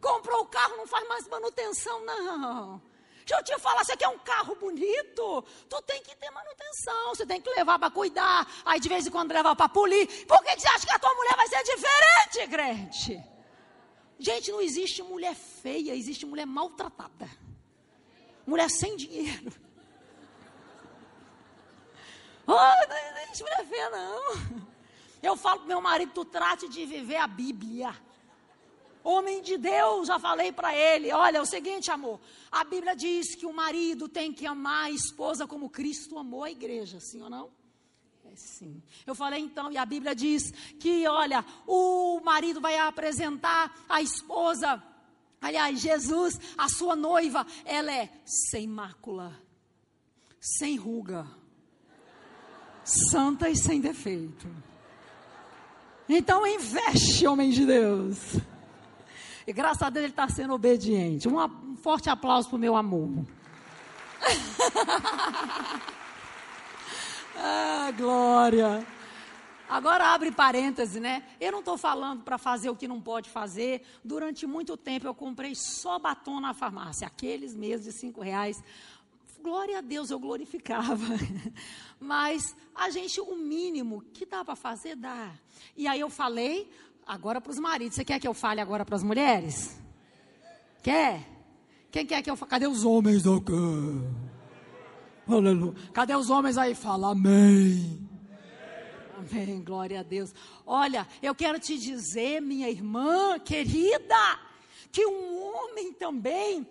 Comprou 0.00 0.42
o 0.42 0.46
carro, 0.46 0.76
não 0.76 0.86
faz 0.86 1.08
mais 1.08 1.26
manutenção, 1.26 2.04
não. 2.04 2.82
Deixa 3.28 3.42
eu 3.42 3.44
te 3.44 3.62
falar, 3.62 3.84
você 3.84 3.94
quer 3.94 4.08
um 4.08 4.18
carro 4.20 4.54
bonito? 4.54 5.44
Tu 5.68 5.82
tem 5.82 6.02
que 6.02 6.16
ter 6.16 6.30
manutenção, 6.30 7.14
você 7.14 7.26
tem 7.26 7.38
que 7.38 7.50
levar 7.50 7.78
para 7.78 7.90
cuidar, 7.90 8.50
aí 8.64 8.80
de 8.80 8.88
vez 8.88 9.06
em 9.06 9.10
quando 9.10 9.32
levar 9.32 9.54
para 9.54 9.68
polir. 9.68 10.06
Por 10.26 10.42
que, 10.42 10.54
que 10.56 10.62
você 10.62 10.68
acha 10.68 10.86
que 10.86 10.92
a 10.92 10.98
tua 10.98 11.14
mulher 11.14 11.36
vai 11.36 11.46
ser 11.46 11.62
diferente, 11.62 12.50
crente? 12.50 13.22
Gente, 14.18 14.50
não 14.50 14.62
existe 14.62 15.02
mulher 15.02 15.34
feia, 15.34 15.94
existe 15.94 16.24
mulher 16.24 16.46
maltratada. 16.46 17.28
Mulher 18.46 18.70
sem 18.70 18.96
dinheiro. 18.96 19.52
Oh, 22.50 22.54
não 22.88 23.22
existe 23.24 23.42
mulher 23.42 23.66
feia, 23.66 23.90
não. 23.90 24.68
Eu 25.22 25.36
falo 25.36 25.58
pro 25.58 25.68
meu 25.68 25.82
marido, 25.82 26.12
tu 26.14 26.24
trate 26.24 26.66
de 26.66 26.86
viver 26.86 27.16
a 27.16 27.26
Bíblia. 27.26 27.94
Homem 29.10 29.40
de 29.40 29.56
Deus, 29.56 30.08
já 30.08 30.18
falei 30.18 30.52
para 30.52 30.76
ele: 30.76 31.10
olha, 31.10 31.38
é 31.38 31.40
o 31.40 31.46
seguinte, 31.46 31.90
amor. 31.90 32.20
A 32.52 32.62
Bíblia 32.62 32.94
diz 32.94 33.34
que 33.34 33.46
o 33.46 33.54
marido 33.54 34.06
tem 34.06 34.34
que 34.34 34.44
amar 34.44 34.84
a 34.84 34.90
esposa 34.90 35.46
como 35.46 35.70
Cristo 35.70 36.18
amou 36.18 36.44
a 36.44 36.50
igreja, 36.50 37.00
sim 37.00 37.22
ou 37.22 37.30
não? 37.30 37.50
É 38.26 38.36
sim. 38.36 38.82
Eu 39.06 39.14
falei 39.14 39.40
então, 39.40 39.72
e 39.72 39.78
a 39.78 39.86
Bíblia 39.86 40.14
diz 40.14 40.50
que, 40.78 41.08
olha, 41.08 41.42
o 41.66 42.20
marido 42.22 42.60
vai 42.60 42.76
apresentar 42.76 43.74
a 43.88 44.02
esposa, 44.02 44.82
aliás, 45.40 45.80
Jesus, 45.80 46.38
a 46.58 46.68
sua 46.68 46.94
noiva, 46.94 47.46
ela 47.64 47.90
é 47.90 48.10
sem 48.26 48.66
mácula, 48.66 49.34
sem 50.38 50.76
ruga, 50.76 51.26
santa 52.84 53.48
e 53.48 53.56
sem 53.56 53.80
defeito. 53.80 54.46
Então 56.06 56.46
investe, 56.46 57.26
homem 57.26 57.48
de 57.48 57.64
Deus. 57.64 58.36
E 59.48 59.52
graças 59.52 59.80
a 59.80 59.88
Deus 59.88 60.04
ele 60.04 60.12
está 60.12 60.28
sendo 60.28 60.52
obediente. 60.52 61.26
Um, 61.26 61.42
um 61.42 61.74
forte 61.74 62.10
aplauso 62.10 62.50
para 62.50 62.56
o 62.56 62.58
meu 62.58 62.76
amor. 62.76 63.08
ah, 67.34 67.90
glória. 67.96 68.86
Agora 69.66 70.08
abre 70.08 70.30
parêntese, 70.30 71.00
né? 71.00 71.22
Eu 71.40 71.50
não 71.50 71.60
estou 71.60 71.78
falando 71.78 72.22
para 72.22 72.36
fazer 72.36 72.68
o 72.68 72.76
que 72.76 72.86
não 72.86 73.00
pode 73.00 73.30
fazer. 73.30 73.86
Durante 74.04 74.46
muito 74.46 74.76
tempo 74.76 75.06
eu 75.06 75.14
comprei 75.14 75.54
só 75.54 75.98
batom 75.98 76.40
na 76.40 76.52
farmácia, 76.52 77.06
aqueles 77.06 77.54
mesmos 77.54 77.86
de 77.86 77.92
cinco 77.92 78.20
reais. 78.20 78.62
Glória 79.40 79.78
a 79.78 79.80
Deus, 79.80 80.10
eu 80.10 80.18
glorificava. 80.18 81.06
Mas 81.98 82.54
a 82.74 82.90
gente, 82.90 83.18
o 83.18 83.34
mínimo 83.34 84.04
que 84.12 84.26
dá 84.26 84.44
para 84.44 84.54
fazer, 84.54 84.94
dá. 84.94 85.32
E 85.74 85.88
aí 85.88 86.00
eu 86.00 86.10
falei 86.10 86.70
agora 87.08 87.40
para 87.40 87.50
os 87.50 87.58
maridos. 87.58 87.96
Você 87.96 88.04
quer 88.04 88.20
que 88.20 88.28
eu 88.28 88.34
fale 88.34 88.60
agora 88.60 88.84
para 88.84 88.94
as 88.94 89.02
mulheres? 89.02 89.80
Quer? 90.82 91.26
Quem 91.90 92.04
quer 92.04 92.22
que 92.22 92.30
eu 92.30 92.36
fale? 92.36 92.50
Cadê 92.50 92.66
os 92.66 92.84
homens 92.84 93.26
aqui? 93.26 93.52
Aleluia. 95.26 95.74
Cadê 95.92 96.14
os 96.14 96.28
homens 96.28 96.58
aí? 96.58 96.74
Fala 96.74 97.12
amém. 97.12 98.06
Amém, 99.16 99.62
glória 99.64 100.00
a 100.00 100.02
Deus. 100.02 100.32
Olha, 100.64 101.08
eu 101.20 101.34
quero 101.34 101.58
te 101.58 101.76
dizer, 101.76 102.40
minha 102.40 102.70
irmã 102.70 103.38
querida, 103.38 104.38
que 104.92 105.04
um 105.04 105.42
homem 105.42 105.92
também, 105.92 106.66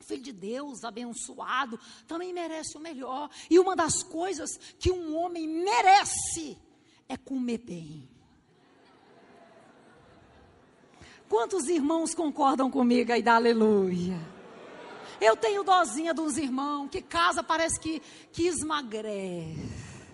filho 0.00 0.22
de 0.22 0.32
Deus, 0.32 0.82
abençoado, 0.82 1.78
também 2.06 2.32
merece 2.32 2.76
o 2.76 2.80
melhor. 2.80 3.30
E 3.48 3.58
uma 3.60 3.76
das 3.76 4.02
coisas 4.02 4.58
que 4.78 4.90
um 4.90 5.16
homem 5.16 5.46
merece 5.46 6.58
é 7.08 7.16
comer 7.16 7.58
bem. 7.58 8.13
Quantos 11.34 11.66
irmãos 11.68 12.14
concordam 12.14 12.70
comigo 12.70 13.12
aí? 13.12 13.20
Dá 13.20 13.34
aleluia. 13.34 14.16
Eu 15.20 15.36
tenho 15.36 15.64
dozinha 15.64 16.14
de 16.14 16.20
uns 16.20 16.36
irmãos 16.36 16.88
que 16.88 17.02
casa 17.02 17.42
parece 17.42 17.80
que, 17.80 17.98
que 18.30 18.46
esmagrece. 18.46 20.06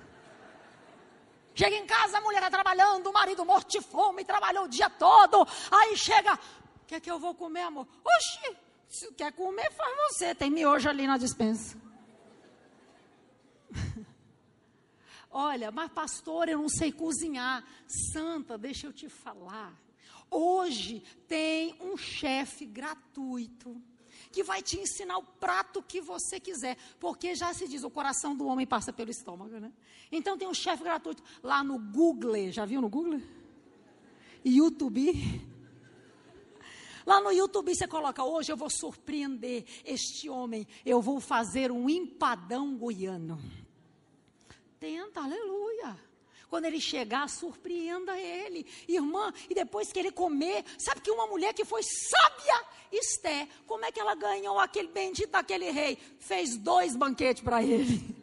Chega 1.55 1.77
em 1.77 1.85
casa, 1.85 2.17
a 2.17 2.21
mulher 2.23 2.39
está 2.39 2.49
trabalhando, 2.49 3.11
o 3.11 3.13
marido 3.13 3.45
morto 3.45 3.69
de 3.69 3.83
fome, 3.83 4.25
trabalhou 4.25 4.65
o 4.65 4.69
dia 4.69 4.89
todo. 4.89 5.47
Aí 5.71 5.95
chega, 5.95 6.37
o 6.37 6.87
que 6.87 6.95
é 6.95 7.01
que 7.01 7.11
eu 7.11 7.19
vou 7.19 7.35
comer, 7.35 7.65
amor? 7.65 7.87
Oxi, 8.03 8.57
se 8.89 9.13
quer 9.13 9.31
comer, 9.35 9.71
faz 9.73 9.95
você. 10.09 10.35
Tem 10.35 10.51
miojo 10.51 10.89
ali 10.89 11.07
na 11.07 11.19
dispensa. 11.19 11.77
Olha, 15.31 15.71
mas 15.71 15.93
pastor, 15.93 16.49
eu 16.49 16.57
não 16.57 16.71
sei 16.71 16.91
cozinhar. 16.91 17.63
Santa, 18.11 18.57
deixa 18.57 18.87
eu 18.87 18.93
te 18.95 19.11
falar. 19.11 19.90
Hoje 20.31 21.03
tem 21.27 21.75
um 21.81 21.97
chefe 21.97 22.65
gratuito 22.65 23.81
que 24.31 24.45
vai 24.45 24.63
te 24.63 24.79
ensinar 24.79 25.19
o 25.19 25.25
prato 25.25 25.83
que 25.83 26.01
você 26.01 26.39
quiser, 26.39 26.77
porque 27.01 27.35
já 27.35 27.53
se 27.53 27.67
diz, 27.67 27.83
o 27.83 27.91
coração 27.91 28.37
do 28.37 28.47
homem 28.47 28.67
passa 28.67 28.93
pelo 28.93 29.11
estômago, 29.11 29.59
né? 29.59 29.73
Então 30.13 30.39
tem 30.39 30.47
um 30.47 30.55
chefe 30.55 30.85
gratuito 30.85 31.23
lá 31.43 31.65
no 31.65 31.79
Google, 31.79 32.51
já 32.53 32.65
viu 32.65 32.81
no 32.81 32.89
Google? 32.89 33.21
YouTube. 34.45 35.49
Lá 37.05 37.21
no 37.21 37.33
YouTube 37.33 37.75
você 37.75 37.89
coloca, 37.89 38.23
hoje 38.23 38.53
eu 38.53 38.57
vou 38.57 38.71
surpreender 38.71 39.65
este 39.85 40.29
homem, 40.29 40.67
eu 40.85 41.03
vou 41.03 41.19
fazer 41.19 41.73
um 41.73 41.89
empadão 41.89 42.77
goiano. 42.77 43.43
Tenta, 44.79 45.21
aleluia. 45.21 46.10
Quando 46.51 46.65
ele 46.65 46.81
chegar, 46.81 47.29
surpreenda 47.29 48.19
ele. 48.19 48.67
Irmã, 48.89 49.33
e 49.49 49.55
depois 49.55 49.93
que 49.93 50.01
ele 50.01 50.11
comer, 50.11 50.65
sabe 50.77 51.01
que 51.01 51.11
uma 51.11 51.29
mulher 51.29 51.55
que 51.55 51.65
foi 51.65 51.81
sábia, 51.85 52.67
Esté, 52.91 53.49
como 53.69 53.85
é 53.85 53.93
que 53.93 54.01
ela 54.01 54.17
ganhou 54.17 54.59
aquele 54.59 54.89
bendito 54.89 55.31
daquele 55.31 55.71
rei? 55.71 55.97
Fez 56.19 56.57
dois 56.57 56.97
banquetes 56.97 57.41
para 57.41 57.63
ele. 57.63 58.19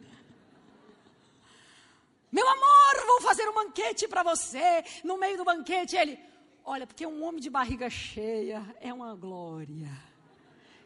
Meu 2.30 2.46
amor, 2.46 3.06
vou 3.06 3.22
fazer 3.22 3.48
um 3.48 3.54
banquete 3.54 4.06
para 4.06 4.22
você. 4.22 4.84
No 5.02 5.16
meio 5.16 5.38
do 5.38 5.44
banquete, 5.46 5.96
ele, 5.96 6.18
olha, 6.62 6.86
porque 6.86 7.06
um 7.06 7.24
homem 7.24 7.40
de 7.40 7.48
barriga 7.48 7.88
cheia 7.88 8.62
é 8.78 8.92
uma 8.92 9.14
glória. 9.14 9.90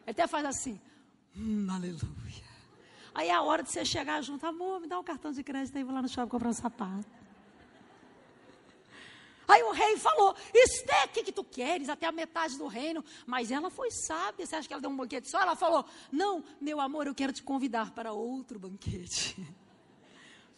Ele 0.03 0.11
até 0.11 0.25
faz 0.27 0.45
assim, 0.45 0.79
hum, 1.35 1.67
aleluia. 1.69 2.53
Aí 3.13 3.27
é 3.27 3.33
a 3.33 3.41
hora 3.41 3.61
de 3.61 3.69
você 3.69 3.83
chegar 3.83 4.21
junto, 4.21 4.45
amor, 4.45 4.79
me 4.79 4.87
dá 4.87 4.97
um 4.97 5.03
cartão 5.03 5.33
de 5.33 5.43
crédito 5.43 5.77
aí, 5.77 5.83
vou 5.83 5.93
lá 5.93 6.01
no 6.01 6.07
shopping 6.07 6.29
comprar 6.29 6.49
um 6.49 6.53
sapato. 6.53 7.22
Aí 9.47 9.63
o 9.63 9.71
rei 9.71 9.97
falou: 9.97 10.35
Esté, 10.53 11.05
o 11.05 11.09
que, 11.09 11.23
que 11.23 11.31
tu 11.31 11.43
queres? 11.43 11.89
Até 11.89 12.05
a 12.05 12.11
metade 12.11 12.57
do 12.57 12.67
reino. 12.67 13.03
Mas 13.25 13.51
ela 13.51 13.69
foi 13.69 13.91
sábia. 13.91 14.45
Você 14.45 14.55
acha 14.55 14.67
que 14.67 14.73
ela 14.73 14.81
deu 14.81 14.89
um 14.89 14.97
banquete 14.97 15.29
só? 15.29 15.41
Ela 15.41 15.55
falou: 15.55 15.85
Não, 16.11 16.43
meu 16.59 16.79
amor, 16.79 17.07
eu 17.07 17.15
quero 17.15 17.33
te 17.33 17.43
convidar 17.43 17.91
para 17.91 18.13
outro 18.13 18.59
banquete. 18.59 19.35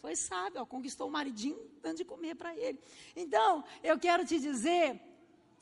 Foi 0.00 0.14
sábia, 0.14 0.64
conquistou 0.64 1.08
o 1.08 1.10
maridinho 1.10 1.58
dando 1.82 1.96
de 1.96 2.04
comer 2.04 2.36
para 2.36 2.54
ele. 2.54 2.78
Então, 3.16 3.64
eu 3.82 3.98
quero 3.98 4.24
te 4.24 4.38
dizer 4.38 5.00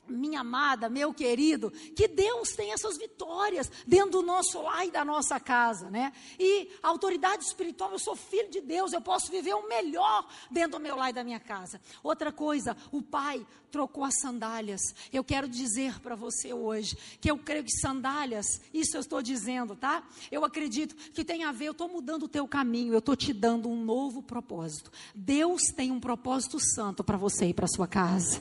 minha 0.08 0.40
amada, 0.40 0.88
meu 0.88 1.12
querido, 1.12 1.70
que 1.70 2.08
Deus 2.08 2.50
tem 2.50 2.72
essas 2.72 2.96
vitórias 2.96 3.70
dentro 3.86 4.10
do 4.10 4.22
nosso 4.22 4.62
lar 4.62 4.86
e 4.86 4.90
da 4.90 5.04
nossa 5.04 5.38
casa, 5.40 5.90
né? 5.90 6.12
E 6.38 6.70
a 6.82 6.88
autoridade 6.88 7.44
espiritual, 7.44 7.92
eu 7.92 7.98
sou 7.98 8.16
filho 8.16 8.50
de 8.50 8.60
Deus, 8.60 8.92
eu 8.92 9.00
posso 9.00 9.30
viver 9.30 9.54
o 9.54 9.68
melhor 9.68 10.26
dentro 10.50 10.72
do 10.72 10.80
meu 10.80 10.96
lar 10.96 11.10
e 11.10 11.12
da 11.12 11.24
minha 11.24 11.40
casa. 11.40 11.80
Outra 12.02 12.32
coisa, 12.32 12.76
o 12.90 13.02
pai 13.02 13.46
trocou 13.74 14.04
as 14.04 14.14
sandálias. 14.20 14.80
Eu 15.12 15.24
quero 15.24 15.48
dizer 15.48 15.98
para 15.98 16.14
você 16.14 16.52
hoje 16.52 16.96
que 17.20 17.28
eu 17.28 17.36
creio 17.36 17.64
que 17.64 17.72
sandálias, 17.72 18.60
isso 18.72 18.96
eu 18.96 19.00
estou 19.00 19.20
dizendo, 19.20 19.74
tá? 19.74 20.06
Eu 20.30 20.44
acredito 20.44 20.94
que 20.94 21.24
tem 21.24 21.42
a 21.42 21.50
ver, 21.50 21.66
eu 21.66 21.72
estou 21.72 21.88
mudando 21.88 22.22
o 22.22 22.28
teu 22.28 22.46
caminho, 22.46 22.92
eu 22.92 23.00
estou 23.00 23.16
te 23.16 23.32
dando 23.32 23.68
um 23.68 23.84
novo 23.84 24.22
propósito. 24.22 24.92
Deus 25.12 25.62
tem 25.74 25.90
um 25.90 25.98
propósito 25.98 26.60
santo 26.60 27.02
para 27.02 27.16
você 27.16 27.46
e 27.46 27.54
para 27.54 27.66
sua 27.66 27.88
casa. 27.88 28.40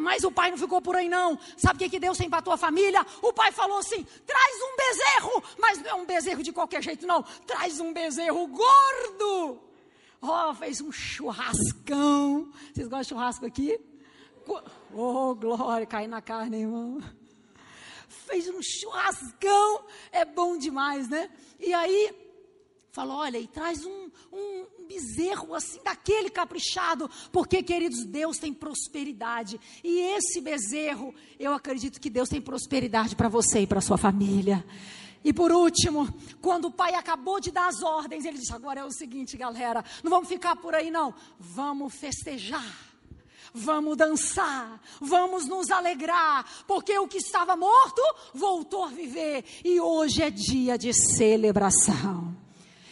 Mas 0.00 0.24
o 0.24 0.32
pai 0.32 0.50
não 0.50 0.58
ficou 0.58 0.80
por 0.80 0.96
aí, 0.96 1.08
não. 1.08 1.38
Sabe 1.56 1.76
o 1.76 1.78
que, 1.78 1.90
que 1.90 2.00
Deus 2.00 2.16
tem 2.16 2.28
para 2.28 2.38
a 2.38 2.42
tua 2.42 2.56
família? 2.56 3.04
O 3.22 3.32
pai 3.32 3.52
falou 3.52 3.78
assim: 3.78 4.04
traz 4.26 4.56
um 4.62 4.76
bezerro, 4.76 5.44
mas 5.58 5.78
não 5.82 5.90
é 5.90 5.94
um 5.94 6.06
bezerro 6.06 6.42
de 6.42 6.52
qualquer 6.52 6.82
jeito, 6.82 7.06
não. 7.06 7.22
Traz 7.46 7.80
um 7.80 7.92
bezerro 7.92 8.46
gordo. 8.46 9.60
Oh, 10.22 10.54
fez 10.54 10.80
um 10.80 10.92
churrascão. 10.92 12.52
Vocês 12.72 12.88
gostam 12.88 13.00
de 13.00 13.08
churrasco 13.08 13.46
aqui? 13.46 13.80
Oh, 14.92 15.34
glória, 15.34 15.86
cai 15.86 16.06
na 16.06 16.20
carne, 16.20 16.62
irmão. 16.62 17.00
Fez 18.08 18.48
um 18.48 18.60
churrascão, 18.62 19.84
é 20.10 20.24
bom 20.24 20.56
demais, 20.56 21.08
né? 21.08 21.30
E 21.58 21.72
aí, 21.72 22.14
falou: 22.92 23.18
olha, 23.18 23.38
e 23.38 23.46
traz 23.46 23.84
um, 23.84 24.10
um 24.32 24.66
bezerro 24.90 25.54
assim, 25.54 25.78
daquele 25.84 26.28
caprichado, 26.28 27.08
porque, 27.30 27.62
queridos, 27.62 28.04
Deus 28.04 28.38
tem 28.38 28.52
prosperidade. 28.52 29.60
E 29.84 30.00
esse 30.16 30.40
bezerro, 30.40 31.14
eu 31.38 31.52
acredito 31.54 32.00
que 32.00 32.10
Deus 32.10 32.28
tem 32.28 32.40
prosperidade 32.40 33.14
para 33.14 33.28
você 33.28 33.60
e 33.60 33.66
para 33.68 33.80
sua 33.80 33.96
família. 33.96 34.64
E 35.22 35.32
por 35.32 35.52
último, 35.52 36.12
quando 36.40 36.64
o 36.64 36.70
pai 36.72 36.94
acabou 36.94 37.38
de 37.38 37.52
dar 37.52 37.68
as 37.68 37.82
ordens, 37.82 38.24
ele 38.24 38.38
disse: 38.38 38.52
agora 38.52 38.80
é 38.80 38.84
o 38.84 38.90
seguinte, 38.90 39.36
galera, 39.36 39.84
não 40.02 40.10
vamos 40.10 40.28
ficar 40.28 40.56
por 40.56 40.74
aí, 40.74 40.90
não, 40.90 41.14
vamos 41.38 41.94
festejar. 41.94 42.90
Vamos 43.52 43.96
dançar, 43.96 44.80
vamos 45.00 45.48
nos 45.48 45.72
alegrar, 45.72 46.46
porque 46.68 46.96
o 47.00 47.08
que 47.08 47.18
estava 47.18 47.56
morto 47.56 48.00
voltou 48.32 48.84
a 48.84 48.88
viver 48.88 49.44
e 49.64 49.80
hoje 49.80 50.22
é 50.22 50.30
dia 50.30 50.78
de 50.78 50.92
celebração. 50.92 52.39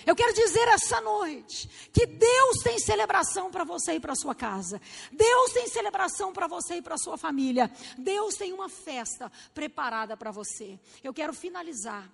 Eu 0.08 0.16
quero 0.16 0.32
dizer 0.32 0.66
essa 0.68 1.02
noite 1.02 1.68
que 1.92 2.06
Deus 2.06 2.62
tem 2.64 2.78
celebração 2.78 3.50
para 3.50 3.62
você 3.62 3.92
e 3.92 4.00
para 4.00 4.16
sua 4.16 4.34
casa. 4.34 4.80
Deus 5.12 5.52
tem 5.52 5.68
celebração 5.68 6.32
para 6.32 6.46
você 6.46 6.76
e 6.76 6.82
para 6.82 6.96
sua 6.96 7.18
família. 7.18 7.70
Deus 7.98 8.34
tem 8.36 8.54
uma 8.54 8.70
festa 8.70 9.30
preparada 9.52 10.16
para 10.16 10.30
você. 10.30 10.80
Eu 11.04 11.12
quero 11.12 11.34
finalizar 11.34 12.10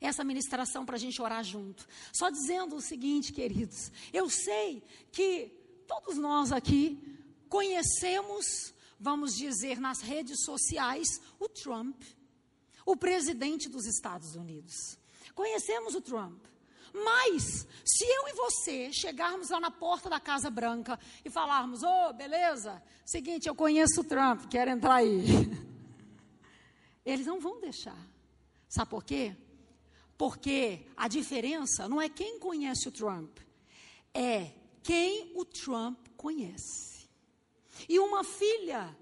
essa 0.00 0.24
ministração 0.24 0.86
para 0.86 0.96
a 0.96 0.98
gente 0.98 1.20
orar 1.20 1.44
junto. 1.44 1.86
Só 2.10 2.30
dizendo 2.30 2.74
o 2.74 2.80
seguinte, 2.80 3.34
queridos: 3.34 3.92
eu 4.10 4.30
sei 4.30 4.82
que 5.12 5.52
todos 5.86 6.16
nós 6.16 6.52
aqui 6.52 6.98
conhecemos, 7.50 8.72
vamos 8.98 9.36
dizer, 9.36 9.78
nas 9.78 10.00
redes 10.00 10.42
sociais, 10.42 11.20
o 11.38 11.50
Trump, 11.50 12.00
o 12.86 12.96
presidente 12.96 13.68
dos 13.68 13.84
Estados 13.84 14.36
Unidos. 14.36 14.98
Conhecemos 15.34 15.94
o 15.94 16.00
Trump. 16.00 16.53
Mas, 16.94 17.66
se 17.84 18.04
eu 18.04 18.28
e 18.28 18.34
você 18.34 18.92
chegarmos 18.92 19.50
lá 19.50 19.58
na 19.58 19.70
porta 19.70 20.08
da 20.08 20.20
Casa 20.20 20.48
Branca 20.48 20.96
e 21.24 21.28
falarmos: 21.28 21.82
Ô, 21.82 21.88
oh, 21.88 22.12
beleza, 22.12 22.80
seguinte, 23.04 23.48
eu 23.48 23.54
conheço 23.54 24.02
o 24.02 24.04
Trump, 24.04 24.44
quero 24.48 24.70
entrar 24.70 24.94
aí. 24.94 25.24
Eles 27.04 27.26
não 27.26 27.40
vão 27.40 27.60
deixar. 27.60 27.98
Sabe 28.68 28.90
por 28.90 29.02
quê? 29.02 29.36
Porque 30.16 30.86
a 30.96 31.08
diferença 31.08 31.88
não 31.88 32.00
é 32.00 32.08
quem 32.08 32.38
conhece 32.38 32.88
o 32.88 32.92
Trump, 32.92 33.38
é 34.14 34.52
quem 34.80 35.32
o 35.34 35.44
Trump 35.44 35.98
conhece. 36.16 37.08
E 37.88 37.98
uma 37.98 38.22
filha 38.22 38.96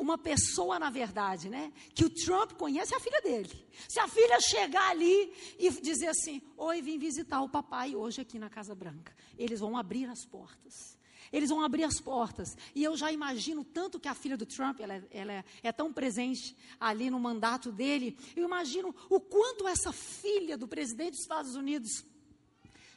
uma 0.00 0.16
pessoa, 0.16 0.78
na 0.78 0.88
verdade, 0.88 1.48
né, 1.48 1.72
que 1.94 2.04
o 2.04 2.10
Trump 2.10 2.52
conhece 2.52 2.94
é 2.94 2.96
a 2.96 3.00
filha 3.00 3.20
dele. 3.20 3.66
Se 3.86 4.00
a 4.00 4.08
filha 4.08 4.40
chegar 4.40 4.90
ali 4.90 5.32
e 5.58 5.70
dizer 5.70 6.08
assim: 6.08 6.40
Oi, 6.56 6.80
vim 6.80 6.98
visitar 6.98 7.42
o 7.42 7.48
papai 7.48 7.94
hoje 7.94 8.20
aqui 8.20 8.38
na 8.38 8.48
Casa 8.48 8.74
Branca, 8.74 9.14
eles 9.38 9.60
vão 9.60 9.76
abrir 9.76 10.08
as 10.08 10.24
portas. 10.24 10.98
Eles 11.32 11.50
vão 11.50 11.62
abrir 11.62 11.84
as 11.84 12.00
portas. 12.00 12.56
E 12.74 12.82
eu 12.82 12.96
já 12.96 13.12
imagino 13.12 13.62
tanto 13.62 14.00
que 14.00 14.08
a 14.08 14.14
filha 14.14 14.36
do 14.36 14.44
Trump, 14.44 14.80
ela, 14.80 14.94
é, 14.94 15.02
ela 15.12 15.32
é, 15.32 15.44
é 15.62 15.70
tão 15.70 15.92
presente 15.92 16.56
ali 16.80 17.08
no 17.08 17.20
mandato 17.20 17.70
dele. 17.70 18.16
Eu 18.34 18.44
imagino 18.46 18.92
o 19.08 19.20
quanto 19.20 19.68
essa 19.68 19.92
filha 19.92 20.56
do 20.58 20.66
presidente 20.66 21.12
dos 21.12 21.20
Estados 21.20 21.54
Unidos 21.54 22.04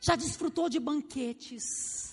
já 0.01 0.15
desfrutou 0.15 0.67
de 0.67 0.79
banquetes 0.79 2.12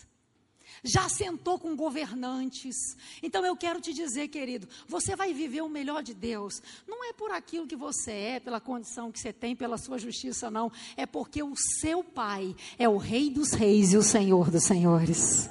já 0.83 1.09
sentou 1.09 1.59
com 1.59 1.77
governantes. 1.77 2.77
Então 3.23 3.45
eu 3.45 3.57
quero 3.57 3.81
te 3.81 3.93
dizer, 3.93 4.29
querido, 4.29 4.69
você 4.87 5.15
vai 5.15 5.33
viver 5.33 5.63
o 5.63 5.69
melhor 5.69 6.03
de 6.03 6.15
Deus. 6.15 6.63
Não 6.87 7.05
é 7.05 7.13
por 7.13 7.31
aquilo 7.31 7.67
que 7.67 7.77
você 7.77 8.13
é, 8.13 8.41
pela 8.41 8.61
condição 8.61 9.13
que 9.13 9.19
você 9.19 9.33
tem, 9.33 9.55
pela 9.55 9.79
sua 9.79 9.99
justiça, 9.99 10.51
não. 10.51 10.71
É 10.97 11.07
porque 11.07 11.43
o 11.43 11.55
seu 11.81 12.03
Pai 12.03 12.55
é 12.79 12.89
o 12.89 12.97
Rei 12.97 13.31
dos 13.31 13.53
Reis 13.53 13.93
e 13.93 13.97
o 13.97 14.03
Senhor 14.03 14.51
dos 14.51 14.65
Senhores. 14.65 15.49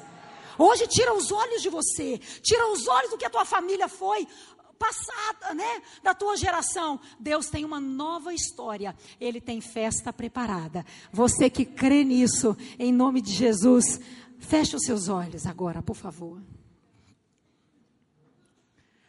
Hoje 0.58 0.88
tira 0.88 1.14
os 1.14 1.32
olhos 1.32 1.62
de 1.62 1.70
você, 1.70 2.18
tira 2.42 2.70
os 2.72 2.86
olhos 2.88 3.12
do 3.12 3.18
que 3.18 3.26
a 3.26 3.30
tua 3.30 3.46
família 3.46 3.88
foi 3.88 4.28
passada, 4.80 5.54
né, 5.54 5.82
da 6.02 6.14
tua 6.14 6.38
geração. 6.38 7.00
Deus 7.20 7.48
tem 7.48 7.66
uma 7.66 7.80
nova 7.80 8.34
história. 8.34 8.96
Ele 9.20 9.42
tem 9.42 9.60
festa 9.60 10.14
preparada. 10.14 10.86
Você 11.12 11.50
que 11.50 11.66
crê 11.66 12.04
nisso, 12.04 12.56
em 12.80 12.92
nome 12.94 13.22
de 13.22 13.32
Jesus, 13.34 14.00
Feche 14.40 14.76
os 14.76 14.84
seus 14.84 15.10
olhos 15.10 15.46
agora, 15.46 15.82
por 15.82 15.96
favor. 15.96 16.42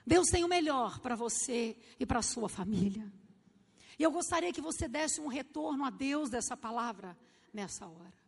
Deus 0.06 0.28
tem 0.28 0.44
o 0.44 0.48
melhor 0.48 0.98
para 0.98 1.14
você 1.14 1.76
e 1.98 2.04
para 2.04 2.18
a 2.18 2.22
sua 2.22 2.48
família. 2.48 3.10
E 3.98 4.02
eu 4.02 4.10
gostaria 4.10 4.52
que 4.52 4.60
você 4.60 4.88
desse 4.88 5.20
um 5.20 5.28
retorno 5.28 5.84
a 5.84 5.90
Deus 5.90 6.28
dessa 6.28 6.56
palavra 6.56 7.16
nessa 7.54 7.86
hora. 7.86 8.20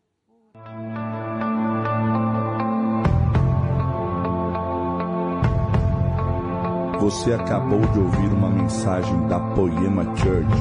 Você 7.00 7.32
acabou 7.32 7.80
de 7.80 7.98
ouvir 7.98 8.32
uma 8.32 8.48
mensagem 8.48 9.26
da 9.26 9.40
Poema 9.55 10.05
Church. 10.16 10.55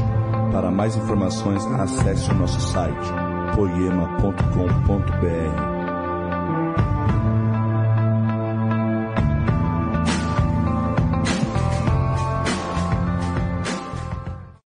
Para 0.51 0.71
mais 0.71 0.95
informações, 0.95 1.63
acesse 1.65 2.31
o 2.31 2.33
nosso 2.33 2.59
site 2.59 3.07
poema.com.br 3.55 5.70